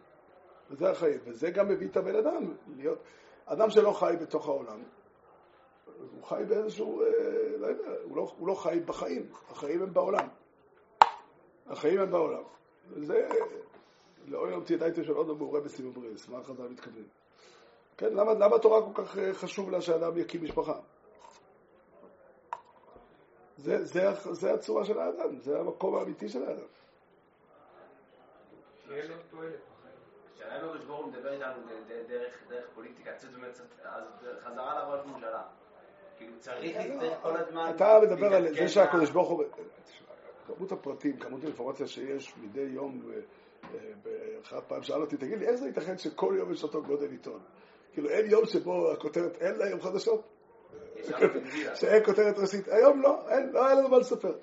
וזה 0.70 0.90
החיים. 0.90 1.18
וזה 1.24 1.50
גם 1.50 1.68
מביא 1.68 1.88
את 1.88 1.96
הבן 1.96 2.16
אדם 2.16 2.54
להיות... 2.76 2.98
אדם 3.46 3.70
שלא 3.70 3.92
חי 3.92 4.14
בתוך 4.20 4.48
העולם, 4.48 4.82
הוא 5.96 6.24
חי 6.24 6.42
באיזשהו, 6.48 7.02
אה, 7.02 7.06
לא 7.58 7.66
יודע, 7.66 7.90
הוא 8.04 8.16
לא, 8.16 8.32
הוא 8.38 8.48
לא 8.48 8.54
חי 8.54 8.80
בחיים, 8.86 9.26
החיים 9.50 9.82
הם 9.82 9.92
בעולם. 9.92 10.28
החיים 11.66 12.00
הם 12.00 12.10
בעולם. 12.10 12.42
זה, 12.96 13.28
לא 14.26 14.48
יום 14.48 14.64
תדעי 14.64 15.04
של 15.04 15.12
עוד 15.12 15.38
מעורה 15.38 15.60
בסיבוב 15.60 15.94
בריס, 15.94 16.28
מה 16.28 16.42
חז"ל 16.42 16.68
מתכוונים? 16.68 17.04
כן, 17.96 18.14
למה, 18.14 18.34
למה 18.34 18.56
התורה 18.56 18.82
כל 18.82 19.02
כך 19.04 19.18
אה, 19.18 19.34
חשוב 19.34 19.70
לה 19.70 19.80
שאדם 19.80 20.18
יקים 20.18 20.44
משפחה? 20.44 20.80
זה, 23.56 23.84
זה, 23.84 24.10
זה 24.30 24.54
הצורה 24.54 24.84
של 24.84 24.98
האדם, 24.98 25.38
זה 25.38 25.60
המקום 25.60 25.94
האמיתי 25.94 26.28
של 26.28 26.42
האדם. 26.42 26.66
השאלה 30.34 30.60
אם 30.60 30.68
הקדוש 30.68 30.84
ברוך 30.84 31.04
הוא 31.04 31.12
מדבר 31.12 31.32
איתנו 31.32 31.62
דרך 32.08 32.34
פוליטיקה, 32.74 33.10
חזרה 34.44 34.74
לראש 34.74 35.06
ממשלה. 35.06 35.42
כאילו 36.16 36.32
צריך 36.40 36.76
להצטרך 36.76 37.22
כל 37.22 37.36
הזמן... 37.36 37.72
אתה 37.76 37.98
מדבר 38.02 38.34
על 38.34 38.54
זה 38.54 38.68
שהקדוש 38.68 39.10
ברוך 39.10 39.28
הוא... 39.28 39.44
כמות 40.46 40.72
הפרטים, 40.72 41.16
כמות 41.16 41.42
האינפורמציה 41.42 41.86
שיש 41.86 42.34
מדי 42.36 42.60
יום, 42.60 43.02
אה, 43.10 43.16
אה, 43.74 43.78
באחד 44.02 44.60
פעם 44.68 44.82
שאל 44.82 45.00
אותי, 45.00 45.16
תגיד 45.16 45.38
לי, 45.38 45.46
איך 45.46 45.56
זה 45.56 45.66
ייתכן 45.66 45.98
שכל 45.98 46.34
יום 46.38 46.52
יש 46.52 46.62
אותו 46.62 46.82
גודל 46.82 47.10
עיתון? 47.10 47.40
כאילו 47.94 48.08
אין 48.08 48.30
יום 48.30 48.46
שבו 48.46 48.92
הכותרת, 48.92 49.36
אין 49.40 49.54
לה 49.54 49.68
יום 49.68 49.80
חדשות? 49.80 50.22
שאין 51.74 52.04
כותרת 52.04 52.38
ראשית. 52.38 52.68
היום 52.68 53.02
לא, 53.02 53.28
אין, 53.28 53.50
לא 53.52 53.66
היה 53.66 53.74
לנו 53.74 53.88
מה 53.88 53.98
לספר. 53.98 54.34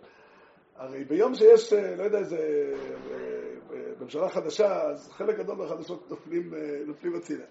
הרי 0.76 1.04
ביום 1.04 1.36
שיש, 1.36 1.74
אה, 1.74 1.96
לא 1.96 2.04
יודע, 2.04 2.20
איזה 2.20 2.38
אה, 2.38 3.76
אה, 3.76 3.92
ממשלה 4.02 4.30
חדשה, 4.30 4.82
אז 4.82 5.10
חלק 5.12 5.38
גדול 5.38 5.56
מהחדשות 5.56 6.10
נופלים, 6.10 6.54
נופלים 6.86 7.16
הצידה. 7.16 7.44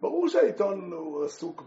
ברור 0.00 0.28
שהעיתון 0.28 0.92
הוא 0.92 1.24
עסוק 1.24 1.62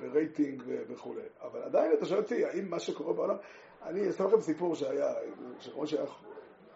ברייטינג 0.00 0.62
וכולי, 0.88 1.22
אבל 1.42 1.62
עדיין 1.62 1.92
אתה 1.92 2.06
שואל 2.06 2.20
אותי, 2.20 2.44
האם 2.44 2.70
מה 2.70 2.78
שקורה 2.78 3.12
בעולם... 3.12 3.36
אני 3.82 4.10
אספר 4.10 4.26
לכם 4.26 4.40
סיפור 4.40 4.74
שהיה, 4.74 5.14
שכמו 5.60 5.86
שהיה 5.86 6.04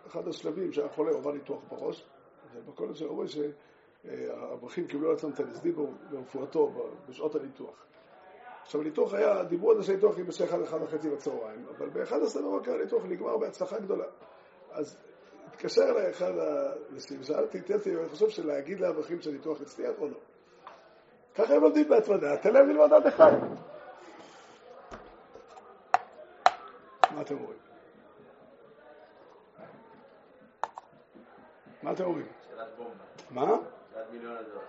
אחד 0.07 0.29
השלבים 0.29 0.73
שהיה 0.73 0.89
חולה, 0.89 1.11
עבר 1.19 1.33
ניתוח 1.33 1.63
בראש, 1.71 2.05
ובקולג' 2.55 2.95
של 2.95 3.07
אומרים 3.07 3.29
שהאברכים 4.03 4.87
קיבלו 4.87 5.09
על 5.09 5.15
עצמם 5.17 5.31
את 5.31 5.41
ה-LSD 5.41 5.69
ברפואתו 6.11 6.73
בשעות 7.09 7.35
הניתוח. 7.35 7.85
עכשיו 8.63 8.81
הניתוח 8.81 9.15
היה, 9.15 9.45
דיברו 9.45 9.71
על 9.71 9.77
זה 9.77 9.83
שהניתוח 9.83 10.19
יימשך 10.19 10.53
עד 10.53 10.63
אחד 10.63 10.83
וחצי 10.83 11.11
בצהריים, 11.11 11.67
אבל 11.77 11.89
ב-11 11.89 12.39
בבוקר 12.39 12.73
הניתוח 12.75 13.05
נגמר 13.05 13.39
בהצלחה 13.39 13.79
גדולה. 13.79 14.07
אז 14.71 14.99
התקשר 15.47 15.83
אליי 15.83 16.11
אחד 16.11 16.33
האנשים, 16.39 17.21
ושאלתי, 17.21 17.61
תראה, 17.61 18.01
אני 18.01 18.09
חושב 18.09 18.29
שלהגיד 18.29 18.81
לאברכים 18.81 19.21
שהניתוח 19.21 19.61
הצליח 19.61 19.99
או 19.99 20.09
לא. 20.09 20.19
ככה 21.35 21.55
הם 21.55 21.63
לומדים 21.63 21.89
בהתמדה, 21.89 22.37
תן 22.37 22.53
להם 22.53 22.69
ללמוד 22.69 22.93
עד 22.93 23.07
אחד. 23.07 23.33
מה 27.15 27.23
אתם 27.23 27.35
אומרים? 27.35 27.59
מה 31.83 31.93
אתם 31.93 32.05
אומרים? 32.05 32.27
שאלת 32.49 32.77
בומבה. 32.77 33.05
מה? 33.31 33.72
מיליון 34.13 34.37
הדולר. 34.37 34.63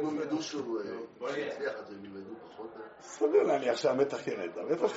אם 0.00 0.06
הם 0.06 0.20
ידעו 0.20 0.42
שהוא 0.42 0.80
בוא 1.18 1.30
נראה. 1.30 1.46
הצליח, 1.46 1.72
אז 1.74 1.92
הם 1.92 2.04
ילמדו 2.04 2.34
פחות. 2.52 2.70
סביר 3.00 3.42
להניח 3.42 3.76
שהמתח 3.76 4.26
ירד. 4.26 4.50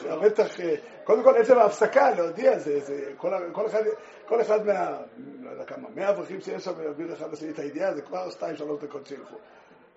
המתח, 0.09 0.59
אה, 0.59 0.75
קודם 1.03 1.23
כל 1.23 1.37
עצם 1.37 1.57
ההפסקה, 1.57 2.11
להודיע, 2.11 2.59
זה, 2.59 2.79
כל, 3.17 4.41
אחד, 4.41 4.65
מה, 4.65 4.97
לא 5.39 5.49
יודע 5.49 5.65
כמה, 5.65 5.89
מאה 5.95 6.09
אברכים 6.09 6.41
שיש 6.41 6.63
שם 6.63 6.71
ויעביר 6.77 7.13
אחד 7.13 7.31
לשני 7.31 7.49
את 7.49 7.59
הידיעה, 7.59 7.93
זה 7.93 8.01
כבר 8.01 8.29
שתיים, 8.29 8.55
שלוש 8.55 8.83
דקות 8.83 9.05
שילכו. 9.05 9.35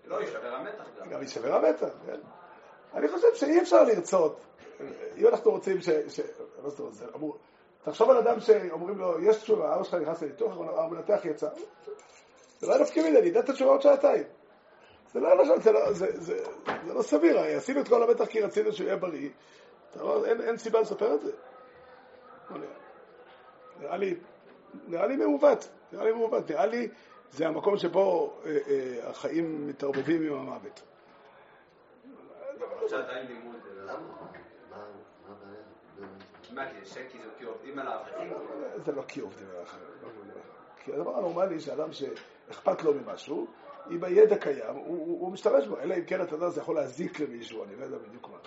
לא, 0.05 0.21
יישבר 0.21 0.55
המתח 0.55 0.85
גם. 1.01 1.09
גם 1.11 1.23
יישבר 1.23 1.55
המתח, 1.55 1.89
כן? 2.07 2.21
אני 2.95 3.09
חושב 3.09 3.35
שאי 3.35 3.61
אפשר 3.61 3.85
לרצות, 3.85 4.41
אם 5.17 5.27
אנחנו 5.27 5.51
רוצים 5.51 5.81
ש... 5.81 5.89
ש... 5.91 6.21
לא 6.63 6.71
זאת 6.71 6.81
אומרת, 6.81 6.95
זה 6.95 7.07
אמור... 7.15 7.39
תחשוב 7.83 8.11
על 8.11 8.17
אדם 8.17 8.41
שאומרים 8.41 8.99
לו, 8.99 9.21
יש 9.23 9.37
תשובה, 9.37 9.75
אבא 9.75 9.85
שלך 9.85 9.95
נכנס 9.95 10.23
לניתוח, 10.23 10.53
המנתח 10.77 11.21
יצא. 11.25 11.49
זה 12.61 12.67
לא 12.67 12.79
נפקיא 12.79 13.03
מזה, 13.03 13.19
אני 13.19 13.27
יודע 13.27 13.41
את 13.41 13.49
התשובה 13.49 13.71
עוד 13.71 13.83
שעתיים. 13.83 14.25
זה 15.13 15.21
לא, 15.21 15.39
למשל, 15.39 15.61
זה 15.61 15.73
לא, 15.73 15.93
זה, 15.93 16.07
זה, 16.21 16.45
זה 16.87 16.95
לא 16.95 17.03
סביר, 17.03 17.39
הרי 17.39 17.55
עשינו 17.55 17.81
את 17.81 17.89
כל 17.89 18.03
המתח 18.03 18.25
כי 18.27 18.41
רצינו 18.41 18.73
שהוא 18.73 18.87
יהיה 18.87 18.97
בריא. 18.97 19.29
אתה 19.91 20.03
רואה, 20.03 20.31
אין, 20.31 20.41
אין 20.41 20.57
סיבה 20.57 20.81
לספר 20.81 21.15
את 21.15 21.21
זה. 21.21 21.33
לא 22.51 22.57
נראה. 23.81 23.97
לי, 23.97 24.15
נראה 24.89 25.07
לי 25.07 25.17
מעוות, 25.17 25.69
נראה 25.93 26.05
לי 26.05 26.13
מעוות, 26.13 26.51
נראה 26.51 26.67
לי 26.67 26.89
זה 27.31 27.47
המקום 27.47 27.77
שבו 27.77 28.37
אה, 28.45 28.59
אה, 28.69 29.11
החיים 29.11 29.67
מתערבבים 29.67 30.23
עם 30.23 30.33
המוות. 30.33 30.83
זה 38.85 38.93
לא-? 38.93 38.97
לא 38.97 39.03
כי 39.09 39.21
עובדים 39.21 39.47
על 39.51 39.57
האברכים? 39.57 40.60
זה 40.87 40.93
לא 40.93 40.97
כי. 40.97 40.99
לא 40.99 41.11
הדבר 41.11 41.19
הנורמלי 41.19 41.61
שאדם 41.61 41.93
שאכפת 41.93 42.83
לו 42.83 42.95
ממשהו, 42.95 43.47
אם 43.91 44.05
הידע 44.05 44.37
קיים, 44.37 44.75
הוא, 44.75 44.87
הוא, 44.87 45.21
הוא 45.21 45.33
משתמש 45.33 45.67
בו, 45.67 45.81
אלא 45.81 45.95
אם 45.95 46.05
כן 46.05 46.23
אתה 46.23 46.35
יודע, 46.35 46.49
זה 46.49 46.61
יכול 46.61 46.75
להזיק 46.75 47.21
למישהו, 47.21 47.65
אני 47.65 47.77
לא 47.77 47.85
יודע 47.85 47.99
בדיוק 47.99 48.29
מה. 48.29 48.39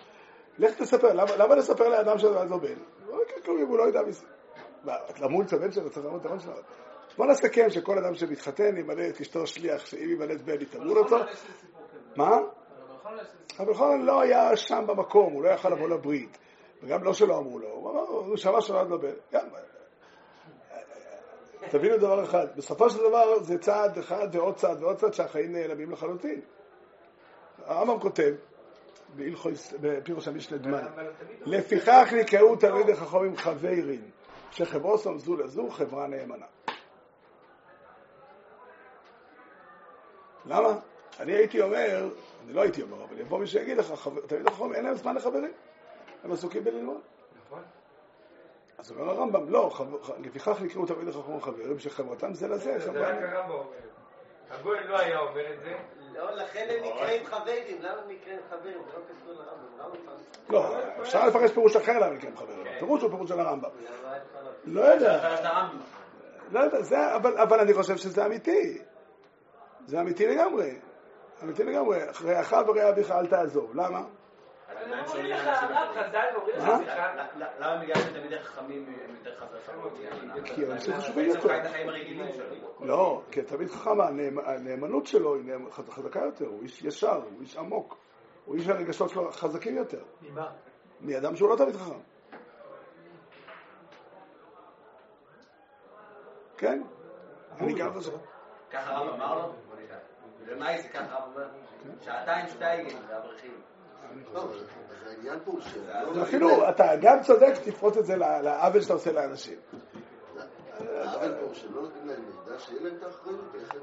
לך 0.57 0.81
תספר, 0.81 1.13
למה, 1.13 1.35
למה 1.37 1.55
לספר 1.55 1.89
לאדם 1.89 2.17
שזה 2.17 2.43
לא 2.49 2.57
בן? 2.57 2.75
לא 3.07 3.23
יקרה 3.23 3.41
כלום 3.43 3.57
אם 3.57 3.67
הוא 3.67 3.77
לא 3.77 3.83
יודע 3.83 4.01
מזה. 4.01 4.25
מה, 4.83 4.93
למות 5.21 5.47
את 5.47 5.53
הבן 5.53 5.71
שלו, 5.71 5.89
צריך 5.89 6.05
למות 6.05 6.21
את 6.21 6.25
הבן 6.25 6.39
שלו. 6.39 6.53
בוא 7.17 7.25
נסכם 7.25 7.69
שכל 7.69 7.97
אדם 7.97 8.15
שמתחתן 8.15 8.77
ימלא 8.77 9.07
את 9.09 9.21
אשתו 9.21 9.47
שליח, 9.47 9.85
שאם 9.85 10.09
ימלא 10.09 10.33
את 10.33 10.41
בן 10.41 10.61
יתאמרו 10.61 10.97
אותו. 10.97 11.15
כזה. 11.15 11.67
מה? 12.15 12.37
אבל 13.59 13.73
חולן 13.73 14.01
לא 14.01 14.21
היה 14.21 14.55
שם 14.55 14.83
במקום, 14.87 15.33
הוא 15.33 15.43
לא 15.43 15.49
יכל 15.49 15.69
לבוא 15.69 15.89
לברית. 15.89 16.37
וגם 16.83 17.03
לא 17.03 17.13
שלא 17.13 17.37
אמרו 17.37 17.59
לו, 17.59 17.67
הוא 17.67 17.91
אמר, 17.91 18.01
הוא 18.01 18.37
שמע 18.37 18.83
בן. 18.83 19.13
גם, 19.33 19.45
תבינו 21.73 21.97
דבר 21.97 22.23
אחד, 22.23 22.47
בסופו 22.57 22.89
של 22.89 22.97
דבר 22.97 23.39
זה 23.39 23.57
צעד 23.57 23.97
אחד 23.97 24.27
ועוד 24.31 24.55
צעד 24.55 24.83
ועוד 24.83 24.97
צעד 24.97 25.13
שהחיים 25.13 25.51
נעלמים 25.51 25.91
לחלוטין. 25.91 26.41
הרמב"ם 27.65 27.99
כותב, 27.99 28.33
בפירוש 29.81 30.27
המשנה 30.27 30.57
דמן. 30.57 30.85
לפיכך 31.45 32.13
נקראו 32.19 32.55
תלמידי 32.55 32.95
חכמים 32.95 33.37
חברים, 33.37 34.01
שחברוסם 34.51 35.17
זו 35.17 35.35
לזו 35.35 35.69
חברה 35.69 36.07
נאמנה. 36.07 36.45
למה? 40.45 40.79
אני 41.19 41.31
הייתי 41.31 41.61
אומר, 41.61 42.09
אני 42.45 42.53
לא 42.53 42.61
הייתי 42.61 42.81
אומר, 42.81 43.03
אבל 43.03 43.19
יבוא 43.19 43.39
מי 43.39 43.47
שיגיד 43.47 43.77
לך, 43.77 43.93
חבר- 43.93 44.21
תלמידי 44.27 44.49
חכמים 44.49 44.73
אין 44.73 44.85
להם 44.85 44.95
זמן 44.95 45.15
לחברים, 45.15 45.51
הם 46.23 46.31
עסוקים 46.31 46.63
בללמוד. 46.63 47.01
נכון. 47.45 47.63
אז 48.83 48.91
אומר 48.91 49.09
הרמב"ם, 49.09 49.49
לא, 49.49 49.71
לפיכך 50.19 50.61
נקראו 50.61 50.85
תלמידי 50.85 51.11
חכמים 51.11 51.41
חברים, 51.41 51.79
שחברתם 51.79 52.33
זה 52.33 52.47
לזה, 52.47 52.79
זה 52.79 52.91
רק 52.91 53.15
הרמב"ם 53.21 53.51
אומר. 53.51 53.63
הגויין 54.51 54.87
לא 54.87 54.99
היה 54.99 55.19
אומר 55.19 55.53
את 55.53 55.59
זה. 55.59 55.75
לא, 56.13 56.31
לכן 56.31 56.67
הם 56.69 56.83
נקראים 56.83 57.25
חברים. 57.25 57.81
למה 57.81 58.01
הם 58.01 58.11
נקראים 58.11 58.39
חברים? 58.49 58.77
זה 58.85 58.97
לא 58.97 59.03
קשור 59.03 59.33
לרמב"ם. 59.33 59.79
הרמב"ם 59.79 59.97
לא, 60.49 60.75
אפשר 61.01 61.27
לפרש 61.27 61.51
פירוש 61.51 61.75
אחר 61.75 61.99
למה 61.99 62.09
נקראים 62.09 62.37
חברים, 62.37 62.67
הפירוש 62.75 63.01
הוא 63.01 63.09
פירוש 63.11 63.29
של 63.29 63.39
הרמב"ם. 63.39 63.69
לא 64.65 64.81
יודע. 64.81 65.35
לא 66.51 66.59
יודע, 66.59 66.81
זה, 66.81 67.15
אבל, 67.15 67.37
אבל 67.37 67.59
אני 67.59 67.73
חושב 67.73 67.97
שזה 67.97 68.25
אמיתי. 68.25 68.81
זה 69.85 70.01
אמיתי 70.01 70.27
לגמרי. 70.27 70.79
אמיתי 71.43 71.63
לגמרי. 71.63 71.99
רעך 72.23 72.53
ורע 72.67 72.89
אביך 72.89 73.11
אל 73.11 73.27
תעזוב. 73.27 73.75
למה? 73.75 74.01
הם 74.83 75.05
אומרים 75.05 75.25
לך, 75.25 75.47
הרב 75.47 75.95
חז"ל 75.95 76.25
אומרים 76.35 76.55
לך, 76.57 76.63
מה? 76.63 76.77
סליחה, 76.77 77.13
למה 77.59 77.81
בגלל 77.83 77.95
שתלמידי 78.01 78.39
חכמים 78.39 78.85
הם 79.05 79.15
יותר 79.15 79.35
חזקים? 79.35 80.43
כי 80.45 80.65
אנשים 80.65 80.93
חשובים 80.95 81.29
בעצם 81.33 81.47
יותר. 81.49 82.65
לא, 82.79 83.21
כי 83.31 83.41
תמיד 83.41 83.69
חכם, 83.69 84.01
הנאמ- 84.01 84.45
הנאמנות 84.49 85.05
שלו 85.07 85.35
היא 85.35 85.43
חזקה 85.89 86.19
יותר, 86.19 86.45
הוא 86.45 86.63
איש 86.63 86.81
ישר, 86.81 87.15
הוא 87.15 87.41
איש 87.41 87.57
עמוק. 87.57 87.97
הוא 88.45 88.55
איש 88.55 88.67
הרגשות 88.67 89.09
שלו 89.09 89.31
חזקים 89.31 89.77
יותר. 89.77 90.03
ממה? 90.21 90.51
מאדם 91.01 91.35
שהוא 91.35 91.49
לא 91.49 91.55
תמיד 91.55 91.75
חכם. 91.75 91.99
כן? 96.57 96.81
אני 97.59 97.73
גם 97.73 97.93
חושב. 97.93 98.11
ככה 98.71 98.91
הרב 98.95 99.13
אמר 99.13 99.35
לו? 99.35 99.53
למאי 100.47 100.81
זה 100.81 100.89
ככה 100.89 101.05
הרב 101.15 101.31
אומר? 101.35 101.47
שעתיים 102.01 102.47
שטייגן, 102.47 103.05
זה 103.07 103.17
אברכים. 103.17 103.61
לא, 104.33 104.47
שלא... 105.61 106.19
ואפילו, 106.19 106.69
אתה 106.69 106.83
גם 107.01 107.17
צודק 107.21 107.53
שתפרוט 107.55 107.97
את 107.97 108.05
זה 108.05 108.15
לעוול 108.15 108.81
שאתה 108.81 108.93
עושה 108.93 109.11
לאנשים. 109.11 109.57
העוול 110.79 111.35
פה 111.39 111.55
שלא 111.55 111.81
נותנים 111.81 112.07
להם 112.07 112.21
מידע, 112.25 112.59
שיהיה 112.59 112.81
להם 112.81 112.93
את 112.97 113.03
האחריות, 113.03 113.55
איך 113.61 113.71
הם... 113.71 113.79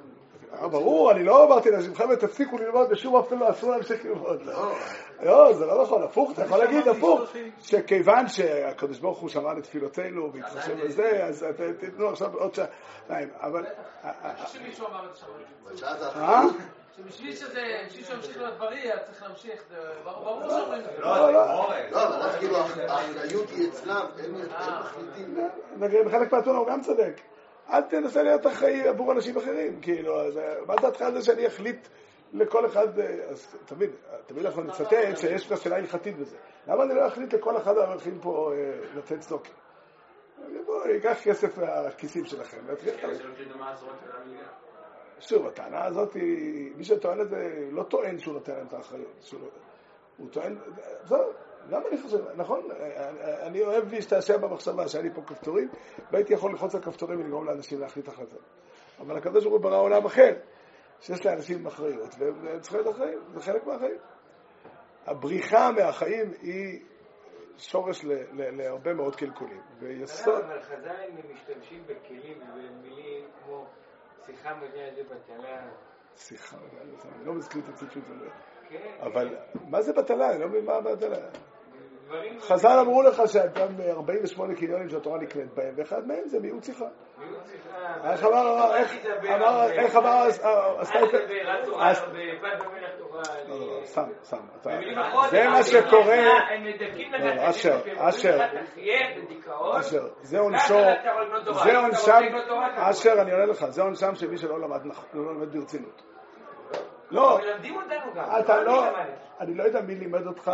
אה, 0.54 0.68
ברור, 0.68 1.10
אני 1.10 1.24
לא 1.24 1.44
אמרתי 1.46 1.70
לאנשים, 1.70 1.94
חבר'ה, 1.94 2.16
תפסיקו 2.16 2.58
ללמוד, 2.58 2.88
בשום 2.90 3.14
אופן 3.14 3.38
לא 3.38 3.50
אסור 3.50 3.70
להמשיך 3.70 4.04
ללמוד. 4.04 4.42
לא, 4.42 4.72
לא, 5.22 5.52
זה 5.52 5.66
לא 5.66 5.82
נכון, 5.82 6.02
הפוך, 6.02 6.32
אתה 6.32 6.44
יכול 6.44 6.58
להגיד 6.58 6.88
הפוך, 6.88 7.20
שכיוון 7.60 8.28
שהקדוש 8.28 8.98
ברוך 8.98 9.18
הוא 9.18 9.28
שמע 9.28 9.54
לתפילותינו 9.54 10.32
והתחשב 10.32 10.84
בזה, 10.84 11.24
אז 11.24 11.46
תיתנו 11.80 12.08
עכשיו 12.08 12.34
עוד 12.34 12.54
שעתיים, 12.54 13.28
אבל... 13.40 13.66
שמישהו 14.46 14.86
אמר 14.86 15.06
את 15.06 15.14
זה 15.14 15.20
שם. 15.20 15.26
אבל 15.66 15.76
שאז 15.76 16.02
אה? 16.02 16.06
האחריות... 16.06 16.56
שבשביל 16.96 17.34
שזה, 17.36 17.62
בשביל 17.86 18.04
שימשיך 18.04 18.36
להיות 18.36 18.58
בריא, 18.58 18.92
אז 18.92 18.98
צריך 19.06 19.22
להמשיך. 19.22 19.62
זה 19.70 19.76
ברור 20.04 20.24
ברור 20.24 20.50
שאומרים 20.50 20.80
את 20.80 20.84
זה. 20.84 21.00
לא, 21.00 21.32
לא. 21.32 21.72
לא, 21.90 22.06
אבל 22.06 22.22
אז 22.22 22.36
כאילו 22.38 22.56
האחריות 22.56 23.50
היא 23.50 23.68
אצלם, 23.68 24.06
הם 24.18 24.34
מחליטים. 24.80 26.06
בחלק 26.06 26.32
מהתונה 26.32 26.58
הוא 26.58 26.66
גם 26.66 26.80
צודק. 26.80 27.20
אל 27.72 27.82
תנסה 27.82 28.22
להיות 28.22 28.46
אחראי 28.46 28.88
עבור 28.88 29.12
אנשים 29.12 29.36
אחרים, 29.36 29.80
כאילו, 29.80 30.20
אז 30.20 30.40
מה 30.66 30.74
דעתך 30.76 31.02
על 31.02 31.14
זה 31.14 31.22
שאני 31.22 31.46
אחליט 31.46 31.88
לכל 32.32 32.66
אחד, 32.66 32.98
אה, 32.98 33.24
אז 33.28 33.56
תמיד, 33.66 33.90
תמיד 34.26 34.46
אנחנו 34.46 34.62
נצטט 34.62 34.86
שיש 35.16 35.48
פה 35.48 35.56
שאלה 35.56 35.76
הלכתית 35.76 36.18
בזה. 36.18 36.36
למה 36.66 36.82
אני 36.84 36.94
לא 36.94 37.06
אחליט 37.06 37.34
לכל 37.34 37.56
אחד 37.56 37.78
האברכים 37.78 38.18
פה 38.20 38.52
אה, 38.54 38.80
לתת 38.94 39.20
צדוקים? 39.20 39.54
בואו, 40.66 40.88
ייקח 40.88 41.18
כסף 41.24 41.58
מהכיסים 41.58 42.24
שלכם. 42.24 42.58
של 44.04 44.16
המיליה. 44.22 44.44
שוב, 45.20 45.46
הטענה 45.46 45.84
הזאת, 45.84 46.14
היא- 46.14 46.72
מי 46.76 46.84
שטוען 46.84 47.20
את 47.20 47.28
זה, 47.28 47.68
לא 47.70 47.82
טוען 47.82 48.18
שהוא 48.18 48.34
נותן 48.34 48.52
להם 48.54 48.66
את 48.66 48.72
האחריות. 48.72 49.12
שהוא 49.20 49.40
לא- 49.40 49.48
הוא 50.16 50.28
טוען, 50.30 50.58
זהו, 51.04 51.18
גם 51.70 51.82
אני 51.88 52.02
חושב, 52.02 52.18
נכון, 52.36 52.68
אני 53.42 53.62
אוהב 53.62 53.92
להשתעשע 53.92 54.36
במחשבה 54.36 54.88
שהיה 54.88 55.04
לי 55.04 55.10
פה 55.14 55.22
כפתורים, 55.22 55.68
והייתי 56.12 56.32
יכול 56.32 56.50
ללחוץ 56.50 56.74
על 56.74 56.82
כפתורים 56.82 57.20
ולגרום 57.20 57.46
לאנשים 57.46 57.80
להחליט 57.80 58.08
החלטות. 58.08 58.42
אבל 59.00 59.16
הקדוש 59.16 59.44
ברוך 59.44 59.54
הוא 59.54 59.62
ברא 59.62 59.80
עולם 59.80 60.04
אחר, 60.04 60.32
שיש 61.00 61.26
לאנשים 61.26 61.66
אחריות, 61.66 62.14
והם 62.18 62.60
צריכים 62.60 62.80
להיות 62.80 62.96
אחראים, 62.96 63.18
זה 63.28 63.40
חלק 63.40 63.66
מהחיים. 63.66 63.98
הבריחה 65.06 65.70
מהחיים 65.72 66.30
היא 66.42 66.80
שורש 67.56 68.04
ל- 68.04 68.12
ל- 68.12 68.56
להרבה 68.56 68.94
מאוד 68.94 69.16
קלקולים. 69.16 69.60
ויסוד... 69.78 70.34
אבל 70.34 70.62
חז"ל 70.62 70.88
הם 70.88 71.32
משתמשים 71.34 71.82
בכלים 71.86 72.38
ובמילים 72.42 73.24
כמו 73.44 73.66
שיחה 74.26 74.54
מביאה 74.54 74.94
זה 74.94 75.02
בטלה. 75.02 75.68
סליחה, 76.16 76.56
אני 77.16 77.26
לא 77.26 77.34
מזכיר 77.34 77.62
את 77.64 77.68
הציטוט 77.68 78.04
הזה. 78.10 78.28
כן, 78.68 78.96
אבל 79.00 79.36
מה 79.68 79.82
זה 79.82 79.92
בטלה? 79.92 80.30
אני 80.30 80.40
לא 80.40 80.48
מבין 80.48 80.64
מה 80.64 80.80
בטלה. 80.80 81.16
חז"ל 82.40 82.78
אמרו 82.80 83.02
לך 83.02 83.22
שאתה 83.26 83.66
48 83.90 84.54
קניונים 84.54 84.88
שהתורה 84.88 85.18
נקנית 85.18 85.54
בהם, 85.54 85.74
ואחד 85.76 86.06
מהם 86.06 86.28
זה 86.28 86.40
מיעוט 86.40 86.64
שיחה. 86.64 86.84
מיעוט 87.18 87.46
שיחה. 87.46 88.12
איך 89.70 89.96
אמר, 89.96 90.26
עשתה 90.78 90.98
אל. 90.98 91.06
תדבר, 91.06 91.52
אל 91.80 91.94
סתם, 93.84 94.10
סתם. 94.22 94.40
זה 95.30 95.48
מה 95.48 95.62
שקורה, 95.62 96.22
לך 96.50 97.12
לא, 97.12 97.34
לא, 97.34 97.50
אשר, 97.50 97.78
אשר. 97.98 98.38
אשר, 99.80 100.08
זה 100.22 100.38
עונשו. 100.38 100.78
זה 101.64 101.78
עונשם, 101.78 102.20
אשר, 102.76 103.12
אני 103.22 103.32
עונה 103.32 103.44
לך, 103.44 103.64
זה 103.68 103.82
עונשם 103.82 104.14
של 104.14 104.30
מי 104.30 104.38
שלא 104.38 104.60
למד 104.60 104.86
לא 105.14 105.32
ברצינות. 105.52 106.02
לא. 107.10 107.38
אתה 108.40 108.60
לא. 108.60 108.84
אני 109.40 109.54
לא 109.54 109.62
יודע 109.62 109.80
מי 109.80 109.94
לימד 109.94 110.26
אותך, 110.26 110.52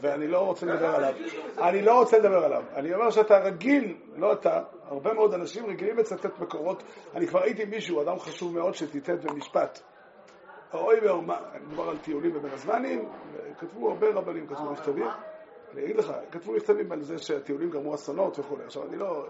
ואני 0.00 0.28
לא 0.28 0.38
רוצה 0.38 0.66
לדבר 0.66 0.94
עליו. 0.94 1.14
אני 1.58 1.82
לא 1.82 1.98
רוצה 1.98 2.18
לדבר 2.18 2.44
עליו. 2.44 2.62
אני 2.74 2.94
אומר 2.94 3.10
שאתה 3.10 3.38
רגיל, 3.38 3.96
לא 4.16 4.32
אתה, 4.32 4.60
הרבה 4.84 5.14
מאוד 5.14 5.34
אנשים 5.34 5.66
רגילים 5.66 5.96
לצטט 5.96 6.38
מקורות. 6.40 6.82
אני 7.14 7.26
כבר 7.26 7.42
הייתי 7.42 7.64
מישהו, 7.64 8.02
אדם 8.02 8.18
חשוב 8.18 8.54
מאוד, 8.54 8.74
שציטט 8.74 9.24
במשפט. 9.24 9.80
אוי 10.74 11.00
ואומה, 11.06 11.40
מדבר 11.66 11.90
על 11.90 11.98
טיולים 11.98 12.32
בבין 12.32 12.50
הזמנים, 12.52 13.08
כתבו 13.58 13.90
הרבה 13.90 14.06
רבנים, 14.14 14.46
כתבו 14.46 14.70
מכתבים. 14.72 15.08
אני 15.72 15.84
אגיד 15.84 15.96
לך, 15.96 16.12
כתבו 16.30 16.52
מכתבים 16.52 16.92
על 16.92 17.02
זה 17.02 17.18
שהטיולים 17.18 17.70
גרמו 17.70 17.94
אסונות 17.94 18.38
וכולי. 18.38 18.64
עכשיו, 18.64 18.82
אני 18.88 18.96
לא... 18.96 19.26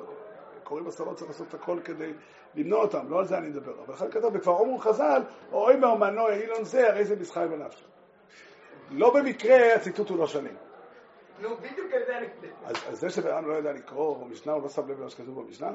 קוראים 0.65 0.87
אסונות, 0.87 1.17
צריך 1.17 1.31
לעשות 1.31 1.55
הכל 1.55 1.79
כדי 1.85 2.13
למנוע 2.55 2.83
אותם, 2.83 3.07
לא 3.09 3.19
על 3.19 3.25
זה 3.25 3.39
אני 3.39 3.49
מדבר. 3.49 3.73
אבל 3.87 3.95
אחד 3.95 4.11
כתב, 4.11 4.29
וכבר 4.35 4.53
אומרו 4.53 4.79
חז"ל, 4.79 5.23
אוי 5.53 5.77
מאומנו 5.77 6.29
אילון 6.29 6.65
זה, 6.65 6.89
הרי 6.89 7.05
זה 7.05 7.17
מסחר 7.21 7.49
בנפשו. 7.49 7.94
לא 8.91 9.15
במקרה 9.15 9.75
הציטוט 9.75 10.09
הוא 10.09 10.19
לא 10.19 10.27
שנים. 10.27 10.57
נו, 11.41 11.57
בדיוק. 11.57 11.93
אז, 12.65 12.77
אז 12.89 13.01
זה 13.01 13.11
שבן 13.11 13.31
אדם 13.31 13.49
לא 13.49 13.55
יודע 13.55 13.73
לקרוא 13.73 14.25
במשנה, 14.25 14.53
הוא 14.53 14.63
לא 14.63 14.69
שם 14.69 14.91
לב 14.91 15.01
למה 15.01 15.11
שכתוב 15.11 15.43
במשנה. 15.43 15.73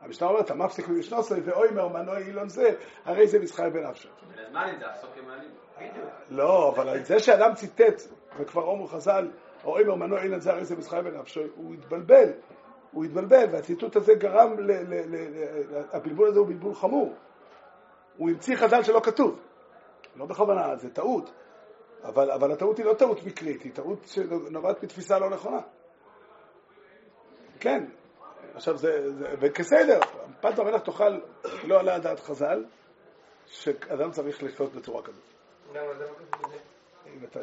המשנה 0.00 0.28
אומרת, 0.28 0.44
אתה 0.44 0.54
מפסיק 0.54 0.88
במשנוסוי, 0.88 1.40
ואוי 1.40 1.70
מאומנו 1.70 2.16
אילון 2.16 2.48
זה, 2.48 2.74
הרי 3.04 3.26
זה 3.26 3.38
מסחר 3.38 3.70
בנפשו. 3.70 4.08
לא, 6.30 6.68
אבל 6.68 7.02
זה 7.02 7.18
שאדם 7.18 7.54
ציטט, 7.54 8.02
וכבר 8.38 8.62
אומרו 8.62 8.86
חז"ל, 8.86 9.30
אוי 9.64 9.84
מאומנו 9.84 10.18
אילון 10.18 10.40
זה, 10.40 10.52
הרי 10.52 10.64
זה 10.64 10.76
מסחר 10.76 11.02
בנפשו, 11.02 11.40
הוא 11.54 11.74
התבלבל. 11.74 12.32
הוא 12.92 13.04
התבלבל, 13.04 13.44
והציטוט 13.50 13.96
הזה 13.96 14.14
גרם, 14.14 14.56
הבלבול 15.92 16.28
הזה 16.28 16.38
הוא 16.38 16.46
בלבול 16.46 16.74
חמור. 16.74 17.14
הוא 18.16 18.30
המציא 18.30 18.56
חז"ל 18.56 18.82
שלא 18.82 19.00
כתוב. 19.00 19.40
לא 20.16 20.26
בכוונה, 20.26 20.76
זה 20.76 20.90
טעות. 20.90 21.30
אבל, 22.02 22.30
אבל 22.30 22.52
הטעות 22.52 22.78
היא 22.78 22.86
לא 22.86 22.94
טעות 22.94 23.24
מקרית, 23.24 23.62
היא 23.62 23.72
טעות 23.74 23.98
שנובעת 24.06 24.82
מתפיסה 24.82 25.18
לא 25.18 25.30
נכונה. 25.30 25.60
כן, 27.60 27.84
עכשיו 28.54 28.76
זה, 28.76 29.12
זה 29.12 29.34
וכסדר, 29.40 30.00
פת 30.40 30.58
במלח 30.58 30.80
תאכל 30.80 31.20
לא 31.64 31.80
עלה 31.80 31.94
על 31.94 32.00
דעת 32.00 32.20
חז"ל, 32.20 32.64
שאדם 33.46 34.10
צריך 34.10 34.42
לחיות 34.42 34.72
בצורה 34.72 35.02
כזאת. 35.02 35.24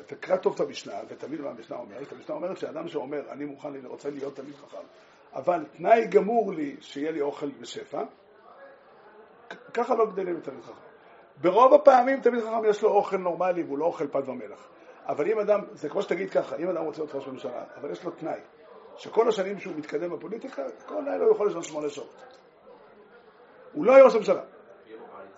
תקרא 0.05 0.37
טוב 0.37 0.53
את 0.53 0.59
המשנה 0.59 0.93
ותבין 1.07 1.41
מה 1.41 1.49
המשנה 1.49 1.77
אומרת, 1.77 2.11
המשנה 2.11 2.35
אומרת 2.35 2.57
שאדם 2.57 2.87
שאומר 2.87 3.31
אני 3.31 3.45
מוכן, 3.45 3.67
אני 3.67 3.87
רוצה 3.87 4.09
להיות 4.09 4.35
תלמיד 4.35 4.55
חכם, 4.55 4.83
אבל 5.33 5.65
תנאי 5.77 6.07
גמור 6.07 6.53
לי 6.53 6.77
שיהיה 6.81 7.11
לי 7.11 7.21
אוכל 7.21 7.49
בשפע, 7.51 8.03
כ- 9.49 9.71
ככה 9.73 9.95
לא 9.95 10.05
גדלים 10.11 10.37
לתלמיד 10.37 10.63
חכם. 10.63 10.86
ברוב 11.41 11.73
הפעמים 11.73 12.21
תלמיד 12.21 12.43
חכם 12.43 12.65
יש 12.69 12.81
לו 12.81 12.89
אוכל 12.89 13.17
נורמלי 13.17 13.63
והוא 13.63 13.77
לא 13.77 13.85
אוכל 13.85 14.07
פת 14.07 14.27
ומלח. 14.27 14.67
אבל 15.05 15.31
אם 15.31 15.39
אדם, 15.39 15.61
זה 15.71 15.89
כמו 15.89 16.01
שתגיד 16.01 16.29
ככה, 16.29 16.55
אם 16.55 16.69
אדם 16.69 16.83
רוצה 16.83 17.01
להיות 17.01 17.15
ראש 17.15 17.27
ממשלה, 17.27 17.63
אבל 17.75 17.91
יש 17.91 18.03
לו 18.03 18.11
תנאי, 18.11 18.39
שכל 18.97 19.29
השנים 19.29 19.59
שהוא 19.59 19.75
מתקדם 19.75 20.09
בפוליטיקה, 20.09 20.63
כל 20.85 21.01
לילה 21.05 21.25
הוא 21.25 21.31
יכול 21.31 21.47
לישון 21.47 21.63
שמונה 21.63 21.89
שעות. 21.89 22.23
הוא 23.73 23.85
לא 23.85 23.91
יהיה 23.91 24.03
ראש 24.03 24.15
ממשלה. 24.15 24.41
יהיה 24.87 24.97
בקואליציה. 24.97 25.37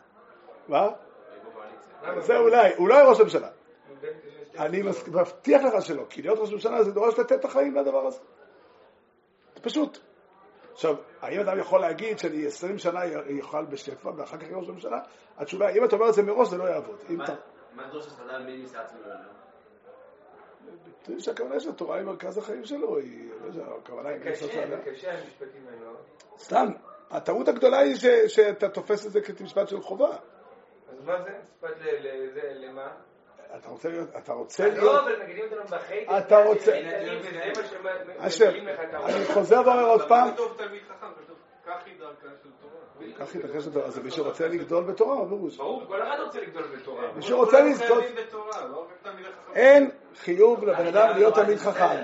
מה? 0.68 0.90
זה 2.22 2.38
אולי, 2.38 2.76
הוא 2.76 2.90
לא 2.90 2.94
יהיה 2.94 3.06
ראש 3.06 3.22
ממשלה. 3.22 3.50
בן 4.02 4.10
תשע 4.10 4.46
שתי 4.46 4.60
אני 4.60 4.82
מבטיח 4.82 5.62
לך 5.64 5.86
שלא, 5.86 6.06
כי 6.10 6.22
להיות 6.22 6.40
ראש 6.40 6.54
ממשלה 6.54 6.84
זה 6.84 6.92
דורש 6.92 7.20
לתת 7.20 7.32
את 7.32 7.46
החיים 7.46 7.76
לדבר 7.76 8.08
הזה. 8.08 8.20
זה 9.56 9.62
פשוט. 9.62 10.00
עכשיו, 10.80 10.96
האם 11.22 11.40
אדם 11.40 11.60
יכול 11.60 11.82
להגיד 11.82 12.20
שאני 12.20 12.46
20 12.46 12.78
שנה 12.78 13.06
יאכל 13.30 13.66
בשפע 13.66 14.10
ואחר 14.18 14.38
כך 14.38 14.44
יהיה 14.44 14.58
ראש 14.58 14.70
ממשלה? 14.70 15.00
התשובה, 15.38 15.68
היא, 15.68 15.80
אם 15.80 15.86
אתה 15.86 15.96
אומר 15.96 16.10
את 16.10 16.14
זה 16.14 16.24
מראש 16.24 16.48
זה 16.50 16.58
לא 16.58 16.64
יעבוד. 16.64 17.00
מה- 17.10 17.88
דרוש 17.92 18.08
הסעדה 18.08 18.40
מי 18.40 18.58
ניסה 18.58 18.82
עצמו 18.82 19.00
לעולם? 19.02 19.24
אתה 21.02 21.12
יודע 21.12 21.22
שהכוונה 21.22 21.60
של 21.60 21.70
התורה 21.70 21.98
היא 21.98 22.06
מרכז 22.06 22.38
החיים 22.38 22.66
שלו, 22.66 22.98
היא, 22.98 23.30
לא 23.42 23.46
יודע, 23.46 23.64
הכוונה 23.84 24.10
היא... 24.10 24.20
קשה, 24.20 24.78
קשה 24.86 25.12
המשפטים 25.12 25.68
האלו. 25.68 25.92
סתם, 26.38 26.66
הטעות 27.10 27.48
הגדולה 27.48 27.80
היא 27.80 27.96
שאתה 28.28 28.70
תופס 28.70 29.06
את 29.06 29.12
זה 29.12 29.22
כמשפט 29.22 29.68
של 29.68 29.82
חובה. 29.82 30.10
אז 30.90 31.06
מה 31.06 31.22
זה? 31.22 31.30
משפט 31.56 31.78
למה? 32.56 32.92
אתה 33.56 33.70
רוצה 33.70 33.90
להיות, 33.90 34.10
אתה 34.18 34.34
רוצה 34.34 34.68
להיות... 34.70 34.84
לא, 34.84 35.00
אבל 35.00 35.16
מגדילים 35.22 35.44
אותנו 35.52 35.78
בחיידר. 35.78 36.18
אתה 36.18 36.44
רוצה- 36.44 36.82
אשר, 38.18 38.50
אני. 38.50 39.26
חוזר 39.34 39.62
ואומר 39.66 39.86
עוד 39.86 40.08
פעם, 40.08 40.30
תלמיד 40.58 40.82
כך 43.20 43.36
היא 43.36 43.42
דרכה 43.42 43.62
של 43.62 43.72
תורה. 43.72 43.90
זה 43.90 44.04
מי 44.04 44.12
שרוצה 44.12 44.48
לגדול 44.48 44.84
בתורה, 44.84 45.28
פירוש? 45.28 45.58
ברור, 45.58 45.86
כל 45.88 46.02
אחד 46.02 46.18
רוצה 46.26 46.42
לגדול 46.42 46.64
בתורה. 46.64 47.12
מי 47.16 47.22
שרוצה 47.22 47.62
לזכות, 47.62 48.04
לא. 48.70 48.88
אין 49.56 49.92
חיוב 50.16 50.64
לבן 50.64 50.88
אדם 50.88 51.16
להיות 51.16 51.34
תלמיד 51.36 51.58
זה 51.58 51.72
חכם. 51.72 52.04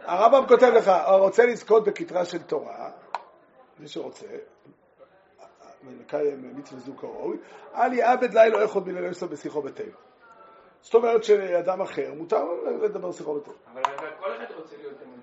הרמב"ם 0.00 0.48
כותב 0.48 0.72
לך, 0.76 0.88
הרוצה 0.88 1.46
לזכות 1.46 1.84
בכתרה 1.84 2.24
של 2.24 2.42
תורה, 2.42 2.90
מי 3.78 3.88
שרוצה, 3.88 4.26
מקיים 5.82 6.58
מצווה 6.58 6.80
זו 6.80 6.96
כראוי, 6.96 7.36
אל 7.74 7.92
יעבד 7.92 8.34
לילה 8.34 8.64
אחד 8.64 8.84
בלילה 8.84 9.08
יסוד 9.08 9.30
בשיחו 9.30 9.62
בטבע. 9.62 10.09
זאת 10.80 10.94
אומרת 10.94 11.24
שאדם 11.24 11.80
אחר, 11.80 12.12
מותר 12.14 12.44
לדבר 12.82 13.12
שיחו 13.12 13.34
בטבע. 13.34 13.52
אבל 13.72 13.82
כל 14.20 14.36
אחד 14.36 14.54
רוצה 14.54 14.76
להיות 14.76 14.94
תלמיד. 14.98 15.20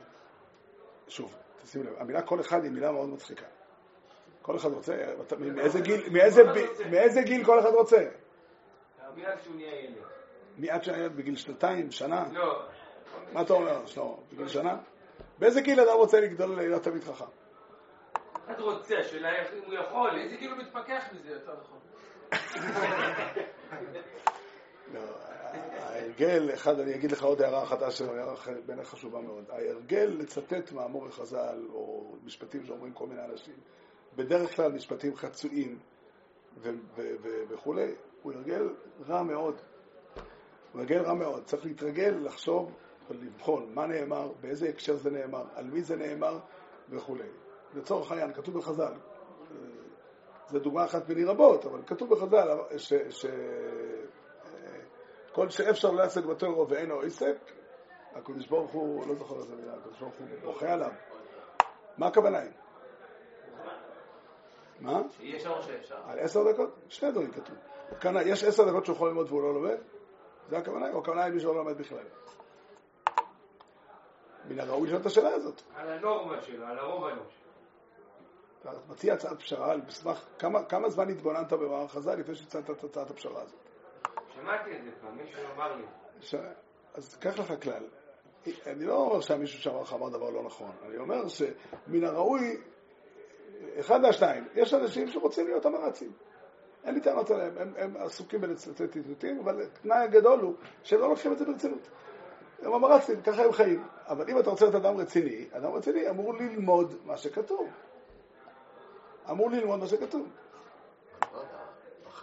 שוב, 1.07 1.35
תשים 1.63 1.83
לב, 1.83 1.93
המילה 1.97 2.21
כל 2.21 2.39
אחד 2.39 2.63
היא 2.63 2.71
מילה 2.71 2.91
מאוד 2.91 3.09
מצחיקה. 3.09 3.45
כל 4.41 4.55
אחד 4.55 4.71
רוצה, 4.71 4.95
מאיזה 5.39 5.79
גיל, 5.81 6.09
מאיזה 6.11 6.43
ב- 6.43 6.89
מאיזה 6.91 7.21
גיל 7.21 7.45
כל 7.45 7.59
אחד 7.59 7.69
רוצה? 7.73 8.07
מאז 9.15 9.39
שהוא 9.43 9.55
נהיה 9.55 9.85
ילד. 10.59 10.83
שהיה 10.83 11.09
בגיל 11.09 11.35
שנתיים, 11.35 11.91
שנה? 11.91 12.25
לא. 12.33 12.65
מה 13.33 13.41
אתה 13.41 13.53
אומר, 13.53 13.85
שלמה? 13.85 14.13
בגיל 14.33 14.47
שנה? 14.47 14.77
באיזה 15.39 15.61
גיל 15.61 15.79
אדם 15.79 15.97
רוצה 15.97 16.21
לגדול 16.21 16.55
להיות 16.55 16.83
תלמיד 16.83 17.03
חכם? 17.03 17.25
אחד 18.45 18.59
רוצה, 18.59 18.97
השאלה 18.97 19.29
אם 19.29 19.63
הוא 19.65 19.73
יכול. 19.73 20.11
באיזה 20.11 20.35
גיל 20.35 20.51
הוא 20.51 20.57
מתפכח 20.59 21.03
מזה, 21.13 21.29
יותר 21.29 21.53
נכון. 21.61 21.79
לא, 24.93 24.99
ההרגל, 26.07 26.53
אחד, 26.53 26.79
אני 26.79 26.95
אגיד 26.95 27.11
לך 27.11 27.23
עוד 27.23 27.41
הערה 27.41 27.63
אחת 27.63 27.91
שהערה 27.91 28.35
בעיניי 28.65 28.85
חשובה 28.85 29.21
מאוד. 29.21 29.43
ההרגל 29.49 30.15
לצטט 30.19 30.71
מאמורי 30.71 31.11
חז"ל 31.11 31.65
או 31.73 32.15
משפטים 32.23 32.65
שאומרים 32.65 32.93
כל 32.93 33.07
מיני 33.07 33.25
אנשים, 33.25 33.53
בדרך 34.15 34.55
כלל 34.55 34.71
משפטים 34.71 35.15
חצויים 35.15 35.79
וכולי, 37.49 37.91
הוא 38.23 38.33
הרגל 38.33 38.69
רע 39.07 39.23
מאוד. 39.23 39.55
הוא 40.73 40.81
הרגל 40.81 41.01
רע 41.01 41.13
מאוד. 41.13 41.43
צריך 41.43 41.65
להתרגל, 41.65 42.17
לחשוב 42.23 42.71
ולבחון 43.09 43.73
מה 43.73 43.87
נאמר, 43.87 44.31
באיזה 44.41 44.69
הקשר 44.69 44.95
זה 44.95 45.09
נאמר, 45.09 45.43
על 45.55 45.65
מי 45.65 45.81
זה 45.81 45.95
נאמר 45.95 46.39
וכולי. 46.89 47.29
לצורך 47.75 48.11
העניין, 48.11 48.33
כתוב 48.33 48.57
בחז"ל, 48.57 48.93
זו 50.49 50.59
דוגמה 50.59 50.85
אחת 50.85 51.09
מני 51.09 51.23
רבות, 51.23 51.65
אבל 51.65 51.79
כתוב 51.87 52.09
בחז"ל 52.09 52.47
ש... 52.77 52.93
ש... 53.09 53.25
כל 55.38 55.49
שאפשר 55.49 55.93
יעסק 55.93 56.25
בתורו 56.25 56.69
ואינו 56.69 57.01
עסק, 57.01 57.35
הקדוש 58.15 58.47
ברוך 58.47 58.71
הוא, 58.71 59.07
לא 59.07 59.15
זוכר 59.15 59.35
איזה 59.35 59.55
מילה, 59.55 59.73
הקדוש 59.73 59.99
ברוך 59.99 60.13
הוא 60.19 60.27
בוכה 60.43 60.73
עליו. 60.73 60.91
מה 61.97 62.07
הכוונה 62.07 62.39
היא? 62.39 62.51
מה? 64.79 65.01
שם 65.39 65.49
או 65.49 65.61
שאפשר. 65.61 65.95
על 66.05 66.19
עשר 66.19 66.51
דקות? 66.51 66.75
שני 66.89 67.11
דברים 67.11 67.31
כתוב. 67.31 67.55
כאן 68.01 68.13
יש 68.25 68.43
עשר 68.43 68.69
דקות 68.69 68.85
שהוא 68.85 68.95
יכול 68.95 69.07
ללמוד 69.07 69.27
והוא 69.27 69.41
לא 69.41 69.53
לומד? 69.53 69.77
זה 70.49 70.57
הכוונה, 70.57 70.91
או 70.93 70.99
הכוונה 70.99 71.23
היא 71.23 71.33
מי 71.33 71.39
שלא 71.39 71.55
לומד 71.55 71.77
בכלל. 71.77 72.05
מן 74.45 74.59
הראוי 74.59 74.88
לשאול 74.88 75.01
את 75.01 75.05
השאלה 75.05 75.29
הזאת. 75.29 75.61
על 75.75 75.89
הנורמה 75.89 76.41
שלו, 76.41 76.65
על 76.65 76.79
הרוב 76.79 77.05
האנושי. 77.05 77.43
אתה 78.61 78.71
מציע 78.89 79.13
הצעת 79.13 79.39
פשרה 79.39 79.71
על 79.71 79.81
מסמך, 79.88 80.25
כמה, 80.39 80.63
כמה 80.63 80.89
זמן 80.89 81.09
התבוננת 81.09 81.53
במערך 81.53 81.91
חז"ל 81.91 82.15
לפני 82.15 82.35
שהצעת 82.35 82.69
את 82.69 82.83
הצעת 82.83 83.09
הפשרה 83.09 83.41
הזאת? 83.41 83.66
שמעתי 84.41 84.77
את 84.77 84.83
זה 84.83 84.91
פעם, 85.01 85.17
מישהו 85.17 85.41
אמר 85.55 85.75
לי. 85.75 85.83
ש... 86.21 86.35
אז 86.93 87.17
קח 87.17 87.39
לך 87.39 87.63
כלל. 87.63 87.83
אני 88.65 88.85
לא 88.85 88.95
אומר 88.95 89.21
שמישהו 89.21 89.61
שאמר 89.61 89.81
לך 89.81 89.93
אמר 89.93 90.09
דבר 90.09 90.29
לא 90.29 90.43
נכון, 90.43 90.71
אני 90.85 90.97
אומר 90.97 91.27
שמן 91.27 92.03
הראוי, 92.03 92.57
אחד 93.79 94.01
מהשניים, 94.01 94.47
יש 94.55 94.73
אנשים 94.73 95.07
שרוצים 95.07 95.47
להיות 95.47 95.65
המרצים. 95.65 96.11
אין 96.83 96.95
לי 96.95 97.01
טענות 97.01 97.31
עליהם, 97.31 97.57
הם, 97.57 97.73
הם 97.77 97.97
עסוקים 97.97 98.41
בלצטט 98.41 98.81
ציטוטים, 98.91 99.39
אבל 99.39 99.61
התנאי 99.61 99.97
הגדול 99.97 100.39
הוא 100.39 100.53
שהם 100.83 100.99
לא 100.99 101.09
לוקחים 101.09 101.31
את 101.31 101.38
זה 101.38 101.45
ברצינות. 101.45 101.88
הם 102.61 102.73
המרצים, 102.73 103.21
ככה 103.21 103.43
הם 103.43 103.51
חיים. 103.51 103.83
אבל 104.07 104.29
אם 104.29 104.39
אתה 104.39 104.49
רוצה 104.49 104.65
להיות 104.65 104.75
אדם 104.75 104.97
רציני, 104.97 105.45
אדם 105.51 105.71
רציני 105.71 106.09
אמור 106.09 106.33
ללמוד 106.33 106.95
מה 107.05 107.17
שכתוב. 107.17 107.67
אמור 109.29 109.49
ללמוד 109.49 109.79
מה 109.79 109.88
שכתוב. 109.88 110.27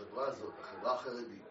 החברה 0.04 0.26
הזאת, 0.28 0.52
החברה 0.60 0.94
החרדית, 0.94 1.44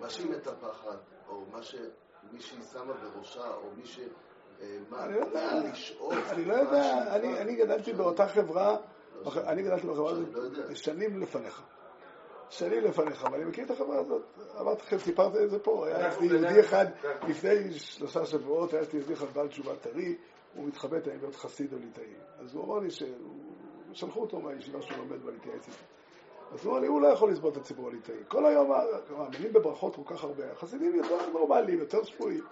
מה 0.00 0.10
שהיא 0.10 0.30
מטפחת, 0.30 0.98
או 1.28 1.44
מה 1.52 1.62
שמי 1.62 2.40
שהיא 2.40 2.62
שמה 2.72 2.92
בראשה, 2.92 3.54
או 3.54 3.70
מי 3.76 3.86
ש... 3.86 4.00
אה, 4.60 4.78
מה, 4.88 5.04
אני 5.04 5.14
לא 5.14 5.20
יודע, 5.20 5.54
לאן 5.54 5.70
לשאוף, 5.70 6.14
אני 6.30 6.44
לא 6.44 6.54
יודע. 6.54 7.16
אני, 7.16 7.56
גדלתי 7.56 7.92
באותה 7.92 8.28
חברה, 8.28 8.76
לא, 9.24 9.32
אני 9.46 9.62
גדלתי 9.62 9.86
בחברה 9.86 10.10
הזאת 10.10 10.28
לא. 10.32 10.74
שנים 10.74 11.20
לפניך. 11.20 11.62
שנים 12.50 12.84
לפניך, 12.84 13.24
ואני 13.32 13.44
מכיר 13.44 13.64
את 13.64 13.70
החברה 13.70 13.98
הזאת. 13.98 14.22
אמרתי 14.60 14.82
לכם, 14.82 14.98
סיפרתי 14.98 15.44
את 15.44 15.50
זה 15.50 15.58
פה, 15.58 15.86
היה 15.86 16.08
אצלי 16.08 16.26
יהודי 16.26 16.60
אחד. 16.60 16.86
לפני 17.28 17.72
שלושה 17.72 18.26
שבועות, 18.26 18.72
היה 18.72 18.82
אצלי 18.82 18.98
יהודי 18.98 19.14
אחד 19.14 19.26
בעל 19.32 19.48
תשובה 19.48 19.76
טרי, 19.76 20.16
הוא 20.54 20.66
מתחבט 20.66 21.06
האם 21.06 21.18
להיות 21.20 21.36
חסיד 21.36 21.72
או 21.72 21.78
ליטאי. 21.78 22.14
אז 22.38 22.54
הוא 22.54 22.64
אמר 22.64 22.78
לי 22.78 22.88
ששלחו 22.90 24.20
אותו 24.20 24.40
מהישיבה 24.40 24.82
שהוא 24.82 24.98
לומד 24.98 25.22
בה 25.24 25.30
להתייעץ 25.30 25.66
איתי. 25.68 25.99
אז 26.52 26.66
הוא 26.66 26.78
לי, 26.78 26.86
הוא 26.86 27.00
לא 27.00 27.08
יכול 27.08 27.30
לסבול 27.30 27.52
את 27.52 27.56
הציבור 27.56 27.88
הליטאי. 27.88 28.14
כל 28.28 28.46
היום 28.46 28.70
מאמינים 29.18 29.52
בברכות 29.52 29.96
כל 29.96 30.14
כך 30.14 30.24
הרבה. 30.24 30.52
החסידים 30.52 30.94
יותר 30.94 31.30
נורמליים, 31.32 31.78
יותר 31.78 32.04
שפויים. 32.04 32.44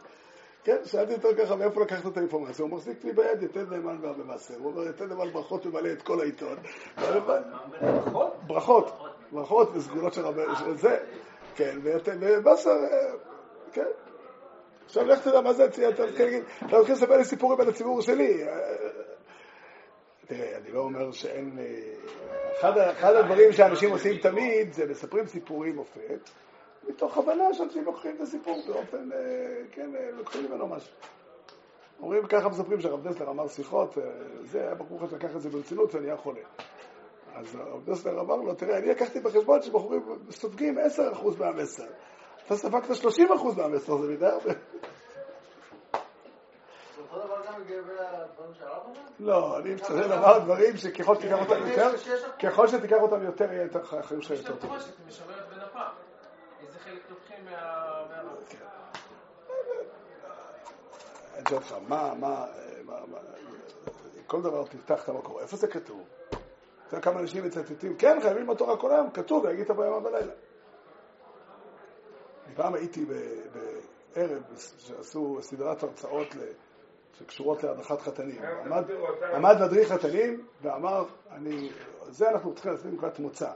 כן, 0.65 0.77
שאלתי 0.85 1.15
אותו 1.15 1.29
ככה, 1.39 1.57
מאיפה 1.57 1.81
לקחת 1.81 2.13
את 2.13 2.17
האינפורמציה? 2.17 2.63
הוא 2.65 2.71
מחזיק 2.71 3.05
לי 3.05 3.13
ביד 3.13 3.43
יתד 3.43 3.73
נאמן 3.73 3.99
והרבה 4.01 4.25
מעשר. 4.25 4.55
הוא 4.59 4.73
אומר, 4.73 4.89
יתד 4.89 5.03
נאמן 5.03 5.31
ברכות 5.33 5.67
ממלא 5.67 5.93
את 5.93 6.03
כל 6.03 6.21
העיתון. 6.21 6.57
ברכות, 8.47 8.93
ברכות 9.33 9.69
וסגולות 9.75 10.15
של 10.15 10.23
של 10.59 10.77
זה, 10.77 10.99
כן, 11.55 11.79
ובאסר, 12.21 12.71
אה, 12.71 13.13
כן. 13.73 13.87
עכשיו 14.85 15.05
לך 15.05 15.29
תדע 15.29 15.41
מה 15.41 15.53
זה, 15.53 15.65
אתה 15.65 16.07
מתחיל 16.07 16.43
אתה 16.67 16.79
מתחיל 16.79 16.95
לספר 16.95 17.17
לי 17.17 17.25
סיפורים 17.25 17.61
על 17.61 17.69
הציבור 17.69 18.03
שלי. 18.03 18.49
אה, 18.49 18.59
תראה, 20.27 20.57
אני 20.57 20.73
לא 20.73 20.81
אומר 20.81 21.13
שאין... 21.13 21.59
אחד, 22.59 22.79
אחד 22.79 23.15
הדברים 23.15 23.53
שאנשים 23.53 23.91
עושים 23.91 24.17
תמיד 24.17 24.73
זה 24.73 24.87
מספרים 24.87 25.27
סיפורים 25.27 25.77
מופת, 25.77 26.31
מתוך 26.89 27.19
הבנה 27.19 27.55
שאנשים 27.55 27.85
לוקחים 27.85 28.17
את 28.17 28.21
הסיפור 28.21 28.63
באופן, 28.67 29.13
אה, 29.13 29.19
כן, 29.73 29.91
אה, 29.97 30.11
לוקחים 30.11 30.45
ממנו 30.45 30.69
משהו. 30.69 30.93
אומרים, 32.01 32.27
ככה 32.27 32.49
מספרים 32.49 32.81
שהרב 32.81 33.09
דסלר 33.09 33.31
אמר 33.31 33.49
שיחות, 33.49 33.99
אה, 33.99 34.03
זה, 34.43 34.61
היה 34.61 34.75
בחור 34.75 34.99
אחד 34.99 35.11
שלקח 35.11 35.37
את 35.37 35.41
זה 35.41 35.51
ברצינות 35.51 35.95
ונהיה 35.95 36.17
חולה. 36.17 36.41
אז 37.35 37.55
הרב 37.55 37.91
דסלר 37.91 38.21
אמר 38.21 38.37
לו, 38.37 38.55
תראה, 38.55 38.79
אני 38.79 38.87
לקחתי 38.87 39.21
בחשבון 39.21 39.63
שבחורים 39.63 40.03
סופגים 40.31 40.79
10% 40.79 41.39
מהמסר. 41.39 41.87
אתה 42.47 42.57
ספגת 42.57 42.91
30% 42.91 43.57
מהמסר, 43.57 43.97
זה 43.97 44.09
מדי 44.09 44.27
הרבה. 44.27 44.51
אותו 46.99 47.27
דבר 47.27 47.47
גם 47.47 47.61
לגבי 47.61 47.68
הדברים 47.68 47.68
שהרב 47.68 47.68
אומר? 47.68 47.68
לא, 49.21 49.59
אני 49.59 49.77
צריך 49.81 50.11
לומר 50.11 50.39
דברים 50.39 50.77
שככל 50.77 51.15
שתיקח 51.15 51.39
אותם 51.41 51.67
יותר, 51.69 51.91
ככל 52.43 52.69
שתיקח 52.69 52.97
אותם 53.01 53.23
יותר, 53.25 53.53
יהיה 53.53 53.63
יותר 53.63 53.99
החיים 53.99 54.23
שלך 54.23 54.31
יותר 54.51 54.67
מה- 54.67 54.79
מהרב? 58.11 58.39
אני 61.35 61.45
שואל 61.49 61.61
אותך, 61.61 61.75
מה, 61.89 62.15
מה, 62.15 62.47
כל 64.27 64.43
דבר 64.43 64.65
תפתח 64.67 65.05
את 65.05 65.09
המקור, 65.09 65.41
איפה 65.41 65.57
זה 65.57 65.67
כתוב? 65.69 66.05
אתה 66.29 66.37
יודע 66.97 67.01
כמה 67.01 67.21
אנשים 67.21 67.45
מצטטים, 67.45 67.97
כן, 67.97 68.19
חייבים 68.23 68.39
ללמוד 68.39 68.57
תורה 68.57 68.77
כל 68.77 68.91
היום, 68.93 69.11
כתוב, 69.11 69.45
והגית 69.45 69.71
ביום 69.71 69.95
ובלילה. 70.05 70.33
פעם 72.55 72.75
הייתי 72.75 73.05
בערב 74.15 74.43
שעשו 74.79 75.39
סדרת 75.41 75.83
הרצאות 75.83 76.35
ל- 76.35 76.68
שקשורות 77.19 77.65
להדרכת 77.65 78.01
חתנים. 78.01 78.43
עמד, 78.65 78.85
עמד 79.35 79.57
מדריך 79.61 79.93
חתנים 79.93 80.47
ואמר, 80.63 81.05
אני, 81.31 81.71
זה 82.09 82.31
אנחנו 82.31 82.55
צריכים 82.55 82.73
לעשות 82.73 82.87
נקודת 82.93 83.19
מוצא, 83.19 83.51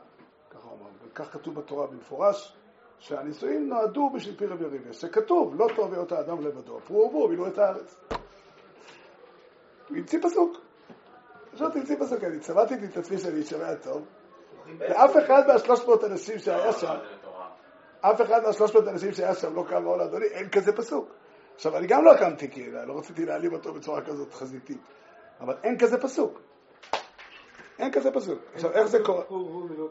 ככה 0.50 0.68
הוא 0.68 0.78
אמר, 0.78 0.88
וכך 1.08 1.32
כתוב 1.32 1.54
בתורה 1.54 1.86
במפורש, 1.86 2.56
שהנישואים 2.98 3.68
נועדו 3.68 4.10
בשביל 4.10 4.36
פי 4.36 4.46
רבי 4.46 4.64
יריב, 4.64 4.92
שכתוב, 4.92 5.54
לא 5.58 5.66
טוב 5.76 5.92
היות 5.92 6.12
האדם 6.12 6.40
לבדו, 6.40 6.80
פרו 6.80 6.98
ורבו, 6.98 7.28
מילאו 7.28 7.46
את 7.46 7.58
הארץ. 7.58 7.96
הוא 9.88 9.96
המציא 9.96 10.18
פסוק. 10.22 10.58
פשוט 11.52 11.76
המציא 11.76 11.96
פסוק, 12.00 12.24
אני 12.24 12.38
צבעתי 12.40 12.74
את 12.74 12.96
עצמי 12.96 13.18
שאני 13.18 13.42
שומע 13.42 13.74
טוב, 13.74 14.02
ואף 14.78 15.16
אחד 15.16 15.42
מהשלוש 15.46 15.84
מאות 15.86 16.04
אנשים 16.04 16.38
שהיה 16.38 16.72
שם, 16.72 16.94
אף 18.00 18.20
אחד 18.20 18.42
מהשלוש 18.42 18.74
מאות 18.74 18.88
אנשים 18.88 19.12
שהיה 19.12 19.34
שם 19.34 19.54
לא 19.54 19.64
קם 19.68 19.86
ואומר 19.86 19.96
לאדוני, 19.96 20.26
אין 20.26 20.48
כזה 20.48 20.72
פסוק. 20.76 21.21
עכשיו, 21.54 21.76
אני 21.76 21.86
גם 21.86 22.04
לא 22.04 22.16
קמתי, 22.18 22.50
כי 22.50 22.70
לא 22.70 22.98
רציתי 22.98 23.26
להעליב 23.26 23.52
אותו 23.52 23.72
בצורה 23.72 24.02
כזאת 24.02 24.34
חזיתית, 24.34 24.78
אבל 25.40 25.54
אין 25.62 25.78
כזה 25.78 26.00
פסוק. 26.00 26.40
אין 27.78 27.92
כזה 27.92 28.10
פסוק. 28.10 28.38
עכשיו, 28.54 28.72
איך 28.72 28.86
זה 28.86 28.98
קורה? 29.04 29.24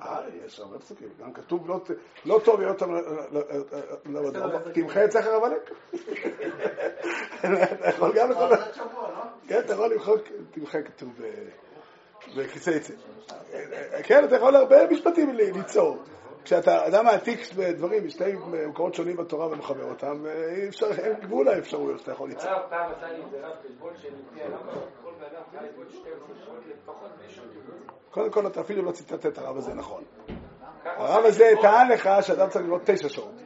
אה, 0.02 0.20
יש 0.46 0.60
הרבה 0.60 0.80
פסוקים. 0.80 1.08
גם 1.20 1.34
כתוב 1.34 1.68
לא, 1.70 1.82
לא 2.26 2.42
טוב 2.44 2.60
להיות 2.60 2.82
לבדו, 4.06 4.40
תמחה 4.74 5.06
את 5.06 5.12
זכר 5.12 5.36
עמלק. 5.36 5.72
אתה 7.40 7.90
יכול 7.90 8.12
גם 8.16 8.32
לכל... 8.32 8.50
לא? 8.50 8.56
כן, 9.48 9.60
אתה 9.60 9.74
יכול 9.74 9.94
למחוק, 9.94 10.22
תמחה 10.52 10.82
כתוב 10.82 11.10
ב- 11.22 11.50
בכיסא 12.38 12.70
עצים. 12.70 12.96
כן, 14.04 14.24
אתה 14.24 14.36
יכול 14.36 14.56
הרבה 14.56 14.88
משפטים 14.88 15.30
ליצור. 15.30 15.98
כשאתה 16.44 16.88
אדם 16.88 17.06
מעתיק 17.06 17.54
בדברים 17.54 18.06
משתי 18.06 18.34
מקומות 18.68 18.94
שונים 18.96 19.18
בתורה 19.18 19.48
ומחבר 19.48 19.90
אותם, 19.90 20.26
אי 20.26 20.70
אפשר, 20.70 20.92
אין 20.92 21.14
גבול 21.14 21.46
לאפשרויות 21.46 22.00
שאתה 22.00 22.12
יכול 22.12 22.30
ליצור. 22.30 22.50
הרב 22.50 22.70
פעם 22.70 22.92
עשה 22.98 23.12
לי 23.12 23.24
איזה 23.24 23.48
רב 23.48 23.56
חשבון 23.68 23.94
שלפי 23.98 24.44
הרמב"ם, 24.44 24.80
כל 25.04 25.12
אדם 25.26 25.42
חי 25.52 25.66
בעוד 25.76 25.90
12 25.90 26.36
שעות 26.46 26.60
לפחות 26.68 27.10
בשעות. 27.28 27.48
קודם 28.12 28.32
כל, 28.32 28.48
אתה 28.48 28.62
אפילו 28.62 28.82
לא 28.82 28.92
ציטטת 28.92 29.26
את 29.26 29.38
הרב 29.38 29.58
הזה 29.58 29.74
נכון. 29.74 30.04
הרב 30.86 31.26
הזה. 31.26 31.52
טען 31.62 31.92
לך 31.92 32.10
שאדם 32.22 32.50
צריך 32.50 32.66
ללמוד 32.66 32.82
תשע 32.86 33.10
שעות. 33.10 33.42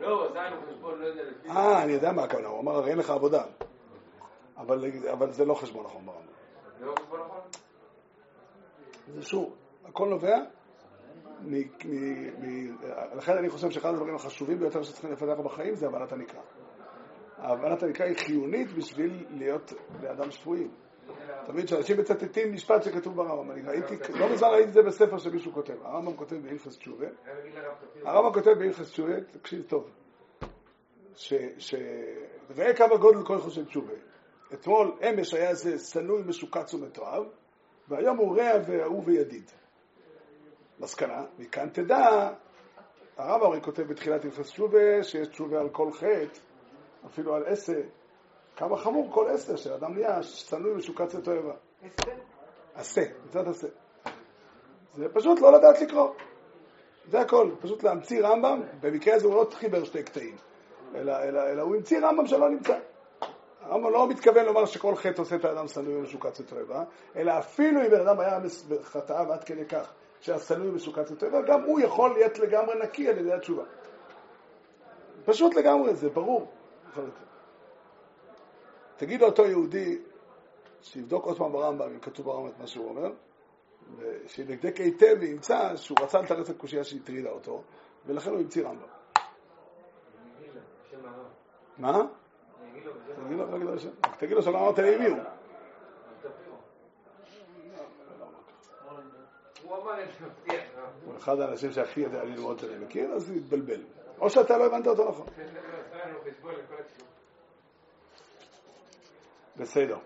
לא, 0.00 0.34
לנו 0.34 0.56
חשבון, 0.68 1.00
לא 1.00 1.06
יודע. 1.06 1.22
אה, 1.48 1.82
אני 1.82 1.92
יודע 1.92 2.12
מה 2.12 2.24
הכוונה, 2.24 2.48
הוא 2.48 2.60
אמר, 2.60 2.72
הרי 2.76 2.90
אין 2.90 2.98
לך 2.98 3.10
עבודה. 3.10 3.42
אבל 4.56 5.32
זה 5.32 5.44
לא 5.44 5.54
חשבון 5.54 5.84
נכון 5.84 6.06
ברמב"ם. 6.06 6.22
זה 6.78 6.86
לא 6.86 6.94
חשבון 6.98 7.20
נכון? 7.20 7.40
זה 9.14 9.22
שוב, 9.22 9.54
הכל 9.84 10.08
נובע 10.08 10.36
מ... 11.44 11.54
מ, 11.84 11.94
מ 12.40 12.76
לכן 13.16 13.36
אני 13.36 13.48
חושב 13.48 13.70
שאחד 13.70 13.88
הדברים 13.88 14.14
החשובים 14.14 14.58
ביותר 14.58 14.82
שצריכים 14.82 15.12
לפתח 15.12 15.40
בחיים 15.44 15.74
זה 15.74 15.86
הבנת 15.86 16.12
הנקרא. 16.12 16.40
הבנת 17.38 17.82
הנקרא 17.82 18.06
היא 18.06 18.16
חיונית 18.16 18.72
בשביל 18.72 19.26
להיות 19.30 19.72
לאדם 20.02 20.30
שפויים. 20.30 20.70
תמיד 21.46 21.64
כשאנשים 21.64 22.00
מצטטים 22.00 22.52
משפט 22.52 22.82
שכתוב 22.82 23.16
ברמב"ם, 23.16 23.50
אני 23.50 23.62
ראיתי, 23.62 23.96
לא 24.18 24.32
מזמן 24.32 24.48
ראיתי 24.48 24.68
את 24.68 24.72
זה 24.72 24.82
בספר 24.82 25.18
שמישהו 25.18 25.52
כותב, 25.52 25.74
הרמב"ם 25.82 26.16
כותב 26.16 26.36
בהלכס 26.36 26.78
תשובה. 26.78 27.06
הרמב"ם 28.04 28.32
כותב 28.32 28.50
בהלכס 28.58 28.90
תשובה, 28.90 29.20
תקשיב 29.20 29.62
טוב, 29.62 29.90
ש... 31.14 31.34
ש... 31.58 31.74
ראה 32.56 32.74
כמה 32.74 32.96
גודל 32.96 33.26
כל 33.26 33.38
חושב 33.38 33.64
תשובה. 33.64 33.92
אתמול 34.52 34.92
אמש 35.02 35.34
היה 35.34 35.48
איזה 35.48 35.78
שנוא 35.78 36.18
משוקץ 36.26 36.74
ומתועב, 36.74 37.24
והיום 37.88 38.16
הוא 38.16 38.38
רע 38.38 38.50
ואהוב 38.66 39.08
וידיד. 39.08 39.50
מסקנה, 40.78 41.22
מכאן 41.38 41.68
תדע, 41.68 42.30
הרמב"ם 43.16 43.46
הרי 43.46 43.62
כותב 43.62 43.82
בתחילת 43.82 44.24
הלכס 44.24 44.50
תשובה, 44.50 45.02
שיש 45.02 45.28
תשובה 45.28 45.60
על 45.60 45.68
כל 45.68 45.92
חטא, 45.92 46.40
אפילו 47.06 47.34
על 47.34 47.44
עשה. 47.46 47.80
כמה 48.56 48.76
חמור 48.76 49.12
כל 49.12 49.28
עשה, 49.28 49.56
שאדם 49.56 49.94
נהיה 49.94 50.22
שנוא 50.22 50.74
משוקץ 50.76 51.14
ותועבה. 51.14 51.54
עשה, 52.74 53.02
מצוות 53.26 53.46
עשה. 53.46 53.68
זה 54.94 55.08
פשוט 55.08 55.40
לא 55.40 55.52
לדעת 55.52 55.80
לקרוא. 55.80 56.08
זה 57.08 57.20
הכל, 57.20 57.50
פשוט 57.60 57.82
להמציא 57.82 58.26
רמב"ם, 58.26 58.60
במקרה 58.80 59.14
הזה 59.14 59.26
הוא 59.26 59.34
לא 59.34 59.46
חיבר 59.52 59.84
שתי 59.84 60.02
קטעים, 60.02 60.36
אלא, 60.94 61.22
אלא, 61.22 61.50
אלא 61.50 61.62
הוא 61.62 61.76
המציא 61.76 62.00
רמב"ם 62.00 62.26
שלא 62.26 62.50
נמצא. 62.50 62.78
הרמב"ם 63.60 63.92
לא 63.92 64.08
מתכוון 64.08 64.44
לומר 64.46 64.66
שכל 64.66 64.94
חטא 64.96 65.20
עושה 65.20 65.36
את 65.36 65.44
האדם 65.44 65.68
שנוא 65.68 65.98
ומשוקץ 65.98 66.40
ותועבה, 66.40 66.84
אלא 67.16 67.38
אפילו 67.38 67.80
אם 67.82 67.90
בן 67.90 68.00
אדם 68.00 68.20
היה 68.20 68.38
בחטאיו 68.68 69.32
עד 69.32 69.44
כדי 69.44 69.64
כך 69.64 69.92
שהיה 70.24 70.38
שנוא 70.38 70.66
ומשוקץ 70.66 71.10
ותועבה, 71.10 71.42
גם 71.42 71.62
הוא 71.62 71.80
יכול 71.80 72.14
להיות 72.14 72.38
לגמרי 72.38 72.74
נקי 72.82 73.08
על 73.08 73.18
ידי 73.18 73.32
התשובה. 73.32 73.64
פשוט 75.24 75.54
לגמרי, 75.54 75.94
זה 75.94 76.08
ברור. 76.10 76.52
תגיד 78.96 79.20
לאותו 79.20 79.44
יהודי 79.44 79.98
שיבדוק 80.80 81.24
עוד 81.24 81.38
פעם 81.38 81.52
ברמב"ם, 81.52 81.90
אם 81.90 81.98
כתוב 81.98 82.26
ברמב"ם 82.26 82.48
את 82.48 82.58
מה 82.58 82.66
שהוא 82.66 82.88
אומר, 82.88 83.12
ושידקדק 83.98 84.76
היטב 84.76 85.16
וימצא 85.20 85.76
שהוא 85.76 85.98
רצה 86.00 86.20
לתרץ 86.20 86.50
את 86.50 86.56
קושייה 86.56 86.84
שהטרידה 86.84 87.30
אותו, 87.30 87.62
ולכן 88.06 88.30
הוא 88.30 88.38
המציא 88.38 88.64
רמב"ם. 88.64 88.88
מה? 91.78 92.02
תגיד 94.18 94.36
לו 94.36 94.42
שלא 94.42 94.58
אמרת 94.58 94.78
לי 94.78 94.98
מי 94.98 95.06
הוא. 95.06 95.18
הוא 101.04 101.16
אחד 101.16 101.40
האנשים 101.40 101.72
שהכי 101.72 102.00
יודע 102.00 102.24
ללמוד 102.24 102.58
שאני 102.58 102.84
מכיר, 102.84 103.12
אז 103.12 103.30
הוא 103.30 103.36
התבלבל. 103.36 103.82
או 104.18 104.30
שאתה 104.30 104.58
לא 104.58 104.66
הבנת 104.66 104.86
אותו 104.86 105.08
נכון. 105.08 105.26
בסדר. 109.56 109.98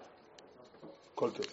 כל 1.14 1.30
טוב. 1.30 1.46